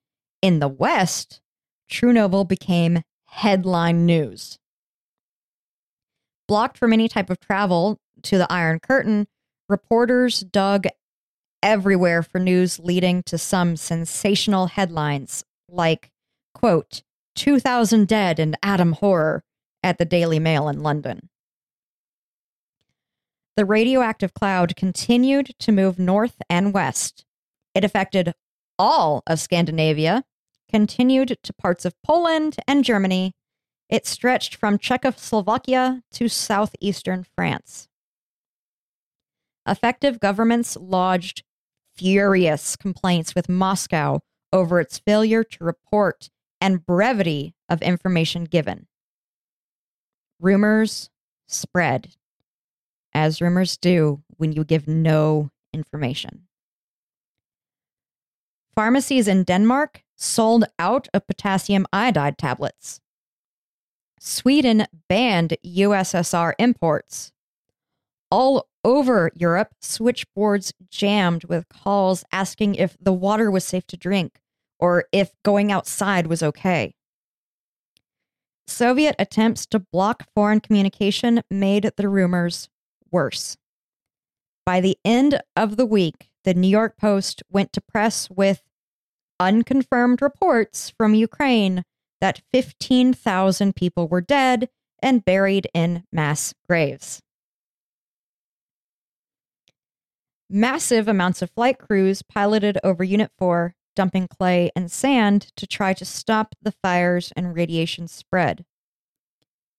in 0.42 0.59
the 0.59 0.68
West, 0.68 1.40
Chernobyl 1.90 2.49
became 2.49 3.03
headline 3.26 4.07
news. 4.07 4.59
Blocked 6.49 6.78
from 6.78 6.92
any 6.92 7.09
type 7.09 7.28
of 7.28 7.40
travel 7.40 7.99
to 8.22 8.38
the 8.38 8.50
Iron 8.52 8.80
Curtain, 8.80 9.26
reporters 9.68 10.40
dug 10.40 10.86
everywhere 11.62 12.22
for 12.22 12.38
news 12.38 12.78
leading 12.78 13.22
to 13.24 13.38
some 13.38 13.76
sensational 13.76 14.66
headlines 14.66 15.44
like, 15.68 16.10
quote, 16.54 17.02
2,000 17.34 18.06
dead 18.06 18.38
in 18.38 18.56
atom 18.62 18.92
horror 18.92 19.42
at 19.82 19.98
the 19.98 20.04
Daily 20.04 20.38
Mail 20.38 20.68
in 20.68 20.82
London. 20.82 21.28
The 23.56 23.64
radioactive 23.64 24.34
cloud 24.34 24.76
continued 24.76 25.54
to 25.60 25.72
move 25.72 25.98
north 25.98 26.36
and 26.50 26.74
west. 26.74 27.24
It 27.74 27.84
affected 27.84 28.32
all 28.78 29.22
of 29.26 29.40
Scandinavia, 29.40 30.24
continued 30.70 31.38
to 31.42 31.52
parts 31.54 31.84
of 31.84 31.94
Poland 32.02 32.56
and 32.68 32.84
Germany. 32.84 33.32
It 33.88 34.06
stretched 34.06 34.54
from 34.54 34.78
Czechoslovakia 34.78 36.02
to 36.12 36.28
southeastern 36.28 37.24
France. 37.34 37.88
Effective 39.66 40.20
governments 40.20 40.76
lodged 40.76 41.42
furious 41.96 42.76
complaints 42.76 43.34
with 43.34 43.48
Moscow 43.48 44.20
over 44.52 44.80
its 44.80 44.98
failure 44.98 45.42
to 45.42 45.64
report 45.64 46.30
and 46.60 46.84
brevity 46.84 47.54
of 47.68 47.82
information 47.82 48.44
given. 48.44 48.86
Rumors 50.40 51.10
spread, 51.48 52.14
as 53.14 53.40
rumors 53.40 53.76
do 53.76 54.22
when 54.36 54.52
you 54.52 54.64
give 54.64 54.86
no 54.86 55.50
information. 55.72 56.46
Pharmacies 58.74 59.26
in 59.26 59.44
Denmark 59.44 60.02
sold 60.16 60.64
out 60.78 61.08
of 61.14 61.26
potassium 61.26 61.86
iodide 61.92 62.36
tablets. 62.36 63.00
Sweden 64.20 64.86
banned 65.08 65.56
USSR 65.64 66.52
imports. 66.58 67.32
All 68.30 68.68
over 68.87 69.32
Europe, 69.34 69.74
switchboards 69.82 70.72
jammed 70.89 71.45
with 71.45 71.68
calls 71.68 72.24
asking 72.30 72.76
if 72.76 72.97
the 73.01 73.12
water 73.12 73.51
was 73.51 73.64
safe 73.64 73.84
to 73.89 73.97
drink 73.97 74.39
or 74.78 75.07
if 75.11 75.32
going 75.45 75.72
outside 75.72 76.28
was 76.28 76.41
okay. 76.41 76.95
Soviet 78.68 79.16
attempts 79.18 79.66
to 79.66 79.80
block 79.80 80.24
foreign 80.34 80.61
communication 80.61 81.43
made 81.51 81.91
the 81.97 82.09
rumors 82.09 82.68
worse. 83.11 83.57
By 84.64 84.80
the 84.80 84.97
end 85.05 85.41
of 85.57 85.76
the 85.76 85.87
week, 85.87 86.28
the 86.45 86.55
New 86.55 86.68
York 86.68 86.97
Post 86.97 87.43
went 87.51 87.72
to 87.72 87.80
press 87.80 88.30
with 88.30 88.62
unconfirmed 89.41 90.22
reports 90.22 90.93
from 90.97 91.14
Ukraine 91.14 91.82
that 92.20 92.43
15,000 92.53 93.74
people 93.74 94.07
were 94.07 94.20
dead 94.20 94.68
and 95.03 95.24
buried 95.24 95.68
in 95.74 96.05
mass 96.12 96.55
graves. 96.68 97.20
Massive 100.49 101.09
amounts 101.09 101.42
of 101.42 101.51
flight 101.51 101.78
crews 101.78 102.22
piloted 102.22 102.78
over 102.84 103.03
Unit 103.03 103.32
4, 103.36 103.74
dumping 103.97 104.28
clay 104.28 104.70
and 104.76 104.92
sand 104.92 105.51
to 105.57 105.66
try 105.66 105.92
to 105.92 106.05
stop 106.05 106.55
the 106.62 106.70
fires 106.70 107.32
and 107.36 107.57
radiation 107.57 108.07
spread. 108.07 108.64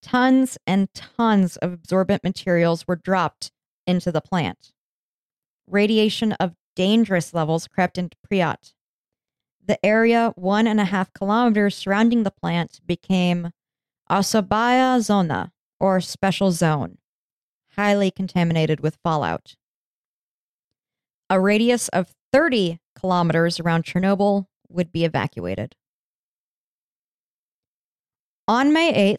Tons 0.02 0.58
and 0.68 0.94
tons 0.94 1.56
of 1.58 1.72
absorbent 1.72 2.24
materials 2.24 2.86
were 2.86 2.98
dropped 2.98 3.52
into 3.86 4.12
the 4.12 4.22
plant. 4.22 4.74
Radiation 5.68 6.34
of 6.34 6.56
dangerous 6.76 7.34
levels 7.34 7.68
crept 7.68 7.98
into 7.98 8.18
Pripyat. 8.26 8.74
The 9.66 9.84
area 9.86 10.34
one 10.36 10.68
and 10.68 10.80
a 10.80 10.86
half 10.86 11.14
kilometers 11.14 11.76
surrounding 11.76 12.24
the 12.24 12.32
plant 12.32 12.80
became 12.86 13.52
Osobaya 14.10 15.02
Zona, 15.02 15.52
or 15.80 16.02
special 16.02 16.52
zone, 16.52 16.98
highly 17.76 18.12
contaminated 18.12 18.80
with 18.80 18.98
fallout. 19.04 19.56
A 21.30 21.40
radius 21.40 21.90
of 21.90 22.14
30 22.32 22.80
kilometers 22.98 23.60
around 23.60 23.84
Chernobyl 23.84 24.46
would 24.70 24.92
be 24.92 25.06
evacuated. 25.06 25.76
On 28.48 28.72
May 28.72 28.94
8th, 29.14 29.18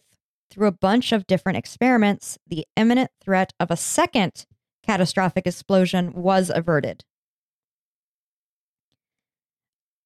through 0.50 0.68
a 0.68 0.72
bunch 0.72 1.12
of 1.12 1.26
different 1.26 1.58
experiments, 1.58 2.38
the 2.46 2.66
imminent 2.76 3.10
threat 3.22 3.52
of 3.60 3.70
a 3.70 3.76
second 3.76 4.46
catastrophic 4.82 5.46
explosion 5.46 6.12
was 6.14 6.50
averted. 6.54 7.04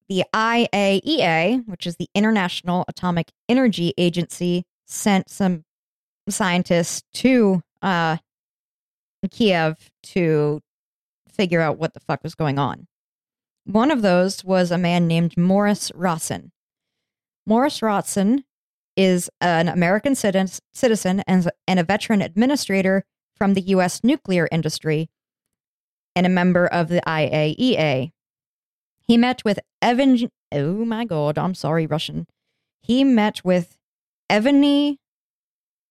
The 0.09 0.25
IAEA, 0.33 1.65
which 1.67 1.87
is 1.87 1.95
the 1.95 2.09
International 2.13 2.83
Atomic 2.89 3.31
Energy 3.47 3.93
Agency, 3.97 4.65
sent 4.85 5.29
some 5.29 5.63
scientists 6.27 7.03
to 7.13 7.61
uh, 7.81 8.17
Kiev 9.31 9.89
to 10.03 10.61
figure 11.33 11.61
out 11.61 11.77
what 11.77 11.93
the 11.93 11.99
fuck 11.99 12.23
was 12.23 12.35
going 12.35 12.59
on. 12.59 12.87
One 13.65 13.91
of 13.91 14.01
those 14.01 14.43
was 14.43 14.71
a 14.71 14.77
man 14.77 15.07
named 15.07 15.37
Morris 15.37 15.91
Rotson. 15.91 16.51
Morris 17.45 17.79
Rotson 17.79 18.43
is 18.95 19.29
an 19.41 19.67
American 19.67 20.15
citizen 20.15 21.23
and, 21.27 21.49
a 21.67 21.83
veteran 21.83 22.21
administrator 22.21 23.03
from 23.35 23.53
the 23.53 23.61
U.S. 23.61 24.03
nuclear 24.03 24.47
industry 24.51 25.09
and 26.15 26.25
a 26.25 26.29
member 26.29 26.67
of 26.67 26.89
the 26.89 27.01
IAEA. 27.07 28.11
He 29.07 29.17
met 29.17 29.43
with 29.43 29.59
Evan. 29.81 30.29
Oh 30.51 30.85
my 30.85 31.05
God, 31.05 31.37
I'm 31.37 31.55
sorry, 31.55 31.87
Russian. 31.87 32.27
He 32.81 33.03
met 33.03 33.43
with 33.43 33.77
Evgeny, 34.29 34.97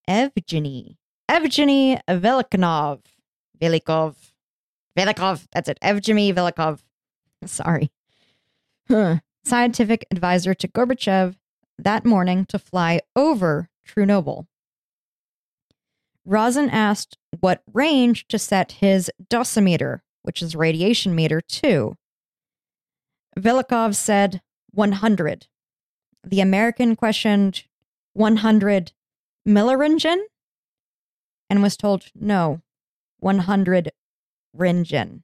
Evgeny, 0.08 0.96
Evgeny 1.28 2.00
Velikov, 2.08 3.00
Velikov, 3.60 4.14
Velikov. 4.96 5.46
That's 5.52 5.68
it, 5.68 5.78
Evgeny 5.82 6.34
Velikov. 6.34 6.80
Sorry. 7.46 7.90
Huh. 8.88 9.18
Scientific 9.44 10.06
advisor 10.10 10.54
to 10.54 10.68
Gorbachev 10.68 11.36
that 11.78 12.04
morning 12.04 12.46
to 12.46 12.58
fly 12.58 13.00
over 13.16 13.68
Chernobyl. 13.86 14.46
Rosen 16.24 16.70
asked 16.70 17.18
what 17.40 17.62
range 17.72 18.28
to 18.28 18.38
set 18.38 18.72
his 18.72 19.10
dosimeter, 19.28 20.00
which 20.22 20.40
is 20.42 20.54
radiation 20.54 21.14
meter, 21.14 21.40
to. 21.40 21.96
Velikov 23.38 23.94
said 23.96 24.40
100. 24.72 25.46
The 26.24 26.40
American 26.40 26.94
questioned 26.94 27.64
100 28.12 28.92
milliroentgen 29.48 30.18
and 31.50 31.62
was 31.62 31.76
told 31.76 32.04
no, 32.14 32.60
100 33.18 33.90
roentgen. 34.56 35.22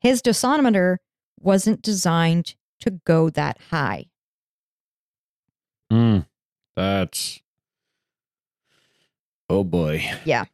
His 0.00 0.22
dosimeter 0.22 0.98
wasn't 1.40 1.82
designed 1.82 2.54
to 2.80 2.90
go 3.04 3.30
that 3.30 3.58
high. 3.70 4.06
Mm, 5.92 6.26
that's. 6.76 7.40
Oh 9.50 9.64
boy. 9.64 10.04
Yeah. 10.24 10.44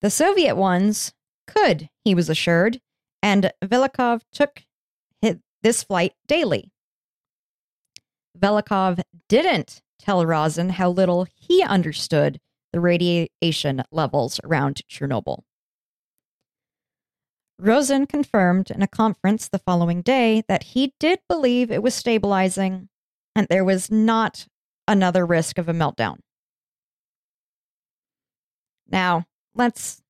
The 0.00 0.10
Soviet 0.10 0.54
ones 0.56 1.12
could, 1.46 1.90
he 2.04 2.14
was 2.14 2.30
assured, 2.30 2.80
and 3.22 3.52
Velikov 3.62 4.22
took 4.32 4.62
hi- 5.22 5.40
this 5.62 5.82
flight 5.82 6.14
daily. 6.26 6.70
Velikov 8.38 9.02
didn't 9.28 9.82
tell 9.98 10.24
Rosen 10.24 10.70
how 10.70 10.88
little 10.88 11.26
he 11.34 11.62
understood 11.62 12.40
the 12.72 12.80
radiation 12.80 13.82
levels 13.90 14.40
around 14.44 14.80
Chernobyl. 14.88 15.42
Rosen 17.60 18.06
confirmed 18.06 18.70
in 18.70 18.82
a 18.82 18.88
conference 18.88 19.48
the 19.48 19.58
following 19.58 20.00
day 20.00 20.42
that 20.48 20.62
he 20.62 20.94
did 20.98 21.18
believe 21.28 21.70
it 21.70 21.82
was 21.82 21.94
stabilizing 21.94 22.88
and 23.36 23.46
there 23.48 23.64
was 23.64 23.90
not 23.90 24.46
another 24.88 25.26
risk 25.26 25.58
of 25.58 25.68
a 25.68 25.72
meltdown. 25.72 26.16
Now, 28.88 29.26
let's 29.54 30.00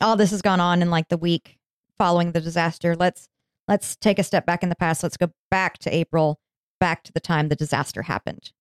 all 0.00 0.16
this 0.16 0.30
has 0.30 0.42
gone 0.42 0.60
on 0.60 0.80
in 0.80 0.90
like 0.90 1.08
the 1.08 1.18
week 1.18 1.58
following 1.98 2.32
the 2.32 2.40
disaster. 2.40 2.96
Let's 2.96 3.28
let's 3.66 3.96
take 3.96 4.18
a 4.18 4.24
step 4.24 4.46
back 4.46 4.62
in 4.62 4.68
the 4.68 4.76
past. 4.76 5.02
Let's 5.02 5.16
go 5.16 5.28
back 5.50 5.78
to 5.78 5.94
April, 5.94 6.40
back 6.80 7.04
to 7.04 7.12
the 7.12 7.20
time 7.20 7.48
the 7.48 7.56
disaster 7.56 8.02
happened. 8.02 8.52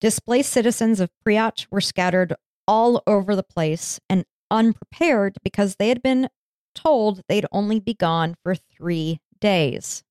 Displaced 0.00 0.52
citizens 0.52 1.00
of 1.00 1.10
Pripyat 1.26 1.66
were 1.70 1.80
scattered 1.80 2.34
all 2.66 3.02
over 3.06 3.34
the 3.34 3.42
place 3.42 3.98
and 4.08 4.24
unprepared 4.50 5.36
because 5.42 5.76
they 5.76 5.88
had 5.88 6.02
been 6.02 6.28
told 6.74 7.22
they'd 7.28 7.46
only 7.52 7.80
be 7.80 7.94
gone 7.94 8.36
for 8.42 8.54
three 8.54 9.20
days. 9.40 10.04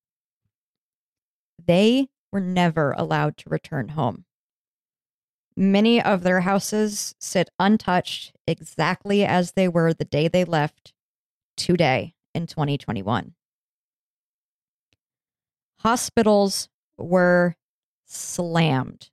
They 1.66 2.08
were 2.32 2.40
never 2.40 2.94
allowed 2.98 3.38
to 3.38 3.50
return 3.50 3.90
home. 3.90 4.26
Many 5.56 6.02
of 6.02 6.22
their 6.22 6.42
houses 6.42 7.16
sit 7.20 7.50
untouched 7.58 8.34
exactly 8.46 9.26
as 9.26 9.54
they 9.54 9.68
were 9.68 9.94
the 9.94 10.06
day 10.06 10.28
they 10.28 10.44
left 10.44 10.94
today 11.56 12.14
in 12.36 12.46
2021. 12.46 13.34
Hospitals 15.80 16.70
were 16.98 17.56
slammed. 18.06 19.10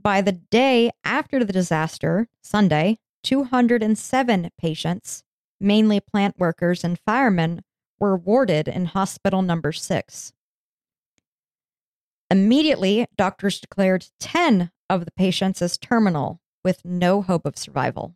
By 0.00 0.20
the 0.20 0.32
day 0.32 0.90
after 1.04 1.44
the 1.44 1.52
disaster, 1.52 2.28
Sunday, 2.42 2.98
207 3.22 4.50
patients, 4.58 5.22
mainly 5.60 6.00
plant 6.00 6.38
workers 6.38 6.84
and 6.84 6.98
firemen, 6.98 7.62
were 7.98 8.16
warded 8.16 8.68
in 8.68 8.86
hospital 8.86 9.42
number 9.42 9.72
six. 9.72 10.32
Immediately, 12.30 13.06
doctors 13.16 13.60
declared 13.60 14.06
10 14.20 14.70
of 14.90 15.04
the 15.04 15.10
patients 15.12 15.62
as 15.62 15.78
terminal 15.78 16.40
with 16.62 16.84
no 16.84 17.22
hope 17.22 17.46
of 17.46 17.56
survival. 17.56 18.14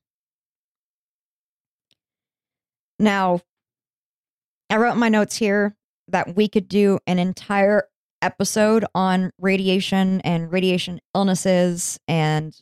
Now, 2.98 3.40
I 4.68 4.76
wrote 4.76 4.96
my 4.96 5.08
notes 5.08 5.36
here 5.36 5.76
that 6.08 6.36
we 6.36 6.48
could 6.48 6.68
do 6.68 6.98
an 7.06 7.18
entire 7.18 7.88
episode 8.20 8.84
on 8.94 9.32
radiation 9.38 10.20
and 10.20 10.52
radiation 10.52 11.00
illnesses 11.14 11.98
and 12.06 12.54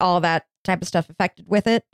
all 0.00 0.20
that 0.20 0.44
type 0.64 0.82
of 0.82 0.88
stuff 0.88 1.08
affected 1.08 1.46
with 1.48 1.66
it. 1.66 1.84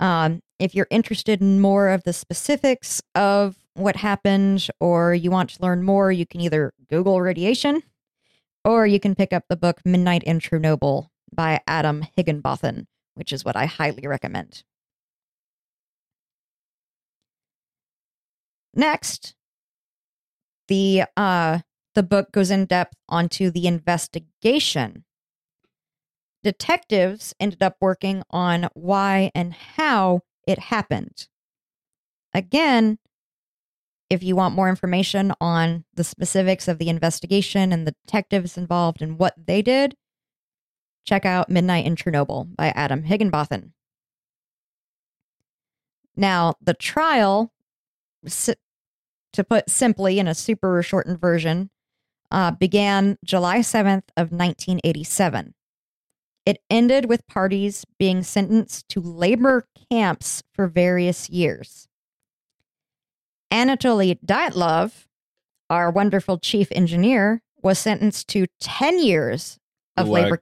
Um, 0.00 0.40
if 0.58 0.74
you're 0.74 0.88
interested 0.90 1.40
in 1.40 1.60
more 1.60 1.88
of 1.88 2.04
the 2.04 2.12
specifics 2.12 3.02
of 3.14 3.56
what 3.74 3.96
happened 3.96 4.68
or 4.80 5.14
you 5.14 5.30
want 5.30 5.50
to 5.50 5.62
learn 5.62 5.82
more, 5.82 6.10
you 6.10 6.26
can 6.26 6.40
either 6.40 6.72
Google 6.88 7.20
radiation 7.20 7.82
or 8.64 8.86
you 8.86 8.98
can 8.98 9.14
pick 9.14 9.32
up 9.32 9.44
the 9.48 9.56
book 9.56 9.80
Midnight 9.84 10.22
in 10.24 10.40
Chernobyl 10.40 11.08
by 11.32 11.60
Adam 11.66 12.04
Higginbotham, 12.16 12.86
which 13.14 13.32
is 13.32 13.44
what 13.44 13.56
I 13.56 13.66
highly 13.66 14.06
recommend. 14.06 14.64
Next, 18.74 19.34
the 20.68 21.04
uh, 21.16 21.60
the 21.94 22.02
book 22.02 22.30
goes 22.32 22.50
in 22.50 22.66
depth 22.66 22.94
onto 23.08 23.50
the 23.50 23.66
investigation. 23.66 25.04
Detectives 26.46 27.34
ended 27.40 27.60
up 27.60 27.76
working 27.80 28.22
on 28.30 28.68
why 28.74 29.32
and 29.34 29.52
how 29.52 30.20
it 30.46 30.60
happened. 30.60 31.26
Again, 32.32 33.00
if 34.08 34.22
you 34.22 34.36
want 34.36 34.54
more 34.54 34.68
information 34.68 35.32
on 35.40 35.84
the 35.94 36.04
specifics 36.04 36.68
of 36.68 36.78
the 36.78 36.88
investigation 36.88 37.72
and 37.72 37.84
the 37.84 37.96
detectives 38.06 38.56
involved 38.56 39.02
and 39.02 39.18
what 39.18 39.34
they 39.44 39.60
did, 39.60 39.96
check 41.04 41.26
out 41.26 41.50
Midnight 41.50 41.84
in 41.84 41.96
Chernobyl 41.96 42.54
by 42.54 42.68
Adam 42.68 43.02
Higginbotham. 43.02 43.72
Now, 46.14 46.54
the 46.60 46.74
trial, 46.74 47.52
to 49.32 49.42
put 49.42 49.68
simply 49.68 50.20
in 50.20 50.28
a 50.28 50.34
super 50.36 50.80
shortened 50.84 51.20
version, 51.20 51.70
uh, 52.30 52.52
began 52.52 53.18
July 53.24 53.58
7th 53.58 54.04
of 54.16 54.30
1987. 54.30 55.54
It 56.46 56.62
ended 56.70 57.06
with 57.06 57.26
parties 57.26 57.84
being 57.98 58.22
sentenced 58.22 58.88
to 58.90 59.00
labor 59.00 59.66
camps 59.90 60.44
for 60.54 60.68
various 60.68 61.28
years. 61.28 61.88
Anatoly 63.52 64.18
Dyatlov, 64.24 65.06
our 65.68 65.90
wonderful 65.90 66.38
chief 66.38 66.68
engineer, 66.70 67.42
was 67.62 67.80
sentenced 67.80 68.28
to 68.28 68.46
10 68.60 69.00
years 69.00 69.58
of 69.96 70.06
Gulag. 70.06 70.12
labor. 70.12 70.40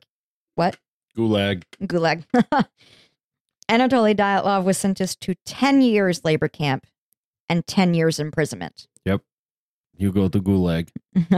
What? 0.57 0.76
Gulag. 1.16 1.62
Gulag. 1.82 2.24
Anatoly 3.70 4.14
Dyatlov 4.14 4.64
was 4.64 4.76
sentenced 4.76 5.20
to 5.22 5.34
10 5.46 5.80
years 5.80 6.22
labor 6.22 6.48
camp 6.48 6.86
and 7.48 7.66
10 7.66 7.94
years 7.94 8.18
imprisonment. 8.18 8.88
Yep. 9.07 9.22
You 9.96 10.12
go 10.12 10.28
to 10.28 10.40
Gulag. 10.40 10.88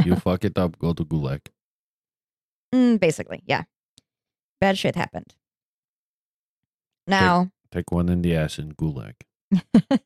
You 0.04 0.16
fuck 0.24 0.44
it 0.44 0.58
up, 0.58 0.76
go 0.78 0.92
to 0.92 1.04
Gulag. 1.04 1.40
Mm, 2.74 2.98
basically, 2.98 3.42
yeah. 3.46 3.62
Bad 4.60 4.78
shit 4.78 4.96
happened. 4.96 5.34
Now, 7.06 7.50
Take 7.70 7.92
one 7.92 8.08
in 8.08 8.22
the 8.22 8.34
ass 8.34 8.58
in 8.58 8.72
Gulag. 8.72 9.14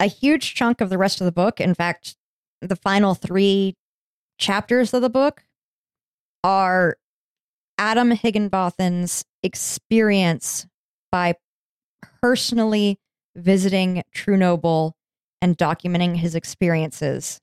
a 0.00 0.06
huge 0.06 0.54
chunk 0.54 0.80
of 0.80 0.88
the 0.88 0.98
rest 0.98 1.20
of 1.20 1.24
the 1.24 1.32
book, 1.32 1.60
in 1.60 1.74
fact, 1.74 2.16
the 2.60 2.76
final 2.76 3.14
three 3.14 3.74
chapters 4.38 4.94
of 4.94 5.02
the 5.02 5.10
book, 5.10 5.44
are 6.44 6.96
Adam 7.76 8.12
Higginbotham's 8.12 9.24
experience 9.42 10.66
by 11.10 11.34
personally 12.20 12.98
visiting 13.34 14.02
Chernobyl 14.14 14.92
and 15.42 15.56
documenting 15.56 16.16
his 16.16 16.34
experiences. 16.34 17.40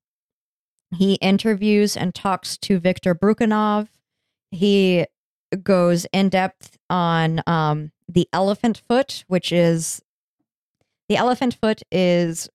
He 0.95 1.15
interviews 1.15 1.97
and 1.97 2.13
talks 2.13 2.57
to 2.59 2.79
Victor 2.79 3.13
Brukhanov. 3.13 3.87
He 4.51 5.05
goes 5.63 6.05
in 6.11 6.29
depth 6.29 6.77
on 6.89 7.41
um, 7.47 7.91
the 8.07 8.27
elephant 8.33 8.81
foot, 8.87 9.23
which 9.27 9.51
is 9.51 10.01
the 11.09 11.17
elephant 11.17 11.57
foot 11.61 11.81
is 11.91 12.49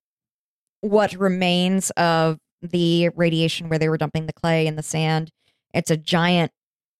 what 0.81 1.15
remains 1.15 1.91
of 1.93 2.39
the 2.61 3.09
radiation 3.11 3.69
where 3.69 3.79
they 3.79 3.89
were 3.89 3.97
dumping 3.97 4.27
the 4.27 4.33
clay 4.33 4.67
and 4.67 4.79
the 4.79 4.83
sand. 4.83 5.31
It's 5.75 5.91
a 5.91 5.97
giant 5.97 6.53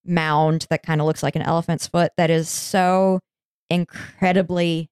mound 0.05 0.67
that 0.69 0.83
kind 0.83 0.99
of 0.99 1.07
looks 1.07 1.23
like 1.23 1.35
an 1.35 1.41
elephant's 1.41 1.87
foot 1.87 2.11
that 2.17 2.29
is 2.29 2.49
so 2.49 3.19
incredibly, 3.69 4.89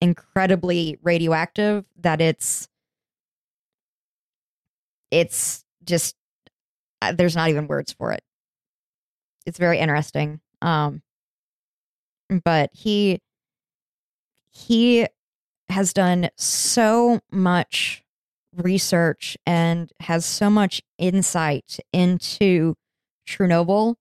incredibly 0.00 0.98
radioactive 1.02 1.84
that 2.00 2.20
it's 2.20 2.68
it's 5.10 5.64
just 5.84 6.16
uh, 7.02 7.12
there's 7.12 7.36
not 7.36 7.50
even 7.50 7.68
words 7.68 7.92
for 7.92 8.12
it. 8.12 8.23
It's 9.46 9.58
very 9.58 9.78
interesting. 9.78 10.40
Um, 10.62 11.02
but 12.44 12.70
he 12.72 13.20
he 14.50 15.06
has 15.68 15.92
done 15.92 16.30
so 16.36 17.20
much 17.30 18.02
research 18.56 19.36
and 19.46 19.92
has 20.00 20.24
so 20.24 20.48
much 20.48 20.82
insight 20.98 21.78
into 21.92 22.74
Chernobyl 23.28 23.96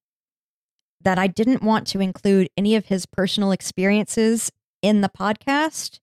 that 1.01 1.17
I 1.17 1.27
didn't 1.27 1.63
want 1.63 1.87
to 1.87 1.99
include 1.99 2.49
any 2.55 2.75
of 2.75 2.85
his 2.85 3.05
personal 3.05 3.51
experiences 3.51 4.51
in 4.81 5.01
the 5.01 5.09
podcast 5.09 5.99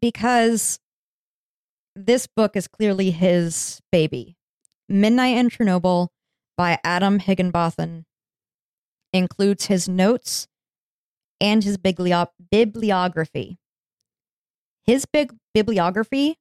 because 0.00 0.80
this 1.94 2.26
book 2.26 2.56
is 2.56 2.66
clearly 2.66 3.10
his 3.10 3.80
baby. 3.92 4.36
Midnight 4.88 5.36
in 5.36 5.50
Chernobyl 5.50 6.08
by 6.56 6.78
Adam 6.82 7.20
Higginbotham 7.20 8.04
includes 9.12 9.66
his 9.66 9.88
notes 9.88 10.46
and 11.40 11.64
his 11.64 11.76
biblio- 11.76 12.28
bibliography. 12.50 13.58
His 14.84 15.04
big 15.06 15.32
bibliography 15.54 16.36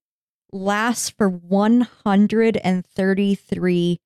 lasts 0.51 1.09
for 1.09 1.29
133 1.29 3.99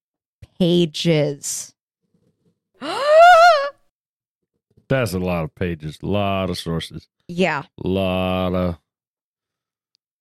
pages. 0.60 1.74
That's 4.90 5.14
a 5.14 5.20
lot 5.20 5.46
of 5.46 5.56
pages, 5.56 5.98
a 6.04 6.06
lot 6.06 6.50
of 6.50 6.58
sources, 6.58 7.08
yeah, 7.28 7.64
a 7.84 7.88
lot 7.88 8.54
of 8.54 8.78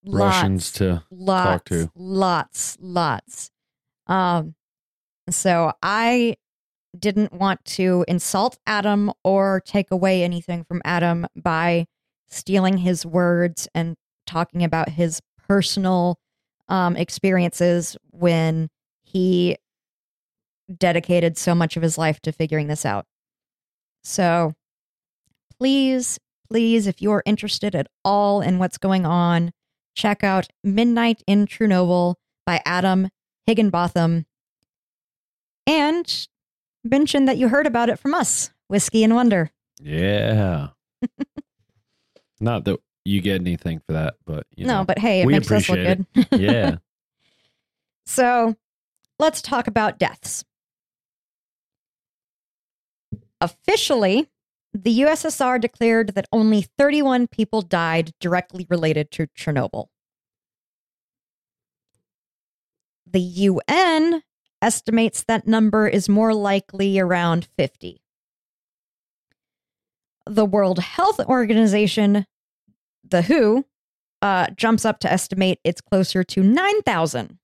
Russians 0.06 0.66
lots, 0.66 0.72
to 0.78 1.02
lots, 1.10 1.44
talk 1.44 1.64
to. 1.66 1.90
lots, 1.94 2.78
lots. 2.80 3.50
Um, 4.06 4.54
so 5.28 5.72
I 5.82 6.36
didn't 6.98 7.32
want 7.32 7.64
to 7.64 8.04
insult 8.06 8.58
Adam 8.66 9.12
or 9.24 9.62
take 9.64 9.90
away 9.90 10.22
anything 10.22 10.64
from 10.64 10.82
Adam 10.84 11.26
by 11.36 11.86
stealing 12.28 12.78
his 12.78 13.04
words 13.06 13.68
and 13.74 13.96
talking 14.26 14.62
about 14.62 14.90
his 14.90 15.20
personal 15.48 16.18
um, 16.68 16.96
experiences 16.96 17.96
when 18.10 18.68
he 19.02 19.56
dedicated 20.78 21.36
so 21.36 21.54
much 21.54 21.76
of 21.76 21.82
his 21.82 21.98
life 21.98 22.20
to 22.20 22.32
figuring 22.32 22.68
this 22.68 22.86
out. 22.86 23.04
So 24.02 24.54
please, 25.58 26.18
please, 26.48 26.86
if 26.86 27.02
you 27.02 27.12
are 27.12 27.22
interested 27.26 27.74
at 27.74 27.88
all 28.04 28.40
in 28.40 28.58
what's 28.58 28.78
going 28.78 29.04
on, 29.04 29.52
check 29.94 30.24
out 30.24 30.48
Midnight 30.64 31.22
in 31.26 31.46
Chernobyl 31.46 32.14
by 32.46 32.60
Adam 32.64 33.08
Higginbotham 33.46 34.26
and 35.66 36.28
mention 36.84 37.26
that 37.26 37.36
you 37.36 37.48
heard 37.48 37.66
about 37.66 37.88
it 37.88 37.98
from 37.98 38.14
us, 38.14 38.50
Whiskey 38.68 39.04
and 39.04 39.14
Wonder. 39.14 39.50
Yeah. 39.80 40.68
Not 42.40 42.64
that 42.64 42.78
you 43.04 43.20
get 43.20 43.40
anything 43.40 43.80
for 43.86 43.92
that, 43.92 44.14
but 44.24 44.46
you 44.56 44.66
no, 44.66 44.78
know. 44.78 44.84
but 44.84 44.98
hey, 44.98 45.22
it 45.22 45.26
we 45.26 45.32
makes 45.34 45.50
us 45.50 45.68
look 45.68 45.78
appreciate 45.78 46.06
good. 46.14 46.26
yeah. 46.40 46.76
So 48.06 48.56
let's 49.18 49.42
talk 49.42 49.66
about 49.66 49.98
deaths. 49.98 50.44
Officially, 53.40 54.28
the 54.72 55.00
USSR 55.00 55.60
declared 55.60 56.14
that 56.14 56.26
only 56.32 56.66
31 56.78 57.26
people 57.26 57.60
died 57.60 58.12
directly 58.20 58.66
related 58.70 59.10
to 59.12 59.26
Chernobyl. 59.36 59.86
The 63.06 63.20
UN 63.20 64.22
estimates 64.62 65.24
that 65.24 65.46
number 65.46 65.86
is 65.88 66.08
more 66.08 66.32
likely 66.32 66.98
around 66.98 67.48
50. 67.56 68.00
The 70.26 70.46
World 70.46 70.78
Health 70.78 71.20
Organization, 71.20 72.24
the 73.08 73.22
WHO, 73.22 73.64
uh, 74.22 74.46
jumps 74.56 74.84
up 74.84 75.00
to 75.00 75.12
estimate 75.12 75.58
it's 75.64 75.80
closer 75.80 76.22
to 76.22 76.42
9,000 76.42 77.38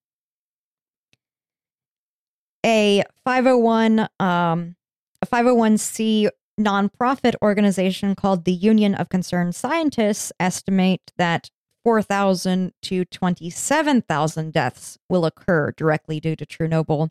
a 2.64 3.02
501 3.24 4.08
um 4.20 4.76
a 5.20 5.26
501c 5.26 6.28
nonprofit 6.60 7.34
organization 7.42 8.14
called 8.14 8.44
the 8.44 8.52
Union 8.52 8.94
of 8.94 9.08
Concerned 9.08 9.54
Scientists 9.54 10.32
estimate 10.38 11.12
that 11.16 11.50
4,000 11.89 12.74
to 12.82 13.07
27,000 13.07 14.53
deaths 14.53 14.99
will 15.09 15.24
occur 15.24 15.72
directly 15.74 16.20
due 16.20 16.36
to 16.36 16.45
Chernobyl. 16.45 17.09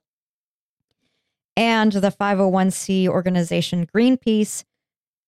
And 1.55 1.91
the 1.93 2.11
501c 2.11 3.07
organization 3.07 3.87
Greenpeace 3.87 4.65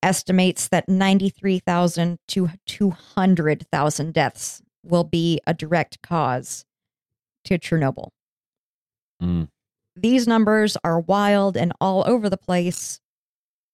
estimates 0.03 0.67
that 0.67 0.87
93,000 0.87 2.19
to 2.27 2.49
200,000 2.67 4.13
deaths 4.13 4.61
will 4.83 5.03
be 5.03 5.41
a 5.47 5.55
direct 5.55 6.03
cause 6.03 6.63
to 7.45 7.57
Chernobyl. 7.57 8.09
Mm. 9.19 9.47
These 9.95 10.27
numbers 10.27 10.77
are 10.83 10.99
wild 10.99 11.57
and 11.57 11.73
all 11.81 12.03
over 12.05 12.29
the 12.29 12.37
place 12.37 13.01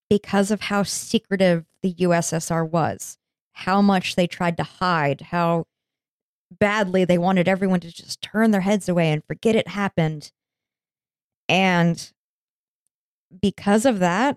because 0.08 0.50
of 0.50 0.62
how 0.62 0.84
secretive 0.84 1.66
the 1.82 1.92
USSR 1.92 2.66
was, 2.66 3.18
how 3.56 3.80
much 3.80 4.16
they 4.16 4.26
tried 4.26 4.58
to 4.58 4.62
hide, 4.62 5.22
how 5.22 5.64
badly 6.60 7.06
they 7.06 7.16
wanted 7.16 7.48
everyone 7.48 7.80
to 7.80 7.90
just 7.90 8.20
turn 8.20 8.50
their 8.50 8.60
heads 8.60 8.86
away 8.86 9.10
and 9.10 9.24
forget 9.24 9.56
it 9.56 9.68
happened. 9.68 10.30
And 11.48 12.12
because 13.40 13.86
of 13.86 13.98
that, 14.00 14.36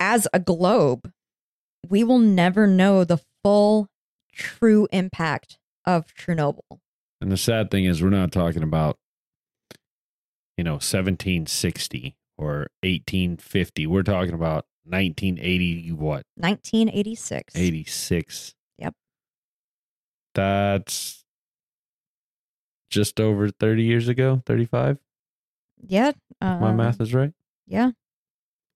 as 0.00 0.26
a 0.32 0.40
globe, 0.40 1.12
we 1.86 2.02
will 2.02 2.18
never 2.18 2.66
know 2.66 3.04
the 3.04 3.20
full, 3.44 3.88
true 4.32 4.88
impact 4.92 5.58
of 5.84 6.14
Chernobyl. 6.14 6.80
And 7.20 7.30
the 7.30 7.36
sad 7.36 7.70
thing 7.70 7.84
is, 7.84 8.02
we're 8.02 8.08
not 8.08 8.32
talking 8.32 8.62
about, 8.62 8.96
you 10.56 10.64
know, 10.64 10.72
1760 10.72 12.16
or 12.38 12.68
1850. 12.82 13.86
We're 13.86 14.02
talking 14.02 14.34
about 14.34 14.64
1980, 14.84 15.92
what, 15.92 16.24
1986. 16.36 17.54
86. 17.56 18.54
Yep. 18.78 18.94
That's 20.34 21.24
just 22.90 23.20
over 23.20 23.48
30 23.48 23.82
years 23.82 24.08
ago, 24.08 24.42
35. 24.46 24.98
Yeah. 25.86 26.08
if 26.10 26.16
my 26.40 26.70
um, 26.70 26.76
math 26.76 27.00
is 27.00 27.14
right. 27.14 27.32
Yeah. 27.66 27.92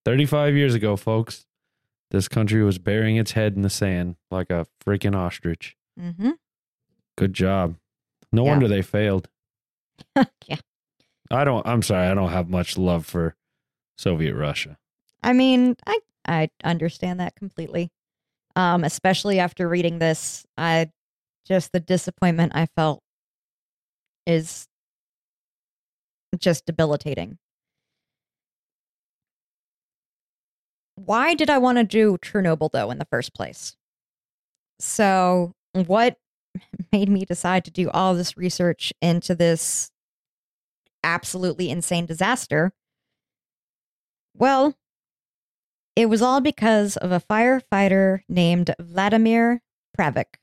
35 0.04 0.54
years 0.54 0.74
ago, 0.74 0.96
folks, 0.96 1.46
this 2.10 2.28
country 2.28 2.62
was 2.62 2.78
burying 2.78 3.16
its 3.16 3.32
head 3.32 3.56
in 3.56 3.62
the 3.62 3.70
sand 3.70 4.16
like 4.30 4.50
a 4.50 4.66
freaking 4.84 5.14
ostrich. 5.16 5.76
Mm-hmm. 6.00 6.30
Good 7.16 7.32
job. 7.34 7.76
No 8.32 8.44
Yeah. 8.44 8.50
wonder 8.50 8.68
they 8.68 8.82
failed. 8.82 9.28
yeah. 10.46 10.56
I 11.30 11.44
don't, 11.44 11.66
I'm 11.66 11.82
sorry, 11.82 12.06
I 12.06 12.14
don't 12.14 12.30
have 12.30 12.48
much 12.48 12.78
love 12.78 13.04
for 13.06 13.34
Soviet 13.98 14.34
Russia. 14.34 14.78
I 15.26 15.32
mean, 15.34 15.76
I 15.86 16.00
I 16.26 16.50
understand 16.64 17.20
that 17.20 17.34
completely. 17.36 17.90
Um, 18.56 18.84
especially 18.84 19.40
after 19.40 19.68
reading 19.68 19.98
this, 20.00 20.46
I 20.58 20.90
just 21.46 21.72
the 21.72 21.80
disappointment 21.80 22.52
I 22.56 22.66
felt 22.76 23.02
is 24.26 24.68
just 26.38 26.66
debilitating. 26.66 27.38
Why 30.96 31.34
did 31.34 31.48
I 31.48 31.58
want 31.58 31.78
to 31.78 31.84
do 31.84 32.18
Chernobyl 32.18 32.72
though 32.72 32.90
in 32.90 32.98
the 32.98 33.04
first 33.04 33.34
place? 33.34 33.76
So, 34.78 35.52
what 35.72 36.16
made 36.92 37.08
me 37.08 37.24
decide 37.24 37.64
to 37.66 37.70
do 37.70 37.90
all 37.90 38.14
this 38.14 38.36
research 38.36 38.92
into 39.00 39.34
this 39.34 39.90
absolutely 41.02 41.70
insane 41.70 42.06
disaster? 42.06 42.72
Well, 44.34 44.76
it 45.96 46.10
was 46.10 46.20
all 46.20 46.42
because 46.42 46.98
of 46.98 47.10
a 47.10 47.20
firefighter 47.20 48.20
named 48.28 48.74
Vladimir 48.78 49.62
Pravik. 49.98 50.36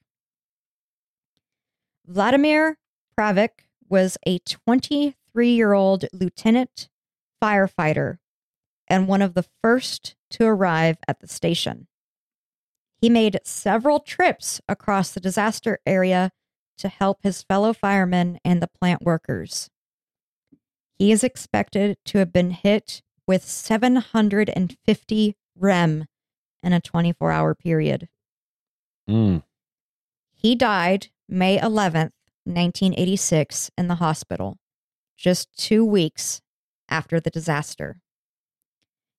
Vladimir 2.08 2.80
Pravik 3.18 3.68
was 3.88 4.18
a 4.26 4.40
23 4.40 5.50
year 5.50 5.74
old 5.74 6.06
lieutenant 6.12 6.90
firefighter 7.42 8.18
and 8.88 9.08
one 9.08 9.22
of 9.22 9.36
the 9.36 9.46
first 9.62 10.16
to 10.32 10.44
arrive 10.46 10.98
at 11.08 11.20
the 11.20 11.28
station. 11.28 11.88
He 13.00 13.10
made 13.10 13.40
several 13.44 14.00
trips 14.00 14.60
across 14.68 15.12
the 15.12 15.20
disaster 15.20 15.80
area 15.86 16.32
to 16.80 16.88
help 16.88 17.20
his 17.22 17.44
fellow 17.44 17.74
firemen 17.74 18.40
and 18.44 18.62
the 18.62 18.68
plant 18.68 19.04
workers. 19.04 19.70
He 20.98 21.12
is 21.12 21.24
expected 21.24 21.98
to 22.06 22.18
have 22.18 22.34
been 22.34 22.52
hit 22.52 23.04
with 23.28 23.44
750 23.44 25.36
REM 25.58 26.06
in 26.62 26.74
a 26.74 26.82
24 26.82 27.32
hour 27.32 27.56
period. 27.56 28.10
Mm. 29.10 29.44
He 30.34 30.56
died 30.56 31.08
May 31.28 31.58
11th, 31.58 32.12
1986, 32.46 33.72
in 33.78 33.88
the 33.88 33.96
hospital, 33.96 34.58
just 35.18 35.56
two 35.58 35.86
weeks 35.86 36.42
after 36.90 37.20
the 37.20 37.30
disaster. 37.30 38.02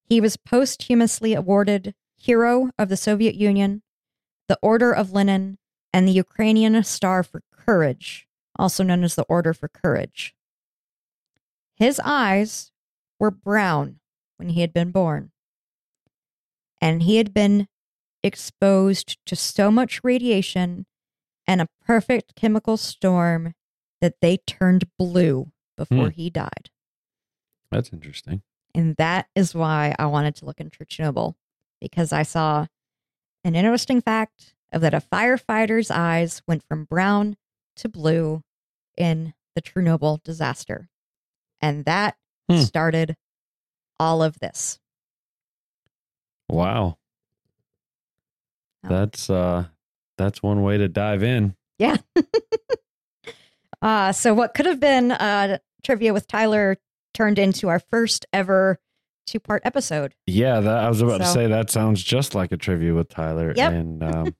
He 0.05 0.21
was 0.21 0.37
posthumously 0.37 1.35
awarded 1.35 1.95
Hero 2.17 2.71
of 2.79 2.89
the 2.89 2.97
Soviet 2.97 3.35
Union, 3.35 3.83
the 4.49 4.59
Order 4.63 4.93
of 4.93 5.13
Lenin, 5.13 5.59
and 5.93 6.07
the 6.07 6.13
Ukrainian 6.13 6.83
Star 6.85 7.23
for 7.23 7.43
Courage 7.53 8.27
also 8.57 8.83
known 8.83 9.05
as 9.05 9.15
the 9.15 9.25
Order 9.25 9.53
for 9.53 9.69
Courage. 9.69 10.35
His 11.77 12.01
eyes 12.05 12.71
were 13.19 13.31
brown 13.31 14.01
when 14.37 14.51
he 14.51 14.61
had 14.61 14.73
been 14.73 14.91
born, 14.91 15.33
and 16.85 17.03
he 17.05 17.17
had 17.17 17.33
been 17.33 17.67
exposed 18.23 19.17
to 19.25 19.35
so 19.35 19.71
much 19.71 20.03
radiation 20.05 20.85
and 21.47 21.61
a 21.63 21.69
perfect 21.87 22.35
chemical 22.37 22.77
storm 22.77 23.55
that 24.03 24.21
they 24.21 24.37
turned 24.47 24.85
blue 24.99 25.51
before 25.77 26.11
Hmm. 26.11 26.15
he 26.15 26.29
died. 26.31 26.71
That's 27.71 27.91
interesting. 27.93 28.43
And 28.75 28.97
that 28.97 29.29
is 29.35 29.55
why 29.55 29.95
I 29.99 30.07
wanted 30.07 30.35
to 30.37 30.45
look 30.45 30.61
into 30.61 30.85
Chernobyl 30.85 31.35
because 31.81 32.13
I 32.13 32.23
saw 32.23 32.67
an 33.45 33.55
interesting 33.55 34.01
fact 34.01 34.55
of 34.73 34.81
that 34.83 34.95
a 34.95 35.01
firefighter's 35.01 35.91
eyes 35.91 36.43
went 36.47 36.63
from 36.63 36.85
brown 36.85 37.37
to 37.77 37.89
blue 37.89 38.43
in 38.97 39.33
the 39.55 39.63
Chernobyl 39.63 40.23
disaster. 40.23 40.89
And 41.61 41.85
that 41.87 42.17
Hmm. 42.51 42.59
started 42.59 43.17
all 43.99 44.23
of 44.23 44.39
this. 44.41 44.81
Wow. 46.49 46.99
Oh. 48.85 48.89
That's 48.89 49.31
uh 49.31 49.67
that's 50.17 50.43
one 50.43 50.63
way 50.63 50.79
to 50.79 50.89
dive 50.89 51.23
in. 51.23 51.57
Yeah. 51.79 51.97
uh, 53.83 54.13
so 54.13 54.33
what 54.33 54.55
could 54.55 54.67
have 54.67 54.79
been 54.79 55.11
uh, 55.11 55.59
trivia 55.83 56.13
with 56.13 56.29
Tyler 56.29 56.77
turned 57.13 57.39
into 57.39 57.69
our 57.69 57.81
first 57.81 58.27
ever 58.33 58.79
two 59.27 59.41
part 59.41 59.63
episode. 59.65 60.15
Yeah, 60.27 60.61
that 60.61 60.77
I 60.85 60.89
was 60.89 61.01
about 61.01 61.19
to 61.19 61.27
say 61.27 61.47
that 61.47 61.71
sounds 61.71 62.03
just 62.03 62.35
like 62.35 62.53
a 62.53 62.57
trivia 62.57 62.95
with 62.95 63.09
Tyler. 63.09 63.53
Yep. 63.57 63.73
And 63.73 64.03
um 64.03 64.35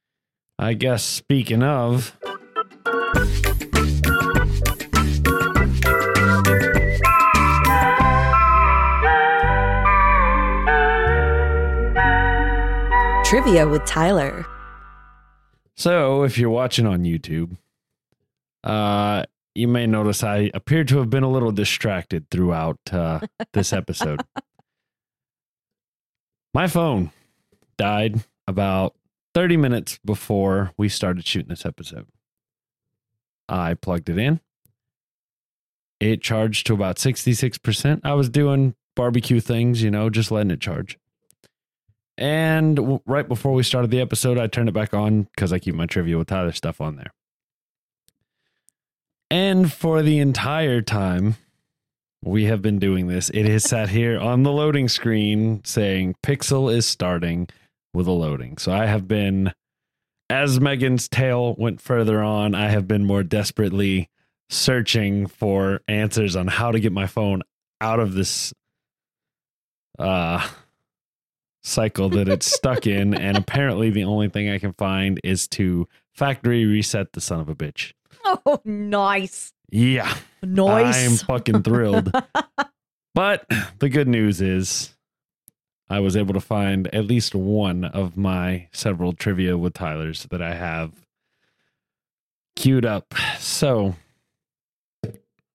I 0.58 0.74
guess 0.74 1.02
speaking 1.02 1.62
of 1.62 2.16
Trivia 13.34 13.66
with 13.66 13.84
Tyler. 13.84 14.46
So, 15.74 16.22
if 16.22 16.38
you're 16.38 16.50
watching 16.50 16.86
on 16.86 17.02
YouTube, 17.02 17.56
uh, 18.62 19.24
you 19.56 19.66
may 19.66 19.88
notice 19.88 20.22
I 20.22 20.52
appear 20.54 20.84
to 20.84 20.98
have 20.98 21.10
been 21.10 21.24
a 21.24 21.28
little 21.28 21.50
distracted 21.50 22.30
throughout 22.30 22.78
uh, 22.92 23.18
this 23.52 23.72
episode. 23.72 24.22
My 26.54 26.68
phone 26.68 27.10
died 27.76 28.22
about 28.46 28.94
30 29.34 29.56
minutes 29.56 29.98
before 30.04 30.70
we 30.76 30.88
started 30.88 31.26
shooting 31.26 31.48
this 31.48 31.66
episode. 31.66 32.06
I 33.48 33.74
plugged 33.74 34.08
it 34.10 34.18
in. 34.18 34.38
It 35.98 36.22
charged 36.22 36.68
to 36.68 36.74
about 36.74 36.98
66%. 36.98 38.00
I 38.04 38.14
was 38.14 38.28
doing 38.28 38.76
barbecue 38.94 39.40
things, 39.40 39.82
you 39.82 39.90
know, 39.90 40.08
just 40.08 40.30
letting 40.30 40.52
it 40.52 40.60
charge. 40.60 41.00
And 42.16 42.76
w- 42.76 43.00
right 43.06 43.26
before 43.26 43.52
we 43.52 43.62
started 43.62 43.90
the 43.90 44.00
episode, 44.00 44.38
I 44.38 44.46
turned 44.46 44.68
it 44.68 44.72
back 44.72 44.94
on 44.94 45.24
because 45.34 45.52
I 45.52 45.58
keep 45.58 45.74
my 45.74 45.86
trivia 45.86 46.18
with 46.18 46.28
Tyler 46.28 46.52
stuff 46.52 46.80
on 46.80 46.96
there. 46.96 47.12
And 49.30 49.72
for 49.72 50.02
the 50.02 50.18
entire 50.18 50.80
time 50.80 51.36
we 52.22 52.44
have 52.44 52.62
been 52.62 52.78
doing 52.78 53.08
this, 53.08 53.30
it 53.30 53.46
has 53.46 53.64
sat 53.64 53.88
here 53.88 54.18
on 54.18 54.42
the 54.44 54.52
loading 54.52 54.88
screen 54.88 55.62
saying 55.64 56.14
Pixel 56.22 56.72
is 56.72 56.86
starting 56.86 57.48
with 57.92 58.06
a 58.06 58.12
loading. 58.12 58.58
So 58.58 58.72
I 58.72 58.86
have 58.86 59.08
been, 59.08 59.52
as 60.30 60.60
Megan's 60.60 61.08
tale 61.08 61.54
went 61.58 61.80
further 61.80 62.22
on, 62.22 62.54
I 62.54 62.68
have 62.68 62.86
been 62.86 63.04
more 63.04 63.22
desperately 63.22 64.08
searching 64.50 65.26
for 65.26 65.80
answers 65.88 66.36
on 66.36 66.46
how 66.46 66.70
to 66.70 66.78
get 66.78 66.92
my 66.92 67.06
phone 67.06 67.42
out 67.80 67.98
of 67.98 68.14
this 68.14 68.52
uh 69.98 70.46
cycle 71.66 72.08
that 72.10 72.28
it's 72.28 72.46
stuck 72.46 72.86
in 72.86 73.14
and 73.14 73.36
apparently 73.38 73.88
the 73.90 74.04
only 74.04 74.28
thing 74.28 74.50
i 74.50 74.58
can 74.58 74.72
find 74.74 75.18
is 75.24 75.48
to 75.48 75.88
factory 76.12 76.64
reset 76.66 77.12
the 77.14 77.20
son 77.20 77.40
of 77.40 77.48
a 77.48 77.54
bitch 77.54 77.92
Oh, 78.46 78.60
nice. 78.64 79.52
yeah 79.70 80.14
Nice. 80.42 81.06
i'm 81.06 81.26
fucking 81.26 81.62
thrilled 81.62 82.12
but 83.14 83.46
the 83.78 83.88
good 83.88 84.08
news 84.08 84.40
is 84.42 84.94
i 85.88 86.00
was 86.00 86.16
able 86.16 86.34
to 86.34 86.40
find 86.40 86.94
at 86.94 87.06
least 87.06 87.34
one 87.34 87.84
of 87.86 88.16
my 88.16 88.68
several 88.72 89.14
trivia 89.14 89.56
with 89.56 89.72
tyler's 89.72 90.24
that 90.30 90.42
i 90.42 90.54
have 90.54 90.92
queued 92.56 92.84
up 92.84 93.14
so 93.38 93.94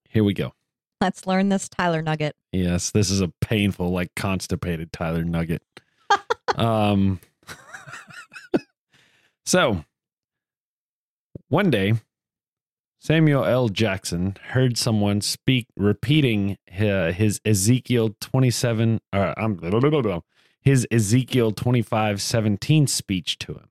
here 0.09 0.23
we 0.23 0.33
go 0.33 0.53
Let's 1.01 1.25
learn 1.25 1.47
this 1.47 1.69
Tyler 1.69 2.01
nugget. 2.01 2.35
Yes, 2.51 2.91
this 2.91 3.09
is 3.09 3.21
a 3.21 3.29
painful, 3.39 3.89
like 3.89 4.13
constipated 4.17 4.91
Tyler 4.91 5.23
Nugget. 5.23 5.61
Um, 6.59 7.19
so 9.45 9.83
one 11.47 11.69
day, 11.69 11.93
Samuel 12.99 13.45
L. 13.45 13.69
Jackson 13.69 14.35
heard 14.49 14.77
someone 14.77 15.21
speak, 15.21 15.67
repeating 15.77 16.57
hi- 16.69 17.11
his 17.11 17.39
Ezekiel 17.45 18.15
twenty-seven, 18.19 18.99
or 19.13 19.39
um, 19.39 19.59
his 20.61 20.85
Ezekiel 20.91 21.51
twenty-five 21.51 22.21
seventeen 22.21 22.87
speech 22.87 23.39
to 23.39 23.53
him. 23.53 23.69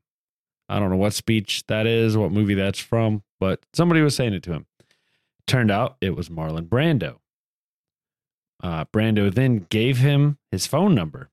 I 0.68 0.78
don't 0.78 0.90
know 0.90 0.96
what 0.96 1.14
speech 1.14 1.64
that 1.68 1.86
is, 1.86 2.16
what 2.16 2.32
movie 2.32 2.54
that's 2.54 2.80
from, 2.80 3.22
but 3.38 3.64
somebody 3.72 4.00
was 4.00 4.16
saying 4.16 4.34
it 4.34 4.42
to 4.44 4.52
him. 4.52 4.66
Turned 5.46 5.70
out 5.70 5.96
it 6.00 6.16
was 6.16 6.28
Marlon 6.28 6.68
Brando. 6.68 7.18
Uh, 8.62 8.84
Brando 8.86 9.32
then 9.32 9.66
gave 9.70 9.98
him 9.98 10.38
his 10.50 10.66
phone 10.66 10.94
number. 10.94 11.30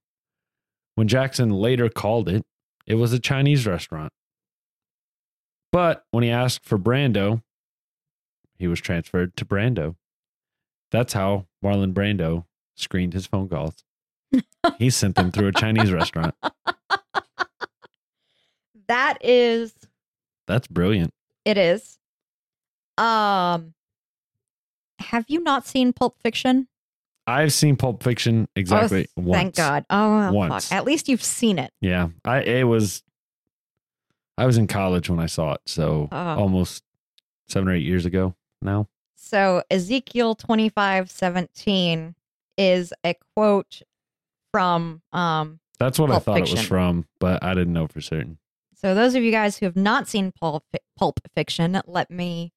When 0.95 1.07
Jackson 1.07 1.49
later 1.49 1.89
called 1.89 2.29
it, 2.29 2.45
it 2.87 2.95
was 2.95 3.13
a 3.13 3.19
Chinese 3.19 3.67
restaurant. 3.67 4.11
But 5.71 6.05
when 6.11 6.23
he 6.23 6.29
asked 6.29 6.63
for 6.65 6.77
Brando, 6.77 7.41
he 8.57 8.67
was 8.67 8.79
transferred 8.79 9.35
to 9.37 9.45
Brando. 9.45 9.95
That's 10.91 11.13
how 11.13 11.47
Marlon 11.63 11.93
Brando 11.93 12.45
screened 12.75 13.13
his 13.13 13.27
phone 13.27 13.49
calls. 13.49 13.83
he 14.77 14.89
sent 14.89 15.15
them 15.15 15.31
through 15.31 15.47
a 15.47 15.51
Chinese 15.51 15.91
restaurant. 15.91 16.33
That 18.87 19.17
is, 19.21 19.73
That's 20.47 20.67
brilliant. 20.67 21.11
it 21.43 21.57
is. 21.57 21.97
Um, 22.99 23.73
have 24.99 25.25
you 25.27 25.41
not 25.41 25.65
seen 25.65 25.91
Pulp 25.91 26.19
Fiction? 26.21 26.67
I've 27.27 27.53
seen 27.53 27.75
Pulp 27.75 28.03
Fiction 28.03 28.47
exactly 28.55 29.07
oh, 29.17 29.21
once. 29.21 29.37
Thank 29.41 29.55
God. 29.55 29.85
Oh, 29.89 30.31
Once. 30.31 30.67
fuck. 30.69 30.77
At 30.77 30.85
least 30.85 31.09
you've 31.09 31.23
seen 31.23 31.57
it. 31.59 31.71
Yeah, 31.81 32.09
I 32.23 32.41
it 32.41 32.63
was. 32.63 33.01
I 34.37 34.45
was 34.45 34.57
in 34.57 34.67
college 34.67 35.09
when 35.09 35.19
I 35.19 35.25
saw 35.27 35.53
it, 35.53 35.61
so 35.65 36.09
Oh. 36.11 36.17
almost 36.35 36.83
seven 37.47 37.69
or 37.69 37.73
eight 37.73 37.83
years 37.83 38.05
ago 38.05 38.35
now. 38.61 38.87
So 39.15 39.63
Ezekiel 39.71 40.35
twenty 40.35 40.69
five 40.69 41.09
seventeen 41.09 42.15
is 42.57 42.93
a 43.03 43.15
quote 43.35 43.81
from 44.51 45.01
um 45.13 45.59
That's 45.79 45.97
what 45.97 46.09
I 46.11 46.13
Pulp 46.15 46.23
thought 46.25 46.37
it 46.37 46.51
was 46.51 46.61
from, 46.65 47.05
but 47.19 47.43
I 47.43 47.53
didn't 47.53 47.73
know 47.73 47.87
for 47.87 48.01
certain. 48.01 48.37
so 48.75 48.93
those 48.93 49.15
of 49.15 49.23
you 49.23 49.31
guys 49.31 49.57
who 49.57 49.65
have 49.65 49.75
not 49.75 50.07
seen 50.07 50.31
Pulp, 50.31 50.63
Pulp 50.97 51.19
Fiction, 51.33 51.81
let 51.87 52.11
me 52.11 52.51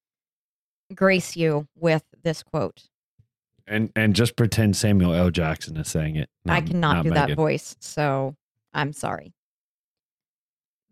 grace 0.95 1.37
you 1.37 1.69
with 1.77 2.03
this 2.23 2.43
quote. 2.43 2.85
And 3.69 3.93
and 3.95 4.14
just 4.14 4.37
pretend 4.37 4.77
Samuel 4.77 5.12
L. 5.12 5.31
Jackson 5.31 5.77
is 5.77 5.89
saying 5.89 6.16
it. 6.16 6.31
I 6.47 6.61
cannot 6.61 6.97
not 6.97 7.05
do 7.05 7.11
that 7.11 7.37
voice, 7.37 7.77
so 7.81 8.35
I'm 8.73 8.93
sorry. 8.93 9.35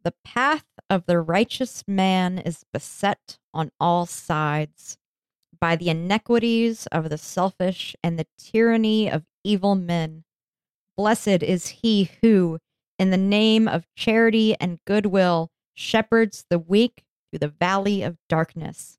The 0.04 0.14
path 0.24 0.66
of 0.88 1.06
the 1.06 1.18
righteous 1.18 1.82
man 1.88 2.38
is 2.38 2.64
beset 2.72 3.38
on 3.52 3.72
all 3.80 4.06
sides 4.06 4.98
by 5.58 5.74
the 5.74 5.88
iniquities 5.88 6.86
of 6.92 7.08
the 7.08 7.18
selfish 7.18 7.96
and 8.04 8.18
the 8.18 8.26
tyranny 8.38 9.10
of 9.10 9.24
evil 9.42 9.74
men. 9.74 10.24
Blessed 10.96 11.42
is 11.42 11.68
he 11.68 12.10
who, 12.22 12.58
in 12.98 13.10
the 13.10 13.16
name 13.16 13.66
of 13.66 13.86
charity 13.94 14.54
and 14.60 14.78
goodwill, 14.86 15.50
shepherds 15.74 16.44
the 16.48 16.58
weak 16.58 17.04
through 17.30 17.40
the 17.40 17.48
valley 17.48 18.02
of 18.02 18.16
darkness. 18.28 18.98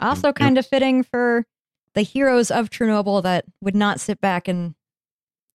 Also, 0.00 0.28
Yep. 0.28 0.34
kind 0.36 0.58
of 0.58 0.66
fitting 0.66 1.02
for 1.02 1.46
the 1.94 2.02
heroes 2.02 2.50
of 2.50 2.70
Chernobyl 2.70 3.22
that 3.22 3.44
would 3.60 3.76
not 3.76 4.00
sit 4.00 4.20
back 4.20 4.48
and 4.48 4.74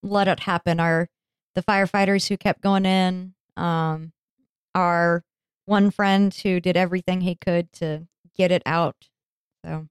let 0.01 0.27
it 0.27 0.41
happen 0.41 0.79
are 0.79 1.09
the 1.55 1.61
firefighters 1.63 2.27
who 2.29 2.37
kept 2.37 2.61
going 2.61 2.85
in, 2.85 3.33
um, 3.57 4.13
our 4.73 5.23
one 5.65 5.91
friend 5.91 6.33
who 6.33 6.59
did 6.59 6.77
everything 6.77 7.21
he 7.21 7.35
could 7.35 7.71
to 7.73 8.07
get 8.35 8.51
it 8.51 8.63
out. 8.65 9.09
So, 9.65 9.87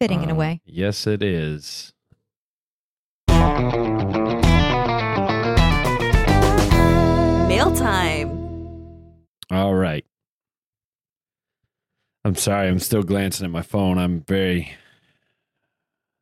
fitting 0.00 0.22
in 0.22 0.30
a 0.30 0.34
Uh, 0.34 0.36
way. 0.36 0.60
Yes, 0.64 1.06
it 1.06 1.22
is. 1.22 1.92
Mail 7.48 7.74
time. 7.74 8.28
All 9.50 9.74
right. 9.74 10.04
I'm 12.26 12.34
sorry. 12.34 12.66
I'm 12.66 12.80
still 12.80 13.04
glancing 13.04 13.44
at 13.44 13.52
my 13.52 13.62
phone. 13.62 13.98
I'm 13.98 14.20
very. 14.22 14.72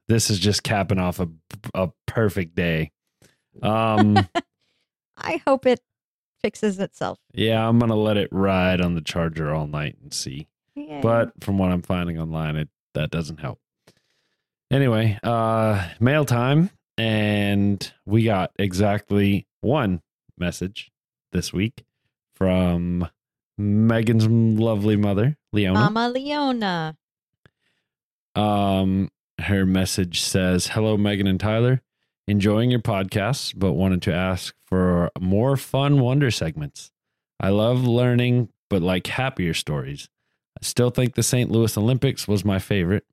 This 0.07 0.29
is 0.29 0.39
just 0.39 0.63
capping 0.63 0.99
off 0.99 1.19
a 1.19 1.29
a 1.73 1.89
perfect 2.07 2.55
day. 2.55 2.93
Um. 3.63 4.19
I 5.17 5.41
hope 5.47 5.65
it 5.65 5.81
fixes 6.43 6.79
itself. 6.79 7.19
yeah, 7.33 7.67
I'm 7.67 7.79
gonna 7.79 7.97
let 7.97 8.19
it 8.19 8.29
ride 8.33 8.83
on 8.83 8.95
the 8.95 9.01
charger 9.01 9.55
all 9.55 9.67
night 9.67 9.97
and 10.03 10.13
see. 10.13 10.47
Yay. 10.75 11.01
But 11.01 11.33
from 11.41 11.57
what 11.57 11.71
I'm 11.71 11.81
finding 11.81 12.19
online, 12.19 12.57
it 12.57 12.69
that 12.93 13.11
doesn't 13.11 13.41
help. 13.41 13.59
Anyway, 14.71 15.19
uh, 15.23 15.89
mail 16.01 16.27
time, 16.27 16.69
and 16.99 17.93
we 18.05 18.25
got 18.25 18.51
exactly 18.59 19.47
one 19.63 20.03
message 20.37 20.91
this 21.33 21.51
week 21.51 21.83
from 22.35 23.09
Megan's 23.57 24.27
lovely 24.29 24.97
mother, 24.97 25.39
Leona. 25.55 25.79
Mama 25.79 26.09
Leona. 26.11 26.97
Um, 28.35 29.11
her 29.41 29.65
message 29.65 30.21
says, 30.21 30.69
"Hello, 30.69 30.97
Megan 30.97 31.27
and 31.27 31.39
Tyler. 31.41 31.81
Enjoying 32.27 32.71
your 32.71 32.81
podcasts, 32.81 33.53
but 33.57 33.73
wanted 33.73 34.03
to 34.03 34.15
ask 34.15 34.55
for 34.67 35.11
more 35.21 35.57
fun 35.57 36.01
wonder 36.01 36.31
segments. 36.31 36.91
I 37.39 37.51
love 37.51 37.85
learning, 37.85 38.49
but 38.71 38.81
like 38.83 39.07
happier 39.07 39.53
stories. 39.55 40.09
I 40.59 40.65
still 40.65 40.91
think 40.91 41.15
the 41.15 41.23
St. 41.23 41.51
Louis 41.51 41.77
Olympics 41.77 42.27
was 42.27 42.45
my 42.45 42.59
favorite. 42.59 43.05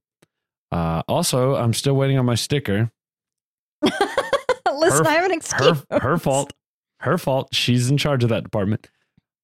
Uh, 0.71 1.01
also, 1.09 1.55
I'm 1.55 1.73
still 1.73 1.95
waiting 1.95 2.17
on 2.17 2.25
my 2.25 2.35
sticker. 2.35 2.91
Listen, 3.83 5.05
Her- 5.05 5.07
I 5.07 5.13
have 5.13 5.25
an 5.25 5.31
excuse. 5.33 5.83
Her 5.91 5.99
her 5.99 6.17
fault. 6.17 6.53
Her 7.01 7.17
fault. 7.17 7.49
She's 7.53 7.89
in 7.89 7.97
charge 7.97 8.23
of 8.23 8.29
that 8.29 8.43
department. 8.43 8.89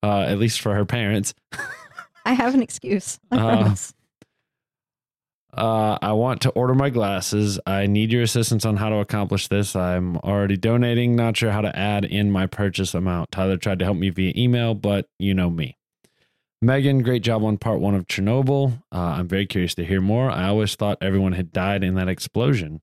Uh, 0.03 0.21
at 0.21 0.37
least 0.39 0.61
for 0.61 0.73
her 0.75 0.85
parents. 0.85 1.33
I 2.27 2.33
have 2.33 2.53
an 2.53 2.61
excuse. 2.61 3.19
I 3.31 3.37
Uh, 3.37 3.39
promise. 3.61 3.93
Uh, 5.53 5.97
I 6.01 6.11
want 6.11 6.41
to 6.41 6.49
order 6.51 6.75
my 6.75 6.89
glasses. 6.89 7.57
I 7.65 7.87
need 7.87 8.11
your 8.11 8.21
assistance 8.21 8.65
on 8.65 8.75
how 8.77 8.89
to 8.89 8.97
accomplish 8.97 9.47
this. 9.47 9.75
I'm 9.75 10.17
already 10.17 10.57
donating, 10.57 11.15
not 11.15 11.37
sure 11.37 11.51
how 11.51 11.61
to 11.61 11.75
add 11.75 12.03
in 12.05 12.31
my 12.31 12.45
purchase 12.47 12.93
amount. 12.93 13.31
Tyler 13.31 13.57
tried 13.57 13.79
to 13.79 13.85
help 13.85 13.97
me 13.97 14.09
via 14.09 14.33
email, 14.35 14.75
but 14.75 15.07
you 15.17 15.33
know 15.33 15.49
me. 15.49 15.77
Megan, 16.61 17.01
great 17.01 17.23
job 17.23 17.43
on 17.43 17.57
part 17.57 17.79
one 17.79 17.95
of 17.95 18.07
Chernobyl. 18.07 18.83
Uh, 18.91 18.97
I'm 18.97 19.27
very 19.27 19.45
curious 19.45 19.73
to 19.75 19.85
hear 19.85 20.01
more. 20.01 20.29
I 20.29 20.47
always 20.49 20.75
thought 20.75 20.97
everyone 21.01 21.31
had 21.31 21.51
died 21.53 21.83
in 21.83 21.95
that 21.95 22.09
explosion. 22.09 22.81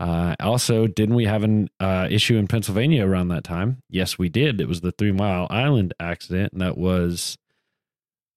Uh, 0.00 0.34
also, 0.40 0.86
didn't 0.86 1.14
we 1.16 1.26
have 1.26 1.42
an 1.42 1.68
uh, 1.78 2.08
issue 2.10 2.36
in 2.36 2.46
Pennsylvania 2.48 3.06
around 3.06 3.28
that 3.28 3.44
time? 3.44 3.78
Yes, 3.90 4.18
we 4.18 4.28
did. 4.28 4.60
It 4.60 4.66
was 4.68 4.80
the 4.80 4.92
Three 4.92 5.12
Mile 5.12 5.46
Island 5.50 5.92
accident, 6.00 6.52
and 6.52 6.62
that 6.62 6.78
was 6.78 7.36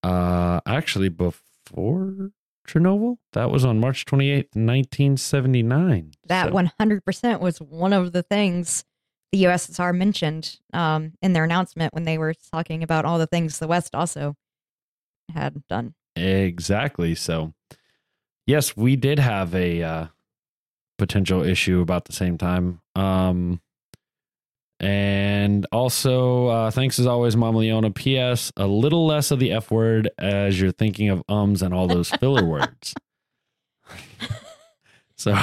uh, 0.03 0.59
actually 0.65 1.09
before 1.09 2.31
Chernobyl. 2.67 3.17
That 3.33 3.51
was 3.51 3.65
on 3.65 3.79
March 3.79 4.05
28th, 4.05 4.55
1979. 4.55 6.11
That 6.27 6.47
So- 6.47 6.53
100% 6.53 7.39
was 7.39 7.59
one 7.61 7.93
of 7.93 8.11
the 8.11 8.23
things 8.23 8.83
the 9.31 9.43
USSR 9.45 9.95
mentioned 9.95 10.59
um, 10.73 11.13
in 11.21 11.33
their 11.33 11.45
announcement 11.45 11.93
when 11.93 12.03
they 12.03 12.17
were 12.17 12.33
talking 12.51 12.83
about 12.83 13.05
all 13.05 13.17
the 13.17 13.27
things 13.27 13.59
the 13.59 13.67
West 13.67 13.95
also 13.95 14.35
had 15.33 15.63
done. 15.69 15.93
Exactly. 16.17 17.15
So, 17.15 17.53
yes, 18.45 18.75
we 18.75 18.97
did 18.97 19.19
have 19.19 19.55
a 19.55 19.81
uh, 19.81 20.05
potential 20.97 21.41
issue 21.43 21.79
about 21.79 22.05
the 22.05 22.13
same 22.13 22.37
time. 22.37 22.81
Um, 22.95 23.61
and 24.81 25.65
also, 25.71 26.47
uh, 26.47 26.71
thanks 26.71 26.97
as 26.99 27.05
always, 27.07 27.37
Mama 27.37 27.59
Leona. 27.59 27.91
P.S. 27.91 28.51
A 28.57 28.65
little 28.67 29.05
less 29.05 29.31
of 29.31 29.39
the 29.39 29.51
F 29.51 29.69
word 29.71 30.09
as 30.17 30.59
you're 30.59 30.71
thinking 30.71 31.09
of 31.09 31.23
ums 31.29 31.61
and 31.61 31.73
all 31.73 31.87
those 31.87 32.09
filler 32.09 32.43
words. 32.47 32.93
so, 35.17 35.33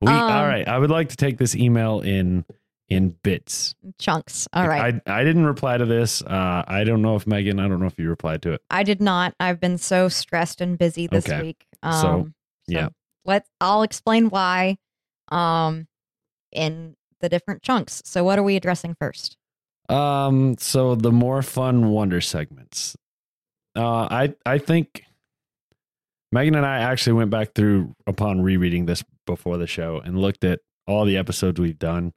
we 0.00 0.08
Um, 0.12 0.18
all 0.30 0.46
right. 0.46 0.66
I 0.68 0.78
would 0.78 0.90
like 0.90 1.08
to 1.10 1.16
take 1.16 1.38
this 1.38 1.54
email 1.56 2.00
in 2.00 2.44
in 2.88 3.16
bits. 3.22 3.74
Chunks. 3.98 4.46
All 4.52 4.68
right. 4.68 5.00
I 5.06 5.20
I 5.20 5.24
didn't 5.24 5.46
reply 5.46 5.78
to 5.78 5.86
this. 5.86 6.20
Uh, 6.22 6.62
I 6.66 6.84
don't 6.84 7.00
know 7.00 7.16
if 7.16 7.26
Megan. 7.26 7.58
I 7.58 7.66
don't 7.68 7.80
know 7.80 7.86
if 7.86 7.98
you 7.98 8.08
replied 8.10 8.42
to 8.42 8.52
it. 8.52 8.60
I, 8.68 8.82
did 8.82 9.00
not. 9.00 9.34
I've 9.40 9.60
been 9.60 9.78
so 9.78 10.08
stressed 10.10 10.60
and 10.60 10.76
busy 10.76 11.06
this 11.06 11.26
Okay. 11.26 11.40
week. 11.40 11.66
So, 11.82 11.88
Um, 11.88 12.34
yeah. 12.68 12.88
Let's, 13.24 13.48
I'll 13.60 13.82
explain 13.82 14.28
why 14.28 14.76
um, 15.30 15.86
in 16.50 16.96
the 17.22 17.30
different 17.30 17.62
chunks. 17.62 18.02
So, 18.04 18.22
what 18.22 18.38
are 18.38 18.42
we 18.42 18.56
addressing 18.56 18.94
first? 18.98 19.38
Um, 19.88 20.56
so 20.58 20.94
the 20.94 21.12
more 21.12 21.42
fun 21.42 21.90
wonder 21.90 22.20
segments. 22.20 22.96
Uh 23.74 24.06
I 24.10 24.34
I 24.44 24.58
think 24.58 25.04
Megan 26.30 26.54
and 26.54 26.66
I 26.66 26.78
actually 26.78 27.14
went 27.14 27.30
back 27.30 27.54
through 27.54 27.94
upon 28.06 28.40
rereading 28.42 28.86
this 28.86 29.04
before 29.26 29.58
the 29.58 29.66
show 29.66 30.00
and 30.04 30.18
looked 30.18 30.44
at 30.44 30.60
all 30.86 31.04
the 31.04 31.16
episodes 31.16 31.60
we've 31.60 31.78
done. 31.78 32.12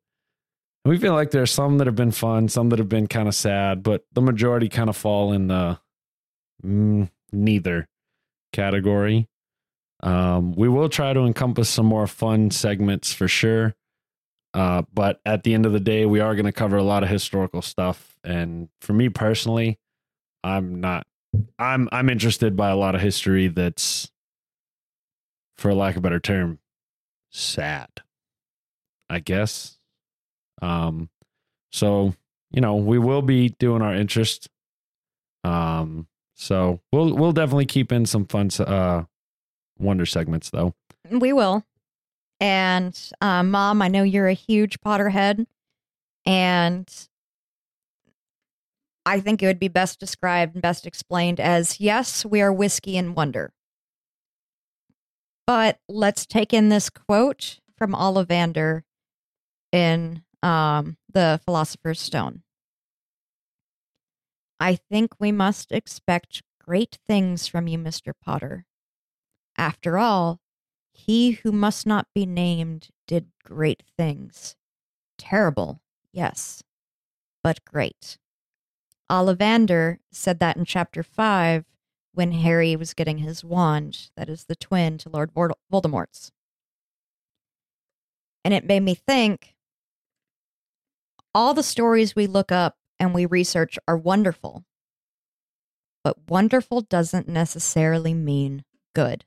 And 0.83 0.91
we 0.91 0.97
feel 0.97 1.13
like 1.13 1.31
there's 1.31 1.51
some 1.51 1.77
that 1.77 1.87
have 1.87 1.95
been 1.95 2.11
fun, 2.11 2.47
some 2.47 2.69
that 2.69 2.79
have 2.79 2.89
been 2.89 3.07
kind 3.07 3.27
of 3.27 3.35
sad, 3.35 3.83
but 3.83 4.03
the 4.13 4.21
majority 4.21 4.69
kind 4.69 4.89
of 4.89 4.95
fall 4.95 5.33
in 5.33 5.47
the 5.47 5.79
mm, 6.63 7.09
neither 7.31 7.87
category. 8.53 9.27
Um, 10.03 10.53
we 10.53 10.69
will 10.69 10.89
try 10.89 11.13
to 11.13 11.21
encompass 11.21 11.69
some 11.69 11.85
more 11.85 12.07
fun 12.07 12.51
segments 12.51 13.13
for 13.13 13.27
sure. 13.27 13.75
Uh, 14.55 14.83
but 14.93 15.19
at 15.25 15.43
the 15.43 15.53
end 15.53 15.65
of 15.65 15.73
the 15.73 15.81
day, 15.81 16.05
we 16.05 16.21
are 16.21 16.33
going 16.33 16.45
to 16.45 16.51
cover 16.53 16.77
a 16.77 16.83
lot 16.83 17.03
of 17.03 17.09
historical 17.09 17.61
stuff. 17.61 18.17
And 18.23 18.69
for 18.79 18.93
me 18.93 19.09
personally, 19.09 19.77
I'm 20.45 20.79
not. 20.79 21.05
I'm 21.59 21.89
I'm 21.91 22.09
interested 22.09 22.55
by 22.55 22.69
a 22.69 22.77
lot 22.77 22.95
of 22.95 23.01
history 23.01 23.49
that's, 23.49 24.09
for 25.57 25.73
lack 25.73 25.95
of 25.95 25.97
a 25.97 26.01
better 26.01 26.21
term, 26.21 26.59
sad. 27.31 27.89
I 29.09 29.19
guess. 29.19 29.77
Um, 30.61 31.09
so 31.73 32.15
you 32.51 32.61
know 32.61 32.75
we 32.75 32.97
will 32.97 33.21
be 33.21 33.49
doing 33.49 33.81
our 33.81 33.93
interest. 33.93 34.47
Um, 35.43 36.07
so 36.35 36.79
we'll 36.93 37.13
we'll 37.13 37.33
definitely 37.33 37.65
keep 37.65 37.91
in 37.91 38.05
some 38.05 38.25
fun 38.25 38.49
uh 38.59 39.03
wonder 39.77 40.05
segments 40.05 40.49
though. 40.49 40.73
We 41.11 41.33
will. 41.33 41.65
And 42.39 42.97
uh, 43.21 43.43
mom, 43.43 43.81
I 43.81 43.87
know 43.87 44.03
you're 44.03 44.27
a 44.27 44.33
huge 44.33 44.79
Potterhead, 44.81 45.45
and 46.25 47.07
I 49.05 49.19
think 49.19 49.41
it 49.41 49.47
would 49.47 49.59
be 49.59 49.67
best 49.67 49.99
described 49.99 50.55
and 50.55 50.61
best 50.61 50.85
explained 50.85 51.39
as 51.39 51.79
yes, 51.79 52.25
we 52.25 52.41
are 52.41 52.51
whiskey 52.51 52.97
and 52.97 53.15
wonder. 53.15 53.53
But 55.47 55.79
let's 55.87 56.25
take 56.25 56.53
in 56.53 56.69
this 56.69 56.89
quote 56.89 57.59
from 57.77 57.93
Ollivander 57.93 58.81
in 59.71 60.23
um, 60.41 60.97
The 61.11 61.39
Philosopher's 61.45 62.01
Stone. 62.01 62.41
I 64.59 64.75
think 64.89 65.11
we 65.19 65.31
must 65.31 65.71
expect 65.71 66.41
great 66.59 66.97
things 67.05 67.47
from 67.47 67.67
you, 67.67 67.77
Mr. 67.77 68.13
Potter. 68.19 68.65
After 69.57 69.97
all, 69.97 70.39
he 70.95 71.31
who 71.31 71.51
must 71.51 71.85
not 71.85 72.07
be 72.15 72.25
named 72.25 72.87
did 73.05 73.27
great 73.43 73.83
things. 73.97 74.55
Terrible, 75.17 75.81
yes, 76.13 76.63
but 77.43 77.63
great. 77.65 78.17
Ollivander 79.11 79.99
said 80.11 80.39
that 80.39 80.55
in 80.57 80.63
chapter 80.65 81.03
5 81.03 81.65
when 82.13 82.31
Harry 82.31 82.77
was 82.77 82.93
getting 82.93 83.19
his 83.19 83.43
wand, 83.43 84.09
that 84.15 84.29
is 84.29 84.45
the 84.45 84.55
twin 84.55 84.97
to 84.99 85.09
Lord 85.09 85.31
Voldemort's. 85.35 86.31
And 88.45 88.53
it 88.53 88.65
made 88.65 88.83
me 88.83 88.95
think 88.95 89.55
all 91.33 91.53
the 91.53 91.61
stories 91.61 92.15
we 92.15 92.25
look 92.25 92.53
up 92.53 92.77
and 92.99 93.13
we 93.13 93.25
research 93.25 93.77
are 93.85 93.97
wonderful, 93.97 94.63
but 96.05 96.29
wonderful 96.29 96.81
doesn't 96.81 97.27
necessarily 97.27 98.13
mean 98.13 98.63
good 98.93 99.25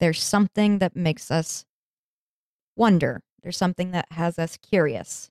there's 0.00 0.22
something 0.22 0.78
that 0.78 0.96
makes 0.96 1.30
us 1.30 1.64
wonder. 2.76 3.22
There's 3.42 3.56
something 3.56 3.92
that 3.92 4.06
has 4.10 4.38
us 4.38 4.56
curious. 4.56 5.30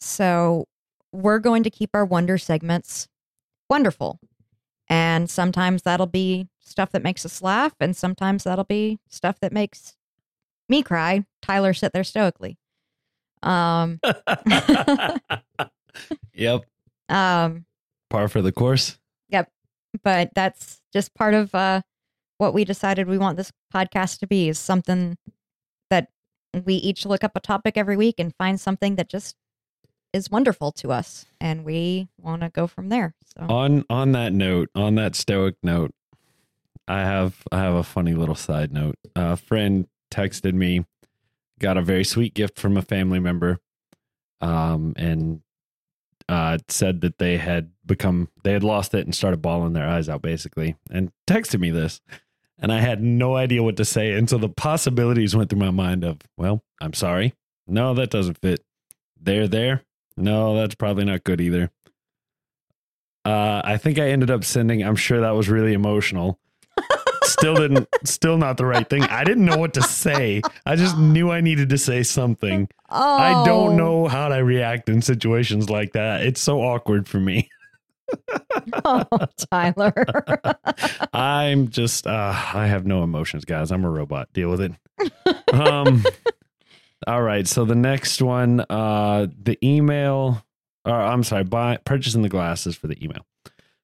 So 0.00 0.66
we're 1.12 1.38
going 1.38 1.62
to 1.62 1.70
keep 1.70 1.90
our 1.94 2.04
wonder 2.04 2.38
segments 2.38 3.08
wonderful. 3.70 4.18
And 4.88 5.30
sometimes 5.30 5.82
that'll 5.82 6.06
be 6.06 6.48
stuff 6.60 6.90
that 6.92 7.02
makes 7.02 7.24
us 7.24 7.40
laugh, 7.40 7.74
and 7.80 7.96
sometimes 7.96 8.44
that'll 8.44 8.64
be 8.64 8.98
stuff 9.08 9.38
that 9.40 9.52
makes 9.52 9.96
me 10.68 10.82
cry. 10.82 11.24
Tyler 11.40 11.72
sit 11.72 11.92
there 11.92 12.04
stoically. 12.04 12.58
Um, 13.42 14.00
yep. 16.34 16.64
um, 17.08 17.64
Par 18.10 18.28
for 18.28 18.42
the 18.42 18.52
course. 18.52 18.98
Yep. 19.28 19.50
But 20.02 20.30
that's 20.34 20.80
just 20.92 21.14
part 21.14 21.34
of 21.34 21.54
uh, 21.54 21.82
what 22.42 22.52
we 22.52 22.64
decided 22.64 23.06
we 23.06 23.18
want 23.18 23.36
this 23.36 23.52
podcast 23.72 24.18
to 24.18 24.26
be 24.26 24.48
is 24.48 24.58
something 24.58 25.16
that 25.90 26.08
we 26.64 26.74
each 26.74 27.06
look 27.06 27.22
up 27.22 27.36
a 27.36 27.40
topic 27.40 27.76
every 27.76 27.96
week 27.96 28.16
and 28.18 28.34
find 28.34 28.60
something 28.60 28.96
that 28.96 29.08
just 29.08 29.36
is 30.12 30.28
wonderful 30.28 30.72
to 30.72 30.90
us 30.90 31.24
and 31.40 31.64
we 31.64 32.08
want 32.18 32.42
to 32.42 32.48
go 32.48 32.66
from 32.66 32.88
there 32.88 33.14
so 33.36 33.46
On 33.48 33.84
on 33.88 34.10
that 34.12 34.32
note, 34.32 34.70
on 34.74 34.96
that 34.96 35.14
stoic 35.14 35.54
note, 35.62 35.94
I 36.88 37.02
have 37.02 37.44
I 37.52 37.60
have 37.60 37.74
a 37.74 37.84
funny 37.84 38.14
little 38.14 38.34
side 38.34 38.72
note. 38.72 38.96
A 39.14 39.36
friend 39.36 39.86
texted 40.10 40.52
me, 40.52 40.84
got 41.60 41.76
a 41.76 41.82
very 41.82 42.04
sweet 42.04 42.34
gift 42.34 42.58
from 42.58 42.76
a 42.76 42.82
family 42.82 43.20
member, 43.20 43.60
um, 44.40 44.92
and 44.96 45.40
uh, 46.28 46.58
said 46.68 47.00
that 47.02 47.18
they 47.18 47.36
had 47.36 47.70
become 47.86 48.28
they 48.44 48.52
had 48.52 48.64
lost 48.64 48.94
it 48.94 49.04
and 49.04 49.14
started 49.14 49.42
bawling 49.42 49.72
their 49.72 49.88
eyes 49.88 50.08
out 50.08 50.22
basically, 50.22 50.76
and 50.90 51.12
texted 51.26 51.60
me 51.60 51.70
this, 51.70 52.00
and 52.62 52.72
I 52.72 52.80
had 52.80 53.02
no 53.02 53.36
idea 53.36 53.62
what 53.62 53.76
to 53.76 53.84
say, 53.84 54.12
and 54.12 54.30
so 54.30 54.38
the 54.38 54.48
possibilities 54.48 55.36
went 55.36 55.50
through 55.50 55.58
my 55.58 55.70
mind 55.70 56.04
of, 56.04 56.18
well, 56.36 56.62
I'm 56.80 56.94
sorry, 56.94 57.34
no, 57.66 57.92
that 57.94 58.10
doesn't 58.10 58.38
fit. 58.38 58.64
They're 59.20 59.48
there. 59.48 59.82
No, 60.16 60.56
that's 60.56 60.74
probably 60.74 61.04
not 61.04 61.24
good 61.24 61.40
either. 61.40 61.70
Uh, 63.24 63.62
I 63.64 63.76
think 63.76 63.98
I 63.98 64.08
ended 64.08 64.30
up 64.30 64.44
sending. 64.44 64.82
I'm 64.82 64.96
sure 64.96 65.20
that 65.20 65.30
was 65.30 65.48
really 65.48 65.74
emotional. 65.74 66.38
still 67.24 67.54
didn't. 67.54 67.88
Still 68.04 68.36
not 68.36 68.56
the 68.56 68.66
right 68.66 68.88
thing. 68.88 69.04
I 69.04 69.22
didn't 69.22 69.44
know 69.44 69.56
what 69.56 69.74
to 69.74 69.82
say. 69.82 70.42
I 70.66 70.74
just 70.74 70.98
knew 70.98 71.30
I 71.30 71.40
needed 71.40 71.68
to 71.70 71.78
say 71.78 72.02
something. 72.02 72.68
oh 72.90 73.18
I 73.18 73.44
don't 73.44 73.76
know 73.76 74.08
how 74.08 74.28
to 74.28 74.44
react 74.44 74.88
in 74.88 75.00
situations 75.02 75.70
like 75.70 75.92
that. 75.92 76.22
It's 76.26 76.40
so 76.40 76.60
awkward 76.60 77.06
for 77.08 77.20
me. 77.20 77.48
oh 78.84 79.04
tyler 79.50 79.94
I'm 81.12 81.68
just. 81.68 82.06
Uh, 82.06 82.32
I 82.54 82.66
have 82.66 82.86
no 82.86 83.02
emotions, 83.02 83.44
guys. 83.44 83.70
I'm 83.70 83.84
a 83.84 83.90
robot. 83.90 84.32
Deal 84.32 84.50
with 84.50 84.60
it. 84.60 84.72
Um. 85.52 86.04
all 87.06 87.22
right. 87.22 87.46
So 87.46 87.64
the 87.64 87.74
next 87.74 88.22
one, 88.22 88.60
uh, 88.70 89.26
the 89.42 89.58
email. 89.62 90.44
Or 90.84 90.94
I'm 90.94 91.22
sorry, 91.22 91.44
buy 91.44 91.78
purchasing 91.84 92.22
the 92.22 92.28
glasses 92.28 92.74
for 92.76 92.86
the 92.88 93.02
email. 93.04 93.24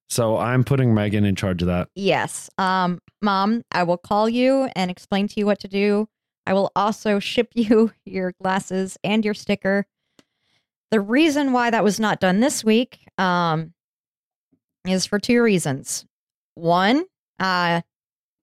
So 0.09 0.37
I'm 0.39 0.65
putting 0.65 0.95
Megan 0.95 1.25
in 1.25 1.37
charge 1.37 1.63
of 1.63 1.69
that. 1.69 1.89
yes 1.95 2.49
um 2.59 3.01
mom 3.21 3.63
i 3.73 3.83
will 3.83 3.99
call 3.99 4.29
you 4.29 4.69
and 4.75 4.91
explain 4.91 5.27
to 5.29 5.35
you 5.39 5.45
what 5.47 5.59
to 5.59 5.69
do 5.69 6.09
i 6.47 6.53
will 6.53 6.71
also 6.77 7.19
ship 7.19 7.49
you 7.55 7.93
your 8.05 8.33
glasses 8.41 8.97
and 9.05 9.25
your 9.25 9.35
sticker 9.35 9.87
the 10.91 11.01
reason 11.01 11.53
why 11.53 11.69
that 11.71 11.83
was 11.85 11.99
not 12.01 12.21
done 12.21 12.41
this 12.41 12.65
week 12.65 13.01
um 13.19 13.75
is 14.89 15.07
for 15.07 15.19
two 15.19 15.43
reasons 15.43 16.05
one 16.55 17.05
uh 17.41 17.81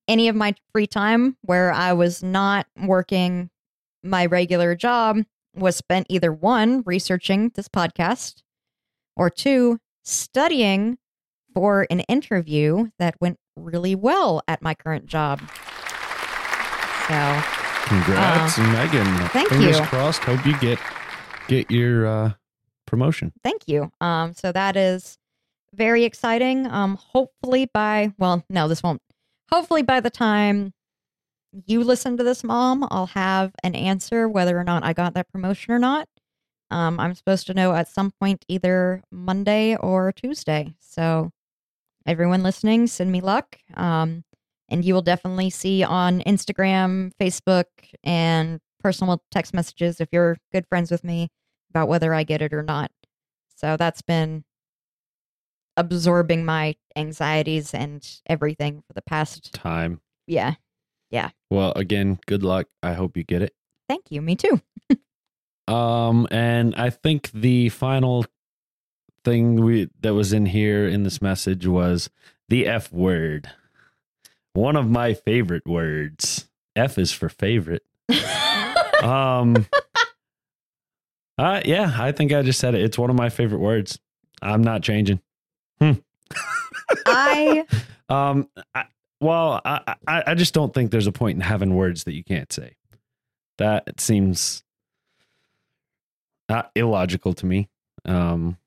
any 0.07 0.27
of 0.27 0.35
my 0.35 0.53
free 0.72 0.88
time 0.88 1.35
where 1.41 1.72
i 1.72 1.91
was 1.93 2.23
not 2.23 2.67
working 2.85 3.49
my 4.03 4.26
regular 4.26 4.76
job 4.76 5.17
was 5.55 5.76
spent 5.76 6.05
either 6.09 6.31
one 6.31 6.84
researching 6.85 7.51
this 7.55 7.67
podcast 7.67 8.41
or 9.15 9.30
two 9.30 9.80
studying 10.03 10.97
for 11.53 11.88
an 11.89 12.01
interview 12.01 12.89
that 12.99 13.15
went 13.22 13.38
really 13.55 13.95
well 13.95 14.41
at 14.47 14.61
my 14.61 14.73
current 14.73 15.05
job 15.05 15.39
so 17.07 17.41
Congrats, 17.85 18.57
Megan. 18.57 19.05
Uh, 19.05 19.30
thank 19.31 19.49
Fingers 19.49 19.77
you. 19.77 19.85
crossed. 19.85 20.23
Hope 20.23 20.43
you 20.43 20.57
get 20.57 20.80
get 21.47 21.69
your 21.69 22.07
uh, 22.07 22.31
promotion. 22.88 23.31
thank 23.43 23.67
you. 23.67 23.91
Um, 24.01 24.34
so 24.34 24.51
that 24.51 24.76
is 24.76 25.19
very 25.76 26.03
exciting. 26.03 26.68
Um, 26.68 26.95
hopefully 26.95 27.69
by 27.73 28.14
well, 28.18 28.43
no, 28.49 28.68
this 28.68 28.84
won't. 28.84 29.02
Hopefully 29.52 29.84
by 29.84 29.99
the 29.99 30.10
time 30.10 30.73
you 31.65 31.84
listen 31.84 32.18
to 32.18 32.23
this, 32.23 32.43
mom, 32.43 32.88
I'll 32.91 33.07
have 33.07 33.53
an 33.64 33.76
answer 33.76 34.27
whether 34.27 34.57
or 34.57 34.64
not 34.64 34.84
I 34.84 34.93
got 34.93 35.14
that 35.14 35.31
promotion 35.31 35.73
or 35.73 35.80
not. 35.80 36.07
Um, 36.72 36.99
I'm 36.99 37.14
supposed 37.14 37.47
to 37.47 37.53
know 37.53 37.73
at 37.73 37.88
some 37.88 38.11
point 38.19 38.43
either 38.47 39.03
Monday 39.11 39.76
or 39.76 40.11
Tuesday. 40.11 40.73
So 40.80 41.31
everyone 42.06 42.43
listening, 42.43 42.88
send 42.88 43.11
me 43.11 43.22
luck. 43.22 43.57
Um, 43.76 44.23
and 44.69 44.84
you 44.84 44.93
will 44.93 45.02
definitely 45.03 45.52
see 45.52 45.84
on 45.84 46.22
Instagram, 46.22 47.11
Facebook, 47.22 47.65
and 48.03 48.60
personal 48.81 49.22
text 49.31 49.53
messages 49.53 50.02
if 50.02 50.10
you're 50.11 50.38
good 50.52 50.65
friends 50.68 50.91
with 50.91 51.03
me 51.03 51.30
about 51.69 51.88
whether 51.88 52.14
I 52.14 52.23
get 52.23 52.41
it 52.41 52.53
or 52.53 52.64
not. 52.64 52.91
So 53.56 53.77
that's 53.77 54.02
been 54.02 54.43
absorbing 55.77 56.45
my 56.45 56.76
anxieties 56.95 57.73
and 57.73 58.07
everything 58.27 58.84
for 58.88 58.93
the 58.93 59.02
past. 59.02 59.53
Time. 59.53 60.02
Yeah. 60.27 60.56
Yeah. 61.11 61.30
Well, 61.49 61.73
again, 61.76 62.19
good 62.26 62.43
luck. 62.43 62.68
I 62.81 62.93
hope 62.93 63.18
you 63.18 63.23
get 63.23 63.41
it. 63.41 63.53
Thank 63.88 64.11
you. 64.11 64.22
Me 64.22 64.35
too. 64.35 64.61
Um, 65.68 66.27
and 66.30 66.76
I 66.76 66.91
think 66.91 67.31
the 67.31 67.69
final 67.69 68.26
thing 69.23 69.64
we 69.64 69.89
that 70.02 70.14
was 70.14 70.31
in 70.31 70.45
here 70.45 70.88
in 70.88 71.02
this 71.02 71.23
message 71.23 71.65
was 71.65 72.10
the 72.49 72.68
F 72.68 72.91
word. 72.93 73.49
One 74.53 74.76
of 74.76 74.88
my 74.89 75.15
favorite 75.15 75.65
words. 75.65 76.47
F 76.76 76.97
is 76.97 77.11
for 77.11 77.30
favorite. 77.30 77.84
Um 79.03 79.68
uh 81.38 81.61
yeah, 81.65 81.95
I 81.99 82.11
think 82.11 82.31
I 82.31 82.41
just 82.43 82.60
said 82.60 82.76
it. 82.76 82.81
It's 82.81 82.97
one 82.97 83.10
of 83.10 83.15
my 83.15 83.30
favorite 83.30 83.60
words. 83.60 83.99
I'm 84.41 84.64
not 84.64 84.84
changing. 84.84 85.19
I 87.06 87.65
Um 88.10 88.49
I, 88.73 88.85
well, 89.19 89.61
I, 89.64 89.95
I 90.07 90.23
I 90.27 90.34
just 90.35 90.53
don't 90.53 90.73
think 90.73 90.91
there's 90.91 91.07
a 91.07 91.11
point 91.11 91.35
in 91.35 91.41
having 91.41 91.76
words 91.76 92.03
that 92.03 92.14
you 92.14 92.23
can't 92.23 92.52
say. 92.52 92.76
That 93.57 93.99
seems 93.99 94.64
not 96.49 96.72
illogical 96.76 97.34
to 97.34 97.45
me. 97.45 97.69
Um 98.06 98.57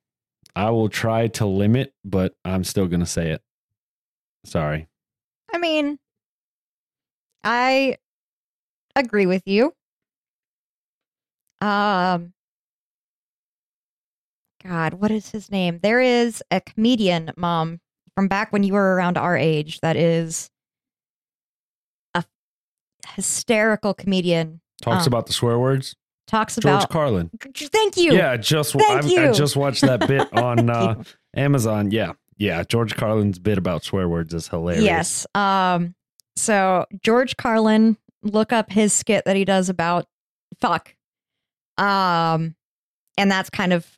I 0.57 0.71
will 0.71 0.89
try 0.89 1.29
to 1.29 1.47
limit, 1.47 1.95
but 2.05 2.35
I'm 2.45 2.65
still 2.65 2.89
going 2.89 2.99
to 2.99 3.07
say 3.07 3.31
it. 3.31 3.43
Sorry. 4.45 4.89
I 5.55 5.59
mean, 5.59 6.01
I 7.45 7.97
agree 8.97 9.27
with 9.27 9.47
you. 9.47 9.73
Um, 11.61 12.33
God, 14.69 14.95
what 14.95 15.11
is 15.11 15.31
his 15.31 15.51
name? 15.51 15.81
There 15.83 16.01
is 16.01 16.43
a 16.51 16.61
comedian, 16.61 17.33
mom, 17.37 17.81
from 18.15 18.29
back 18.29 18.53
when 18.53 18.63
you 18.63 18.75
were 18.75 18.95
around 18.95 19.17
our 19.17 19.37
age, 19.37 19.81
that 19.81 19.97
is 19.97 20.51
a 22.15 22.23
hysterical 23.15 23.95
comedian. 23.95 24.61
Talks 24.83 25.07
Um, 25.07 25.13
about 25.13 25.27
the 25.27 25.33
swear 25.33 25.59
words. 25.59 25.97
Talks 26.27 26.57
George 26.57 26.65
about. 26.65 26.81
George 26.81 26.89
Carlin. 26.91 27.31
Thank 27.57 27.97
you. 27.97 28.13
Yeah, 28.13 28.37
just 28.37 28.75
Thank 28.75 29.19
I, 29.19 29.31
I 29.31 29.33
just 29.33 29.57
watched 29.57 29.81
that 29.81 30.07
bit 30.07 30.31
on 30.37 30.69
uh. 30.69 31.03
Amazon. 31.35 31.91
Yeah, 31.91 32.13
yeah. 32.37 32.63
George 32.65 32.95
Carlin's 32.97 33.39
bit 33.39 33.57
about 33.57 33.85
swear 33.85 34.09
words 34.09 34.35
is 34.35 34.49
hilarious. 34.49 34.85
Yes. 34.85 35.27
Um. 35.35 35.95
So 36.37 36.85
George 37.03 37.37
Carlin, 37.39 37.97
look 38.23 38.53
up 38.53 38.71
his 38.71 38.93
skit 38.93 39.25
that 39.25 39.37
he 39.37 39.45
does 39.47 39.69
about 39.71 40.07
fuck. 40.61 40.95
Um, 41.79 42.55
and 43.17 43.31
that's 43.31 43.51
kind 43.51 43.73
of, 43.73 43.98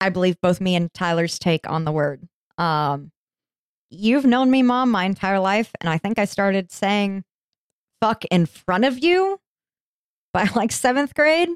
I 0.00 0.08
believe, 0.10 0.40
both 0.40 0.60
me 0.60 0.74
and 0.74 0.92
Tyler's 0.92 1.38
take 1.38 1.68
on 1.68 1.84
the 1.84 1.92
word. 1.92 2.26
Um, 2.58 3.12
you've 3.90 4.24
known 4.24 4.50
me, 4.50 4.62
mom, 4.62 4.90
my 4.90 5.04
entire 5.04 5.40
life, 5.40 5.72
and 5.80 5.88
I 5.88 5.98
think 5.98 6.18
I 6.18 6.24
started 6.24 6.70
saying 6.70 7.24
fuck 8.00 8.24
in 8.26 8.46
front 8.46 8.84
of 8.84 8.98
you 8.98 9.40
by 10.32 10.48
like 10.54 10.72
seventh 10.72 11.14
grade. 11.14 11.48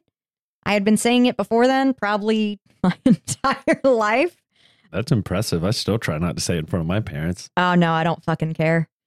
I 0.64 0.74
had 0.74 0.84
been 0.84 0.96
saying 0.96 1.26
it 1.26 1.36
before 1.36 1.66
then, 1.66 1.94
probably 1.94 2.60
my 2.82 2.96
entire 3.04 3.80
life. 3.84 4.36
That's 4.92 5.12
impressive. 5.12 5.64
I 5.64 5.70
still 5.70 5.98
try 5.98 6.18
not 6.18 6.36
to 6.36 6.42
say 6.42 6.56
it 6.56 6.60
in 6.60 6.66
front 6.66 6.82
of 6.82 6.86
my 6.86 7.00
parents. 7.00 7.48
Oh 7.56 7.74
no, 7.74 7.92
I 7.92 8.04
don't 8.04 8.24
fucking 8.24 8.54
care. 8.54 8.88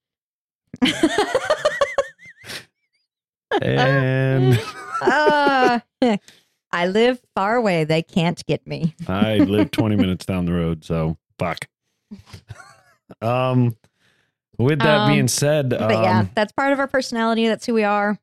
And 3.62 4.60
uh, 5.00 5.80
I 6.74 6.86
live 6.88 7.20
far 7.34 7.54
away. 7.56 7.84
They 7.84 8.02
can't 8.02 8.44
get 8.46 8.66
me. 8.66 8.94
I 9.06 9.36
live 9.38 9.70
20 9.70 9.96
minutes 9.96 10.26
down 10.26 10.44
the 10.44 10.52
road, 10.52 10.84
so 10.84 11.16
fuck. 11.38 11.66
Um, 13.20 13.76
with 14.58 14.78
that 14.80 15.00
Um, 15.02 15.10
being 15.12 15.28
said, 15.28 15.68
But 15.70 15.90
yeah, 15.90 16.20
um, 16.20 16.30
that's 16.34 16.52
part 16.52 16.72
of 16.72 16.78
our 16.78 16.86
personality. 16.86 17.46
That's 17.48 17.66
who 17.66 17.74
we 17.74 17.84
are. 17.84 18.18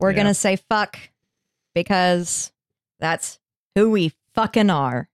We're 0.00 0.10
Yeah. 0.10 0.16
going 0.16 0.26
to 0.28 0.34
say 0.34 0.56
fuck 0.56 0.98
because 1.74 2.50
that's 3.00 3.38
who 3.74 3.90
we 3.90 4.12
fucking 4.34 4.70
are. 4.70 5.08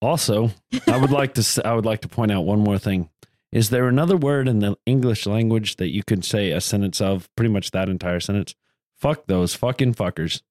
also, 0.00 0.50
I 0.86 0.96
would 0.98 1.10
like 1.10 1.34
to 1.34 1.62
I 1.64 1.74
would 1.74 1.84
like 1.84 2.00
to 2.02 2.08
point 2.08 2.30
out 2.30 2.42
one 2.44 2.60
more 2.60 2.78
thing. 2.78 3.10
Is 3.50 3.70
there 3.70 3.88
another 3.88 4.16
word 4.16 4.46
in 4.46 4.60
the 4.60 4.76
English 4.86 5.26
language 5.26 5.76
that 5.76 5.88
you 5.88 6.04
could 6.04 6.24
say 6.24 6.52
a 6.52 6.60
sentence 6.60 7.00
of 7.00 7.28
pretty 7.34 7.52
much 7.52 7.72
that 7.72 7.88
entire 7.88 8.20
sentence? 8.20 8.54
Fuck 8.94 9.26
those 9.26 9.54
fucking 9.54 9.94
fuckers. 9.94 10.42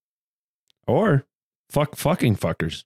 Or 0.88 1.26
fuck 1.69 1.95
fucking 1.95 2.38
fuckers. 2.38 2.84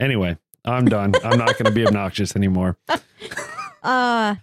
Anyway, 0.00 0.36
I'm 0.64 0.86
done. 0.86 1.14
I'm 1.24 1.38
not 1.38 1.52
going 1.58 1.66
to 1.66 1.70
be 1.70 1.86
obnoxious 1.86 2.34
anymore. 2.36 2.76
Uh, 3.82 4.36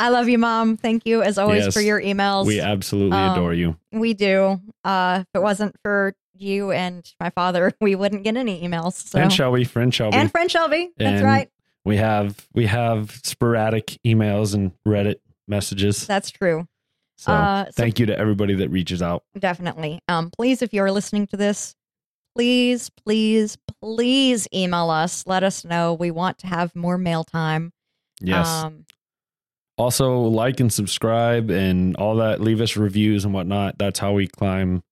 I 0.00 0.08
love 0.08 0.28
you, 0.28 0.36
Mom. 0.36 0.76
Thank 0.76 1.06
you, 1.06 1.22
as 1.22 1.38
always, 1.38 1.66
Yes. 1.66 1.74
for 1.74 1.80
your 1.80 2.00
emails. 2.00 2.46
We 2.46 2.60
absolutely 2.60 3.16
Um, 3.16 3.32
adore 3.32 3.54
you. 3.54 3.76
We 3.92 4.14
do. 4.14 4.60
Uh, 4.82 5.18
if 5.22 5.26
it 5.34 5.42
wasn't 5.42 5.76
for 5.84 6.14
you 6.34 6.72
and 6.72 7.08
my 7.20 7.30
father, 7.30 7.72
we 7.80 7.94
wouldn't 7.94 8.24
get 8.24 8.36
any 8.36 8.60
emails. 8.66 8.94
So. 8.94 9.20
And 9.20 9.32
Shelby, 9.32 9.62
friend 9.62 9.94
Shelby. 9.94 10.16
And 10.16 10.28
friend 10.30 10.50
Shelby. 10.50 10.90
That's 10.96 11.18
And 11.20 11.24
right. 11.24 11.50
we 11.84 11.98
have 11.98 12.48
we 12.52 12.66
have 12.66 13.20
sporadic 13.22 13.96
emails 14.04 14.54
and 14.54 14.72
Reddit 14.84 15.20
messages. 15.46 16.04
That's 16.04 16.30
true. 16.32 16.66
So 17.18 17.32
uh, 17.32 17.64
so 17.66 17.70
thank 17.72 17.98
you 17.98 18.06
to 18.06 18.16
everybody 18.18 18.54
that 18.54 18.70
reaches 18.70 19.02
out. 19.02 19.24
definitely. 19.38 20.00
Um, 20.08 20.30
please, 20.30 20.62
if 20.62 20.72
you're 20.72 20.92
listening 20.92 21.26
to 21.28 21.36
this, 21.36 21.74
please, 22.36 22.90
please, 23.04 23.58
please 23.82 24.46
email 24.54 24.88
us. 24.88 25.26
Let 25.26 25.42
us 25.42 25.64
know. 25.64 25.94
We 25.94 26.12
want 26.12 26.38
to 26.38 26.46
have 26.46 26.74
more 26.76 26.96
mail 26.96 27.24
time. 27.24 27.72
Yes. 28.20 28.46
Um, 28.46 28.86
also 29.76 30.18
like 30.20 30.60
and 30.60 30.72
subscribe 30.72 31.50
and 31.50 31.96
all 31.96 32.16
that 32.16 32.40
leave 32.40 32.60
us 32.60 32.76
reviews 32.76 33.24
and 33.24 33.32
whatnot 33.32 33.78
that's 33.78 34.00
how 34.00 34.12
we 34.12 34.26
climb 34.26 34.82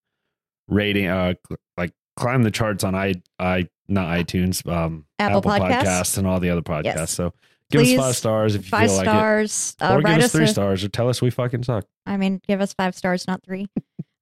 rating 0.68 1.08
uh 1.08 1.34
like 1.76 1.90
climb 2.16 2.44
the 2.44 2.52
charts 2.52 2.84
on 2.84 2.94
i 2.94 3.12
i 3.40 3.66
not 3.88 4.06
itunes 4.16 4.64
um 4.70 5.04
Apple 5.18 5.42
Podcasts? 5.42 6.16
and 6.18 6.24
all 6.26 6.38
the 6.38 6.50
other 6.50 6.62
podcasts 6.62 6.84
Yes. 6.84 7.10
so 7.10 7.32
give 7.70 7.80
Please, 7.82 7.98
us 7.98 8.04
five 8.06 8.16
stars 8.16 8.54
if 8.54 8.64
you 8.64 8.70
five 8.70 8.88
feel 8.88 8.96
like 8.98 9.04
stars. 9.06 9.76
it 9.80 9.84
uh, 9.84 9.94
or 9.94 9.96
give 9.98 10.04
write 10.04 10.22
us 10.22 10.32
three 10.32 10.44
a- 10.44 10.48
stars 10.48 10.84
or 10.84 10.88
tell 10.88 11.08
us 11.08 11.20
we 11.22 11.30
fucking 11.30 11.62
suck 11.64 11.84
I 12.06 12.16
mean, 12.16 12.40
give 12.46 12.60
us 12.60 12.72
five 12.72 12.94
stars, 12.94 13.26
not 13.26 13.42
three. 13.44 13.68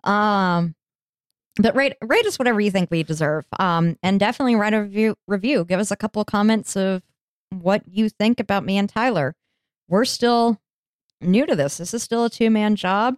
um, 0.04 0.74
but 1.56 1.76
rate 1.76 1.94
rate 2.02 2.26
us 2.26 2.38
whatever 2.38 2.60
you 2.60 2.70
think 2.70 2.90
we 2.90 3.02
deserve. 3.02 3.44
Um, 3.58 3.96
and 4.02 4.18
definitely 4.18 4.56
write 4.56 4.74
a 4.74 4.82
review. 4.82 5.16
Review. 5.28 5.64
Give 5.64 5.78
us 5.80 5.90
a 5.90 5.96
couple 5.96 6.20
of 6.20 6.26
comments 6.26 6.76
of 6.76 7.02
what 7.50 7.82
you 7.86 8.08
think 8.08 8.40
about 8.40 8.64
me 8.64 8.76
and 8.78 8.88
Tyler. 8.88 9.34
We're 9.88 10.04
still 10.06 10.58
new 11.20 11.46
to 11.46 11.54
this. 11.54 11.76
This 11.76 11.94
is 11.94 12.02
still 12.02 12.24
a 12.24 12.30
two 12.30 12.50
man 12.50 12.74
job. 12.76 13.16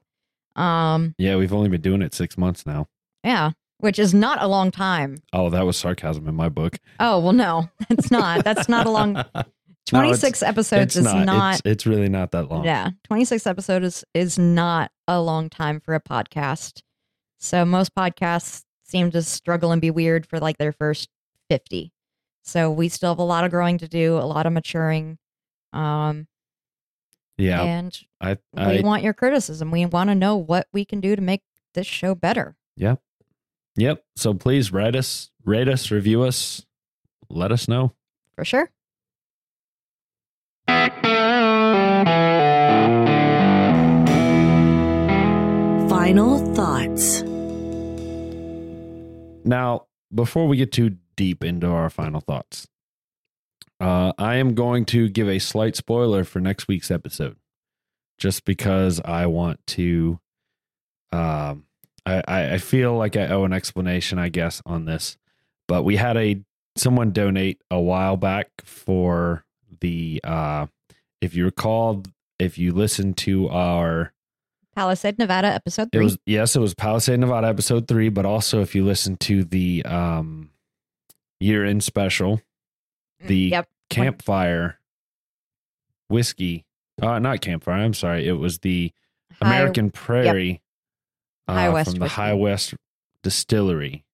Um, 0.56 1.14
yeah 1.18 1.36
we've 1.36 1.52
only 1.52 1.68
been 1.68 1.82
doing 1.82 2.00
it 2.00 2.14
six 2.14 2.38
months 2.38 2.64
now 2.64 2.88
yeah, 3.22 3.50
which 3.78 3.98
is 3.98 4.14
not 4.14 4.40
a 4.42 4.46
long 4.46 4.70
time. 4.70 5.18
oh 5.34 5.50
that 5.50 5.66
was 5.66 5.76
sarcasm 5.76 6.26
in 6.28 6.34
my 6.34 6.48
book 6.48 6.78
Oh 6.98 7.18
well, 7.20 7.32
no, 7.34 7.68
it's 7.90 8.10
not. 8.10 8.42
That's 8.44 8.66
not 8.68 8.86
a 8.86 8.90
long. 8.90 9.22
No, 9.92 10.02
it's- 10.02 10.42
episodes 10.42 10.82
it's 10.82 10.96
is 10.96 11.04
not, 11.04 11.24
not. 11.24 11.54
It's, 11.54 11.62
it's 11.64 11.86
really 11.86 12.08
not 12.08 12.32
that 12.32 12.50
long 12.50 12.64
Yeah, 12.64 12.90
26 13.04 13.46
episodes 13.46 13.86
is, 13.86 14.04
is 14.14 14.38
not 14.38 14.90
a 15.06 15.20
long 15.20 15.48
time 15.48 15.80
for 15.80 15.94
a 15.94 16.00
podcast. 16.00 16.82
So 17.38 17.64
most 17.64 17.94
podcasts 17.94 18.64
seem 18.84 19.10
to 19.12 19.22
struggle 19.22 19.72
and 19.72 19.80
be 19.80 19.90
weird 19.90 20.26
for 20.26 20.40
like 20.40 20.58
their 20.58 20.72
first 20.72 21.08
50. 21.50 21.92
So 22.42 22.70
we 22.70 22.88
still 22.88 23.10
have 23.10 23.18
a 23.18 23.24
lot 23.24 23.44
of 23.44 23.50
growing 23.50 23.78
to 23.78 23.88
do, 23.88 24.16
a 24.16 24.26
lot 24.26 24.46
of 24.46 24.52
maturing. 24.52 25.18
Um, 25.72 26.26
yeah 27.38 27.62
and 27.62 28.00
i 28.20 28.38
we 28.54 28.80
want 28.80 29.02
your 29.02 29.12
criticism. 29.12 29.70
We 29.70 29.84
want 29.84 30.08
to 30.08 30.14
know 30.14 30.36
what 30.36 30.68
we 30.72 30.84
can 30.86 31.00
do 31.00 31.14
to 31.14 31.20
make 31.20 31.42
this 31.74 31.86
show 31.86 32.14
better. 32.14 32.56
Yep. 32.76 33.00
Yep. 33.76 34.04
So 34.16 34.32
please 34.32 34.72
write 34.72 34.96
us, 34.96 35.30
rate 35.44 35.68
us, 35.68 35.90
review 35.90 36.22
us, 36.22 36.64
let 37.28 37.52
us 37.52 37.68
know. 37.68 37.92
For 38.36 38.44
sure. 38.44 38.70
Final 45.88 46.38
thoughts. 46.54 47.22
Now, 49.44 49.86
before 50.14 50.48
we 50.48 50.56
get 50.56 50.72
too 50.72 50.96
deep 51.16 51.44
into 51.44 51.68
our 51.68 51.88
final 51.90 52.20
thoughts, 52.20 52.66
uh, 53.80 54.12
I 54.18 54.36
am 54.36 54.54
going 54.54 54.84
to 54.86 55.08
give 55.08 55.28
a 55.28 55.38
slight 55.38 55.76
spoiler 55.76 56.24
for 56.24 56.40
next 56.40 56.66
week's 56.68 56.90
episode, 56.90 57.36
just 58.18 58.44
because 58.44 59.00
I 59.04 59.26
want 59.26 59.64
to. 59.68 60.18
Um, 61.12 61.64
I, 62.04 62.54
I 62.54 62.58
feel 62.58 62.96
like 62.96 63.16
I 63.16 63.28
owe 63.28 63.44
an 63.44 63.52
explanation, 63.52 64.18
I 64.18 64.28
guess, 64.28 64.62
on 64.64 64.84
this. 64.84 65.16
But 65.68 65.82
we 65.82 65.96
had 65.96 66.16
a 66.16 66.42
someone 66.76 67.10
donate 67.10 67.60
a 67.70 67.80
while 67.80 68.16
back 68.16 68.48
for 68.64 69.44
the 69.80 70.20
uh, 70.24 70.66
if 71.20 71.34
you 71.34 71.44
recall, 71.44 72.02
if 72.38 72.58
you 72.58 72.72
listen 72.72 73.14
to 73.14 73.48
our 73.48 74.12
Palisade, 74.74 75.18
Nevada, 75.18 75.48
episode 75.48 75.88
it 75.88 75.92
three. 75.92 76.04
was 76.04 76.18
yes, 76.26 76.54
it 76.56 76.60
was 76.60 76.74
Palisade 76.74 77.18
Nevada 77.20 77.46
episode 77.48 77.88
three, 77.88 78.08
but 78.10 78.26
also 78.26 78.60
if 78.60 78.74
you 78.74 78.84
listen 78.84 79.16
to 79.18 79.42
the 79.44 79.82
um 79.86 80.50
year 81.40 81.64
end 81.64 81.82
special, 81.84 82.40
the 83.24 83.48
Mm, 83.48 83.50
yep. 83.52 83.68
campfire 83.90 84.78
whiskey. 86.08 86.64
Uh 87.00 87.18
not 87.18 87.40
campfire, 87.40 87.74
I'm 87.82 87.94
sorry. 87.94 88.26
It 88.26 88.32
was 88.32 88.58
the 88.60 88.92
High- 89.40 89.56
American 89.56 89.90
Prairie 89.90 90.62
uh, 91.48 91.54
High 91.54 91.68
West 91.70 91.90
from 91.90 91.98
the 91.98 92.04
whiskey. 92.04 92.14
High 92.14 92.34
West 92.34 92.74
Distillery. 93.22 94.04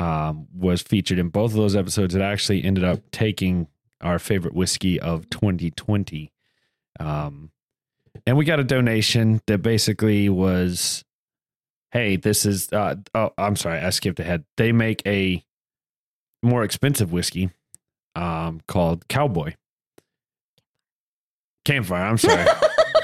Um, 0.00 0.48
was 0.52 0.82
featured 0.82 1.20
in 1.20 1.28
both 1.28 1.52
of 1.52 1.56
those 1.56 1.76
episodes. 1.76 2.16
It 2.16 2.20
actually 2.20 2.64
ended 2.64 2.82
up 2.82 2.98
taking 3.12 3.68
our 4.00 4.18
favorite 4.18 4.54
whiskey 4.54 5.00
of 5.00 5.28
2020. 5.30 6.32
Um, 7.00 7.50
and 8.26 8.36
we 8.36 8.44
got 8.44 8.60
a 8.60 8.64
donation 8.64 9.40
that 9.46 9.58
basically 9.58 10.28
was, 10.28 11.04
"Hey, 11.90 12.16
this 12.16 12.46
is." 12.46 12.72
Uh, 12.72 12.96
oh, 13.14 13.30
I'm 13.36 13.56
sorry, 13.56 13.80
I 13.80 13.90
skipped 13.90 14.20
ahead. 14.20 14.44
They 14.56 14.72
make 14.72 15.02
a 15.06 15.44
more 16.42 16.62
expensive 16.62 17.12
whiskey, 17.12 17.50
um, 18.14 18.60
called 18.68 19.08
Cowboy. 19.08 19.54
Campfire. 21.64 22.04
I'm 22.04 22.18
sorry. 22.18 22.46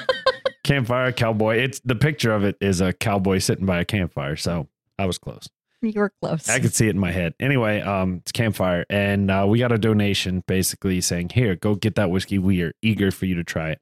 campfire 0.65 1.11
cowboy. 1.13 1.57
It's 1.57 1.81
the 1.81 1.95
picture 1.95 2.33
of 2.33 2.45
it 2.45 2.57
is 2.61 2.81
a 2.81 2.93
cowboy 2.93 3.39
sitting 3.39 3.67
by 3.67 3.81
a 3.81 3.85
campfire. 3.85 4.37
So 4.37 4.69
I 4.99 5.07
was 5.07 5.19
close. 5.19 5.49
You 5.83 5.93
were 6.01 6.13
close. 6.21 6.49
I 6.49 6.59
could 6.61 6.75
see 6.75 6.87
it 6.87 6.91
in 6.91 6.99
my 6.99 7.11
head. 7.13 7.35
Anyway, 7.41 7.81
um, 7.81 8.17
it's 8.17 8.33
campfire, 8.33 8.85
and 8.91 9.31
uh, 9.31 9.47
we 9.49 9.59
got 9.59 9.73
a 9.73 9.79
donation 9.79 10.43
basically 10.47 11.01
saying, 11.01 11.31
"Here, 11.31 11.57
go 11.57 11.75
get 11.75 11.95
that 11.95 12.11
whiskey. 12.11 12.39
We 12.39 12.63
are 12.63 12.73
eager 12.83 13.11
for 13.11 13.27
you 13.27 13.35
to 13.37 13.45
try 13.45 13.71
it." 13.71 13.81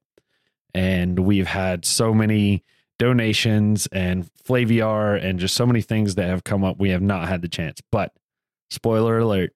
And 0.75 1.19
we've 1.21 1.47
had 1.49 1.85
so 1.85 2.15
many 2.15 2.63
donations 2.99 3.87
and 3.93 4.29
Flaviar 4.45 5.23
and 5.23 5.39
just 5.39 5.55
so 5.55 5.67
many 5.67 5.81
things 5.81 6.15
that 6.17 6.29
have 6.29 6.45
come 6.45 6.65
up. 6.65 6.79
We 6.79 6.91
have 6.91 7.03
not 7.03 7.29
had 7.29 7.43
the 7.43 7.49
chance, 7.49 7.81
but 7.91 8.13
spoiler 8.71 9.19
alert, 9.19 9.53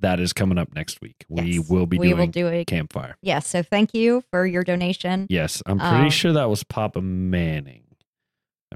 that 0.00 0.20
is 0.20 0.32
coming 0.32 0.56
up 0.58 0.74
next 0.74 1.00
week. 1.00 1.24
We 1.28 1.42
Yes. 1.56 1.68
will 1.70 1.86
be 1.86 1.98
we 1.98 2.08
doing 2.08 2.18
will 2.20 2.26
do 2.28 2.48
a 2.48 2.64
campfire. 2.64 3.16
Yes. 3.22 3.46
so 3.48 3.62
thank 3.62 3.94
you 3.94 4.22
for 4.30 4.46
your 4.46 4.62
donation. 4.62 5.26
Yes, 5.30 5.62
I'm 5.66 5.78
pretty 5.78 6.04
Um, 6.04 6.10
sure 6.10 6.32
that 6.34 6.48
was 6.50 6.62
Papa 6.64 7.00
Manning. 7.00 7.82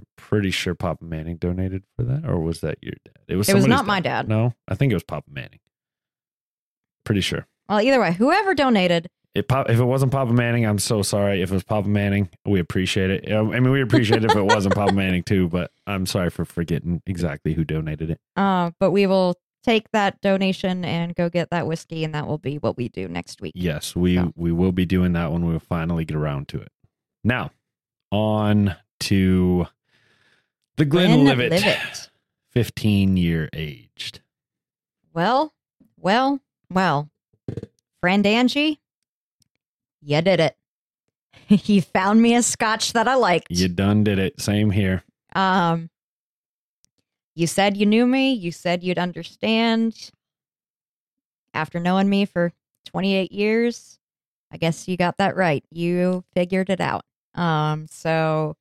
I'm 0.00 0.06
pretty 0.16 0.50
sure 0.50 0.74
Papa 0.74 1.04
Manning 1.04 1.36
donated 1.36 1.84
for 1.96 2.02
that, 2.04 2.24
or 2.26 2.40
was 2.40 2.60
that 2.60 2.78
your 2.82 2.94
dad? 3.04 3.14
It 3.28 3.36
was. 3.36 3.48
It 3.48 3.54
was 3.54 3.66
not 3.66 3.86
my 3.86 4.00
dad. 4.00 4.28
No, 4.28 4.54
I 4.68 4.74
think 4.74 4.90
it 4.92 4.94
was 4.96 5.04
Papa 5.04 5.28
Manning. 5.30 5.60
Pretty 7.04 7.20
sure. 7.20 7.46
Well, 7.68 7.80
either 7.80 8.00
way, 8.00 8.12
whoever 8.12 8.54
donated, 8.54 9.08
It 9.34 9.46
pop, 9.48 9.70
if 9.70 9.78
it 9.78 9.84
wasn't 9.84 10.10
Papa 10.12 10.32
Manning, 10.32 10.66
I'm 10.66 10.78
so 10.78 11.02
sorry. 11.02 11.40
If 11.42 11.50
it 11.50 11.54
was 11.54 11.62
Papa 11.64 11.88
Manning, 11.88 12.28
we 12.44 12.58
appreciate 12.60 13.10
it. 13.10 13.30
Um, 13.32 13.52
I 13.52 13.60
mean, 13.60 13.70
we 13.72 13.80
appreciate 13.80 14.24
it 14.24 14.30
if 14.30 14.36
it 14.36 14.42
wasn't 14.42 14.74
Papa 14.74 14.92
Manning 14.92 15.22
too, 15.22 15.48
but 15.48 15.70
I'm 15.86 16.04
sorry 16.06 16.30
for 16.30 16.44
forgetting 16.44 17.00
exactly 17.06 17.52
who 17.54 17.64
donated 17.64 18.10
it. 18.10 18.20
uh, 18.36 18.70
but 18.80 18.90
we 18.90 19.06
will 19.06 19.34
take 19.62 19.90
that 19.92 20.20
donation 20.22 20.84
and 20.84 21.14
go 21.14 21.28
get 21.28 21.50
that 21.50 21.66
whiskey, 21.66 22.02
and 22.02 22.14
that 22.14 22.26
will 22.26 22.38
be 22.38 22.56
what 22.56 22.76
we 22.76 22.88
do 22.88 23.06
next 23.08 23.40
week. 23.40 23.52
Yes, 23.54 23.94
we 23.94 24.16
So. 24.16 24.32
we 24.34 24.50
will 24.52 24.72
be 24.72 24.86
doing 24.86 25.12
that 25.12 25.30
when 25.32 25.46
we 25.46 25.58
finally 25.58 26.04
get 26.04 26.16
around 26.16 26.48
to 26.48 26.60
it. 26.60 26.68
Now, 27.22 27.50
on 28.10 28.74
to 29.00 29.66
the 30.80 30.86
Glenlivet, 30.86 31.50
Glenlivet. 31.50 32.10
15 32.52 33.18
year 33.18 33.50
aged. 33.52 34.20
Well, 35.12 35.52
well, 35.98 36.40
well, 36.70 37.10
friend 38.00 38.26
Angie, 38.26 38.80
you 40.00 40.22
did 40.22 40.40
it. 40.40 40.56
you 41.48 41.82
found 41.82 42.22
me 42.22 42.34
a 42.34 42.42
scotch 42.42 42.94
that 42.94 43.06
I 43.06 43.16
liked. 43.16 43.48
You 43.50 43.68
done 43.68 44.04
did 44.04 44.18
it. 44.18 44.40
Same 44.40 44.70
here. 44.70 45.04
Um, 45.34 45.90
you 47.34 47.46
said 47.46 47.76
you 47.76 47.84
knew 47.84 48.06
me. 48.06 48.32
You 48.32 48.50
said 48.50 48.82
you'd 48.82 48.98
understand. 48.98 50.10
After 51.52 51.78
knowing 51.78 52.08
me 52.08 52.24
for 52.24 52.54
28 52.86 53.32
years, 53.32 53.98
I 54.50 54.56
guess 54.56 54.88
you 54.88 54.96
got 54.96 55.18
that 55.18 55.36
right. 55.36 55.62
You 55.70 56.24
figured 56.32 56.70
it 56.70 56.80
out. 56.80 57.04
Um, 57.34 57.86
so 57.90 58.56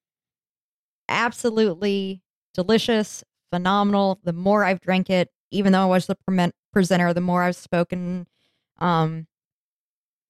absolutely 1.10 2.22
delicious, 2.53 3.23
phenomenal. 3.52 4.19
The 4.23 4.34
more 4.34 4.64
I've 4.64 4.81
drank 4.81 5.10
it, 5.10 5.30
even 5.52 5.73
though 5.73 5.81
I 5.81 5.86
was 5.86 6.06
the 6.06 6.15
premen- 6.15 6.52
presenter, 6.72 7.14
the 7.14 7.22
more 7.22 7.44
I've 7.44 7.56
spoken, 7.56 8.27
um, 8.77 9.27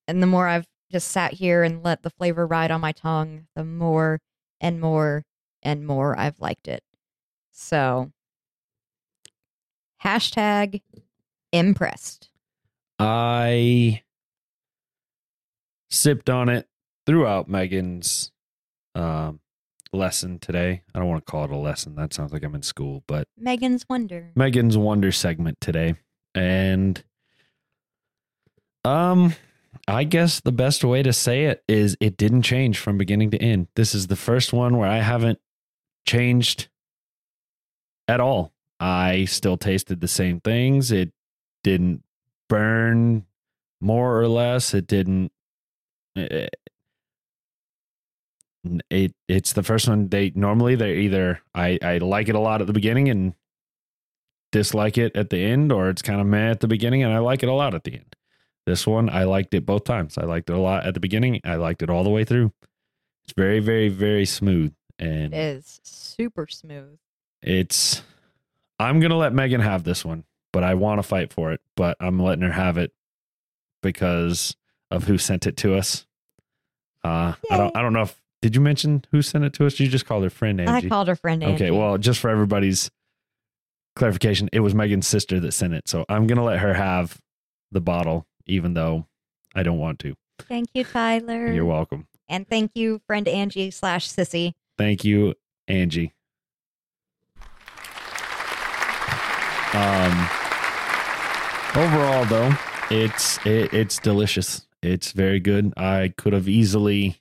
and 0.08 0.24
the 0.24 0.28
more 0.28 0.48
I've 0.48 0.66
just 0.92 1.10
sat 1.10 1.34
here 1.34 1.64
and 1.64 1.84
let 1.84 2.02
the 2.02 2.10
flavor 2.10 2.48
ride 2.48 2.72
on 2.72 2.82
my 2.82 2.92
tongue, 2.92 3.48
the 3.56 3.64
more 3.64 4.20
and 4.60 4.82
more 4.82 5.24
and 5.62 5.86
more 5.86 6.18
I've 6.18 6.40
liked 6.40 6.68
it. 6.68 6.84
So, 7.52 8.12
hashtag 10.04 10.82
impressed. 11.52 12.30
I 12.98 14.02
sipped 15.90 16.30
on 16.30 16.50
it 16.50 16.68
throughout 17.06 17.50
Megan's 17.50 18.32
um, 18.96 19.40
lesson 19.94 20.40
today. 20.40 20.84
I 20.94 21.00
don't 21.00 21.08
want 21.08 21.26
to 21.26 21.32
call 21.32 21.46
it 21.46 21.52
a 21.52 21.58
lesson. 21.58 21.96
That 21.96 22.14
sounds 22.14 22.32
like 22.32 22.44
I'm 22.44 22.56
in 22.56 22.62
school, 22.62 23.04
but 23.08 23.28
Megan's 23.38 23.86
Wonder. 23.90 24.32
Megan's 24.36 24.78
Wonder 24.78 25.12
segment 25.12 25.60
today. 25.62 25.96
And 26.36 27.04
um 28.86 29.34
I 29.88 30.04
guess 30.04 30.40
the 30.40 30.52
best 30.52 30.84
way 30.84 31.04
to 31.04 31.14
say 31.14 31.46
it 31.46 31.64
is 31.68 31.98
it 32.00 32.18
didn't 32.18 32.44
change 32.44 32.78
from 32.78 32.98
beginning 32.98 33.32
to 33.32 33.42
end. 33.42 33.68
This 33.76 33.96
is 33.96 34.08
the 34.08 34.16
first 34.16 34.54
one 34.54 34.78
where 34.78 34.90
I 34.90 34.98
haven't 34.98 35.40
changed 36.06 36.70
at 38.08 38.20
all. 38.20 38.54
I 38.80 39.26
still 39.26 39.58
tasted 39.58 40.02
the 40.02 40.08
same 40.08 40.40
things. 40.40 40.92
It 40.92 41.12
didn't 41.64 42.04
burn 42.48 43.26
more 43.82 44.20
or 44.20 44.28
less. 44.28 44.74
It 44.74 44.88
didn't 44.88 45.32
it, 48.64 48.82
it 48.90 49.16
it's 49.28 49.54
the 49.54 49.64
first 49.64 49.88
one 49.88 50.08
they 50.10 50.32
normally 50.36 50.76
they're 50.76 50.96
either 50.96 51.42
I 51.54 51.80
I 51.82 51.98
like 52.00 52.30
it 52.30 52.36
a 52.36 52.40
lot 52.40 52.62
at 52.62 52.68
the 52.68 52.74
beginning 52.74 53.10
and 53.10 53.34
dislike 54.52 54.98
it 54.98 55.16
at 55.16 55.30
the 55.30 55.38
end 55.38 55.72
or 55.72 55.90
it's 55.90 56.02
kind 56.02 56.20
of 56.20 56.28
meh 56.28 56.50
at 56.50 56.60
the 56.60 56.68
beginning 56.68 57.04
and 57.04 57.14
I 57.14 57.20
like 57.20 57.44
it 57.44 57.50
a 57.50 57.54
lot 57.54 57.76
at 57.76 57.84
the 57.84 57.94
end. 57.94 58.16
This 58.66 58.86
one 58.86 59.10
I 59.10 59.24
liked 59.24 59.54
it 59.54 59.66
both 59.66 59.84
times. 59.84 60.18
I 60.18 60.26
liked 60.26 60.50
it 60.50 60.54
a 60.56 60.60
lot 60.60 60.86
at 60.86 60.94
the 60.94 61.00
beginning. 61.00 61.40
I 61.44 61.56
liked 61.56 61.82
it 61.82 61.90
all 61.90 62.04
the 62.04 62.10
way 62.10 62.24
through. 62.24 62.52
It's 63.26 63.34
very 63.36 63.60
very 63.60 63.90
very 63.90 64.26
smooth 64.26 64.74
and 64.98 65.34
It 65.34 65.38
is 65.38 65.80
super 65.84 66.48
smooth. 66.48 66.98
it's 67.42 68.02
I'm 68.80 69.00
gonna 69.00 69.18
let 69.18 69.34
Megan 69.34 69.62
have 69.62 69.84
this 69.84 70.04
one, 70.06 70.24
but 70.54 70.64
I 70.64 70.74
want 70.74 71.00
to 71.00 71.04
fight 71.04 71.32
for 71.34 71.52
it. 71.52 71.62
But 71.76 71.98
I'm 72.00 72.20
letting 72.20 72.44
her 72.44 72.52
have 72.52 72.78
it 72.78 72.92
because 73.84 74.56
of 74.92 75.04
who 75.04 75.18
sent 75.18 75.46
it 75.48 75.58
to 75.58 75.76
us. 75.76 76.06
Uh, 77.04 77.34
I 77.52 77.58
don't 77.58 77.76
I 77.78 77.82
don't 77.82 77.94
know 77.94 78.02
if 78.04 78.20
did 78.42 78.56
you 78.56 78.62
mention 78.62 79.04
who 79.12 79.22
sent 79.22 79.44
it 79.44 79.54
to 79.54 79.66
us? 79.66 79.80
You 79.80 79.88
just 79.88 80.06
called 80.06 80.24
her 80.24 80.30
friend 80.30 80.60
Angie. 80.62 80.88
I 80.88 80.90
called 80.90 81.08
her 81.08 81.16
friend 81.16 81.44
Angie. 81.44 81.56
okay, 81.66 81.72
well, 81.72 81.98
just 81.98 82.20
for 82.20 82.30
everybody's 82.30 82.90
clarification, 83.96 84.50
it 84.54 84.62
was 84.62 84.74
Megan's 84.74 85.08
sister 85.08 85.40
that 85.40 85.52
sent 85.52 85.74
it, 85.74 85.88
so 85.88 86.06
I'm 86.10 86.28
gonna 86.28 86.44
let 86.44 86.60
her 86.60 86.74
have 86.74 87.20
the 87.72 87.82
bottle, 87.82 88.26
even 88.46 88.74
though 88.74 89.08
I 89.56 89.64
don't 89.64 89.78
want 89.80 90.00
to. 90.00 90.16
Thank 90.40 90.70
you, 90.74 90.84
Tyler. 90.84 91.52
You're 91.52 91.66
welcome. 91.66 92.08
And 92.28 92.48
thank 92.48 92.72
you, 92.76 93.02
friend 93.08 93.28
Angie 93.28 93.72
slash 93.72 94.08
Sissy. 94.10 94.54
Thank 94.78 95.04
you, 95.04 95.34
Angie. 95.68 96.14
Um, 99.72 100.28
overall, 101.76 102.26
though, 102.26 102.52
it's 102.90 103.38
it, 103.46 103.74
it's 103.74 104.00
delicious. 104.00 104.68
It's 104.82 105.12
very 105.12 105.40
good. 105.40 105.74
I 105.78 106.14
could 106.18 106.34
have 106.34 106.48
easily 106.48 107.19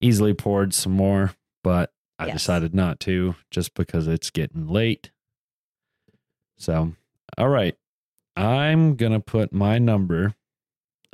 easily 0.00 0.34
poured 0.34 0.74
some 0.74 0.92
more, 0.92 1.32
but 1.62 1.92
I 2.18 2.26
Yes. 2.26 2.34
decided 2.36 2.74
not 2.74 3.00
to 3.00 3.36
just 3.50 3.74
because 3.74 4.06
it's 4.06 4.30
getting 4.30 4.66
late. 4.66 5.10
So, 6.56 6.94
all 7.36 7.48
right. 7.48 7.76
I'm 8.36 8.96
going 8.96 9.12
to 9.12 9.20
put 9.20 9.52
my 9.52 9.78
number 9.78 10.34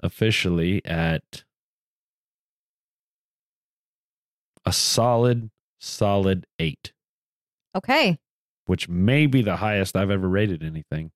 officially 0.02 0.84
at 0.84 1.44
a 4.66 4.72
solid 4.72 5.50
solid 5.78 6.46
8, 6.58 6.92
Okay. 7.74 8.18
which 8.66 8.88
may 8.88 9.26
be 9.26 9.42
the 9.42 9.56
highest 9.56 9.96
I've 9.96 10.10
ever 10.10 10.28
rated 10.28 10.62
anything. 10.62 11.10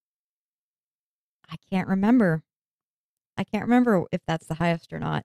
I 1.51 1.57
can't 1.71 1.89
remember. 1.89 2.43
I 3.39 3.45
can't 3.45 3.65
remember 3.65 4.05
if 4.13 4.21
that's 4.27 4.47
the 4.47 4.55
highest 4.55 4.93
or 4.93 4.99
not. 4.99 5.25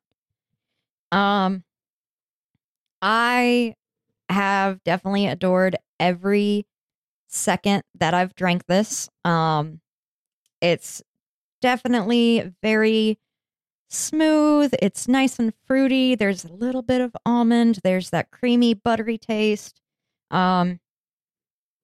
Um 1.11 1.63
I 3.03 3.75
have 4.29 4.81
definitely 4.83 5.27
adored 5.27 5.75
every 5.99 6.65
second 7.27 7.83
that 7.99 8.13
I've 8.13 8.33
drank 8.35 8.65
this. 8.67 9.09
Um 9.25 9.81
it's 10.61 11.03
definitely 11.61 12.53
very 12.63 13.19
smooth. 13.89 14.73
It's 14.81 15.07
nice 15.09 15.37
and 15.39 15.53
fruity. 15.67 16.15
There's 16.15 16.45
a 16.45 16.53
little 16.53 16.81
bit 16.81 17.01
of 17.01 17.13
almond. 17.25 17.79
There's 17.83 18.09
that 18.11 18.31
creamy 18.31 18.73
buttery 18.73 19.17
taste. 19.17 19.81
Um 20.31 20.79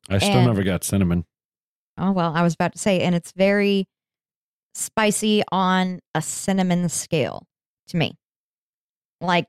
I 0.09 0.17
still 0.19 0.37
And- 0.37 0.47
never 0.47 0.63
got 0.63 0.83
cinnamon. 0.83 1.25
Oh, 2.01 2.13
well, 2.13 2.33
I 2.33 2.43
was 2.43 2.53
about 2.53 2.71
to 2.71 2.79
say, 2.79 3.01
and 3.01 3.13
it's 3.13 3.33
very 3.33 3.85
spicy 4.73 5.43
on 5.51 5.99
a 6.15 6.21
cinnamon 6.21 6.87
scale 6.87 7.45
to 7.89 7.97
me. 7.97 8.17
Like 9.19 9.47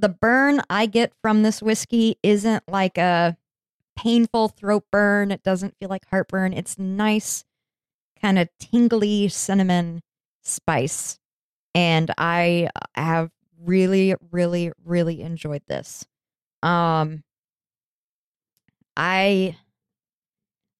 the 0.00 0.08
burn 0.08 0.62
I 0.70 0.86
get 0.86 1.12
from 1.22 1.42
this 1.42 1.62
whiskey 1.62 2.16
isn't 2.22 2.64
like 2.68 2.98
a 2.98 3.36
painful 3.96 4.48
throat 4.48 4.84
burn. 4.90 5.30
It 5.30 5.42
doesn't 5.42 5.76
feel 5.78 5.88
like 5.88 6.06
heartburn. 6.10 6.52
It's 6.52 6.78
nice, 6.78 7.44
kind 8.20 8.38
of 8.38 8.48
tingly 8.58 9.28
cinnamon 9.28 10.02
spice. 10.42 11.18
And 11.74 12.10
I 12.18 12.70
have 12.94 13.30
really, 13.62 14.14
really, 14.32 14.72
really 14.84 15.20
enjoyed 15.20 15.62
this. 15.68 16.04
Um, 16.62 17.22
I 18.96 19.56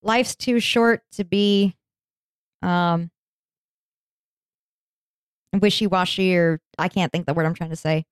life's 0.02 0.34
too 0.34 0.60
short 0.60 1.02
to 1.12 1.24
be 1.24 1.76
um 2.62 3.10
wishy-washy 5.52 6.36
or 6.36 6.60
I 6.78 6.88
can't 6.88 7.10
think 7.12 7.26
the 7.26 7.34
word 7.34 7.46
I'm 7.46 7.54
trying 7.54 7.70
to 7.70 7.76
say. 7.76 8.04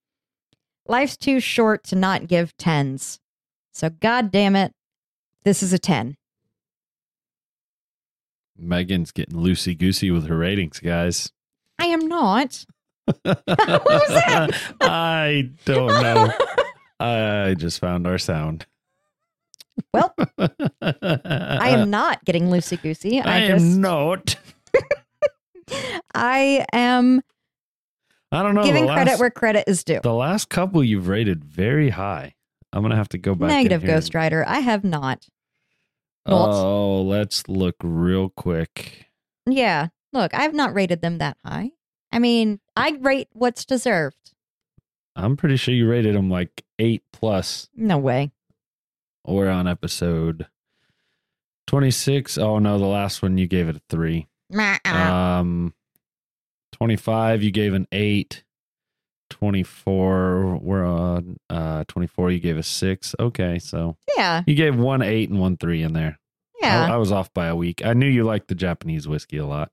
Life's 0.89 1.17
too 1.17 1.39
short 1.39 1.85
to 1.85 1.97
not 1.97 2.27
give 2.27 2.57
tens. 2.57 3.21
So 3.73 3.91
god 3.91 4.31
damn 4.31 4.57
it, 4.57 4.73
this 5.45 5.63
is 5.63 5.73
a 5.73 5.79
10. 5.79 6.17
Megan's 8.57 9.13
getting 9.13 9.39
loosey 9.39 9.79
goosey 9.79 10.11
with 10.11 10.27
her 10.27 10.37
ratings, 10.37 10.81
guys. 10.81 11.31
I 11.79 11.87
am 11.87 12.09
not. 12.09 12.65
what 13.05 13.45
was 13.47 14.09
that? 14.09 14.51
I 14.81 15.51
don't 15.65 16.03
know. 16.03 16.33
I 16.99 17.55
just 17.57 17.79
found 17.79 18.07
our 18.07 18.19
sound. 18.19 18.67
Well, 19.95 20.13
I 20.81 21.69
am 21.69 21.89
not 21.91 22.25
getting 22.25 22.47
loosey 22.47 22.83
goosey. 22.83 23.21
I, 23.21 23.45
I 23.45 23.47
just 23.47 23.65
am 23.65 23.81
not. 23.81 24.37
I 26.15 26.67
am 26.73 27.23
I 28.31 28.43
don't 28.43 28.55
know. 28.55 28.63
giving 28.63 28.87
credit 28.87 29.13
last, 29.13 29.21
where 29.21 29.31
credit 29.31 29.65
is 29.67 29.85
due. 29.85 30.01
the 30.03 30.13
last 30.13 30.49
couple 30.49 30.85
you've 30.85 31.09
rated 31.09 31.45
very 31.45 31.91
high. 31.91 32.35
I'm 32.73 32.83
gonna 32.83 32.97
have 32.97 33.09
to 33.11 33.19
go 33.19 33.35
back. 33.35 33.49
Negative 33.49 33.83
Ghost 33.85 34.15
Rider. 34.15 34.45
I 34.47 34.59
have 34.61 34.85
not. 34.85 35.27
Walt. 36.27 36.51
Oh, 36.55 37.03
let's 37.03 37.49
look 37.49 37.77
real 37.83 38.29
quick. 38.29 39.07
Yeah. 39.47 39.89
Look, 40.13 40.35
I've 40.35 40.55
not 40.55 40.75
rated 40.75 41.01
them 41.01 41.19
that 41.19 41.39
high. 41.45 41.71
I 42.13 42.19
mean, 42.19 42.61
I 42.77 42.99
rate 43.01 43.29
what's 43.33 43.65
deserved. 43.65 44.35
I'm 45.17 45.37
pretty 45.37 45.57
sure 45.57 45.75
you 45.75 45.89
rated 45.89 46.15
them 46.15 46.31
like 46.31 46.65
eight 46.79 47.03
plus. 47.13 47.69
No 47.75 47.99
way. 47.99 48.31
We're 49.27 49.51
on 49.51 49.67
episode 49.67 50.47
26. 51.67 52.39
Oh 52.39 52.59
no, 52.59 52.79
the 52.79 52.87
last 52.87 53.23
one 53.23 53.37
you 53.39 53.47
gave 53.47 53.69
it 53.69 53.77
a 53.77 53.83
three. 53.91 54.27
Um, 54.85 55.75
25, 56.79 57.43
you 57.43 57.51
gave 57.51 57.75
an 57.75 57.87
eight. 57.93 58.45
24, 59.31 60.59
we're 60.63 60.87
on 60.87 61.37
uh 61.51 61.85
24, 61.87 62.31
you 62.31 62.39
gave 62.41 62.57
a 62.57 62.63
six. 62.63 63.15
Okay, 63.21 63.59
so 63.59 63.97
yeah. 64.17 64.43
you 64.47 64.55
gave 64.55 64.75
one 64.75 65.03
eight 65.03 65.29
and 65.29 65.39
one 65.39 65.57
three 65.59 65.83
in 65.83 65.93
there. 65.93 66.19
Yeah. 66.63 66.87
I, 66.87 66.95
I 66.95 66.97
was 66.97 67.13
off 67.13 67.33
by 67.35 67.47
a 67.47 67.55
week. 67.55 67.85
I 67.85 67.93
knew 67.93 68.07
you 68.07 68.25
liked 68.25 68.49
the 68.49 68.55
Japanese 68.55 69.07
whiskey 69.07 69.37
a 69.37 69.47
lot. 69.47 69.71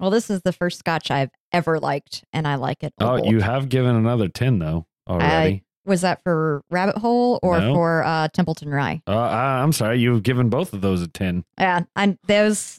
well, 0.00 0.10
this 0.10 0.30
is 0.30 0.42
the 0.42 0.52
first 0.52 0.80
scotch 0.80 1.10
I've 1.12 1.30
ever 1.52 1.78
liked, 1.78 2.24
and 2.32 2.46
I 2.48 2.56
like 2.56 2.82
it. 2.82 2.92
a 2.98 3.04
Oh, 3.08 3.24
you 3.24 3.40
have 3.40 3.68
given 3.68 3.94
another 3.94 4.28
10 4.28 4.58
though 4.58 4.86
already. 5.08 5.62
Was 5.84 6.02
that 6.02 6.22
for 6.22 6.62
Rabbit 6.70 6.96
Hole 6.98 7.40
or 7.42 7.58
No. 7.60 7.74
for 7.74 8.04
uh, 8.04 8.28
Templeton 8.28 8.68
Rye? 8.70 9.02
uh, 9.08 9.16
I, 9.18 9.62
I'm 9.62 9.72
sorry, 9.72 9.98
you've 10.00 10.22
given 10.22 10.48
both 10.48 10.72
of 10.72 10.80
those 10.80 11.02
a 11.02 11.08
10. 11.08 11.44
Yeah. 11.58 11.80
I, 11.96 12.16
those 12.28 12.76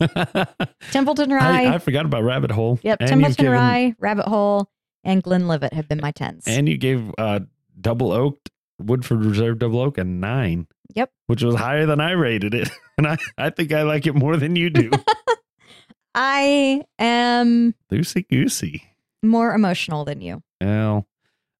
Templeton 0.91 1.29
Rye. 1.31 1.73
I 1.73 1.77
forgot 1.79 2.05
about 2.05 2.23
Rabbit 2.23 2.51
Hole. 2.51 2.79
yep. 2.81 2.99
And 3.01 3.09
Templeton 3.09 3.35
given- 3.45 3.51
Rye, 3.59 3.95
Rabbit 3.99 4.27
Hole, 4.27 4.69
and 5.03 5.21
Glenlivet 5.21 5.73
have 5.73 5.87
been 5.89 5.99
my 6.01 6.11
tens. 6.11 6.45
And 6.47 6.69
you 6.69 6.77
gave 6.77 7.11
uh, 7.17 7.41
double 7.79 8.11
oaked 8.13 8.49
Woodford 8.79 9.25
Reserve 9.25 9.59
double 9.59 9.81
oak 9.81 9.97
a 9.97 10.03
nine. 10.05 10.67
Yep. 10.95 11.11
Which 11.27 11.43
was 11.43 11.55
higher 11.55 11.85
than 11.85 11.99
I 11.99 12.11
rated 12.11 12.53
it. 12.53 12.69
And 12.95 13.07
I, 13.07 13.17
I 13.39 13.49
think 13.49 13.73
I 13.73 13.81
like 13.81 14.05
it 14.05 14.13
more 14.13 14.37
than 14.37 14.55
you 14.55 14.69
do. 14.69 14.91
I 16.15 16.83
am 16.99 17.73
Loosey 17.91 18.27
goosey. 18.29 18.83
more 19.23 19.53
emotional 19.55 20.05
than 20.05 20.21
you. 20.21 20.43
Well, 20.61 21.07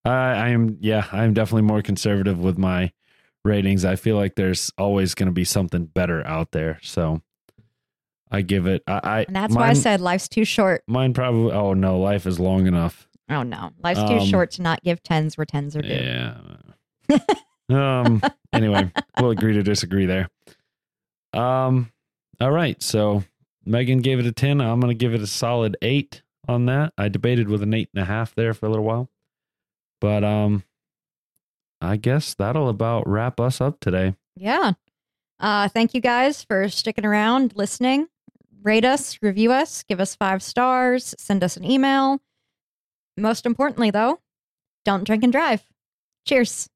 I, 0.05 0.11
I 0.11 0.49
am. 0.49 0.77
Yeah, 0.81 1.05
I'm 1.11 1.33
definitely 1.33 1.61
more 1.63 1.81
conservative 1.81 2.39
with 2.39 2.57
my 2.57 2.91
ratings. 3.45 3.85
I 3.85 3.95
feel 3.95 4.15
like 4.15 4.35
there's 4.35 4.71
always 4.77 5.15
going 5.15 5.27
to 5.27 5.33
be 5.33 5.43
something 5.45 5.85
better 5.85 6.25
out 6.27 6.51
there. 6.51 6.79
So 6.81 7.21
I 8.31 8.41
give 8.41 8.67
it. 8.67 8.83
I. 8.87 8.99
I 9.03 9.23
And 9.27 9.35
that's 9.35 9.55
why 9.55 9.69
I 9.69 9.73
said 9.73 10.01
life's 10.01 10.27
too 10.27 10.45
short. 10.45 10.83
mine 10.87 11.13
probably. 11.13 11.51
Oh 11.53 11.73
no, 11.73 11.99
life 11.99 12.25
is 12.25 12.39
long 12.39 12.67
enough. 12.67 13.07
Oh 13.29 13.43
no, 13.43 13.71
life's 13.81 14.01
too 14.01 14.17
Um, 14.17 14.25
short 14.25 14.51
to 14.51 14.61
not 14.61 14.83
give 14.83 15.01
tens 15.01 15.37
where 15.37 15.45
tens 15.45 15.75
are 15.75 15.81
due. 15.81 15.89
Yeah. 17.09 17.17
um. 17.69 18.21
Anyway, 18.51 18.91
we'll 19.19 19.31
agree 19.31 19.53
to 19.53 19.63
disagree 19.63 20.05
there. 20.05 20.29
Um. 21.33 21.91
All 22.41 22.51
right. 22.51 22.81
So 22.83 23.23
Megan 23.65 23.99
gave 23.99 24.19
it 24.19 24.25
a 24.25 24.31
ten. 24.31 24.59
I'm 24.59 24.79
going 24.79 24.91
to 24.91 24.97
give 24.99 25.13
it 25.13 25.21
a 25.21 25.27
solid 25.27 25.77
eight 25.81 26.21
on 26.47 26.65
that. 26.65 26.93
I 26.97 27.07
debated 27.07 27.47
with 27.47 27.63
an 27.63 27.73
eight 27.73 27.89
and 27.93 28.03
a 28.03 28.05
half 28.05 28.35
there 28.35 28.53
for 28.53 28.65
a 28.65 28.69
little 28.69 28.83
while, 28.85 29.09
but 30.03 30.21
um, 30.21 30.65
I 31.79 31.95
guess 31.95 32.33
that'll 32.33 32.67
about 32.67 33.07
wrap 33.07 33.39
us 33.39 33.61
up 33.61 33.79
today. 33.79 34.15
Yeah. 34.35 34.73
Uh, 35.39 35.69
thank 35.69 35.93
you 35.93 36.01
guys 36.01 36.43
for 36.43 36.67
sticking 36.67 37.05
around, 37.05 37.55
listening. 37.55 38.07
Rate 38.61 38.83
us, 38.83 39.17
review 39.21 39.53
us, 39.53 39.81
give 39.83 40.01
us 40.01 40.13
five 40.13 40.43
stars, 40.43 41.15
send 41.17 41.41
us 41.41 41.55
an 41.55 41.63
email. 41.63 42.19
Most 43.15 43.45
importantly, 43.45 43.91
though, 43.91 44.19
don't 44.83 45.05
drink 45.05 45.23
and 45.23 45.31
drive. 45.31 45.63
Cheers. 46.27 46.67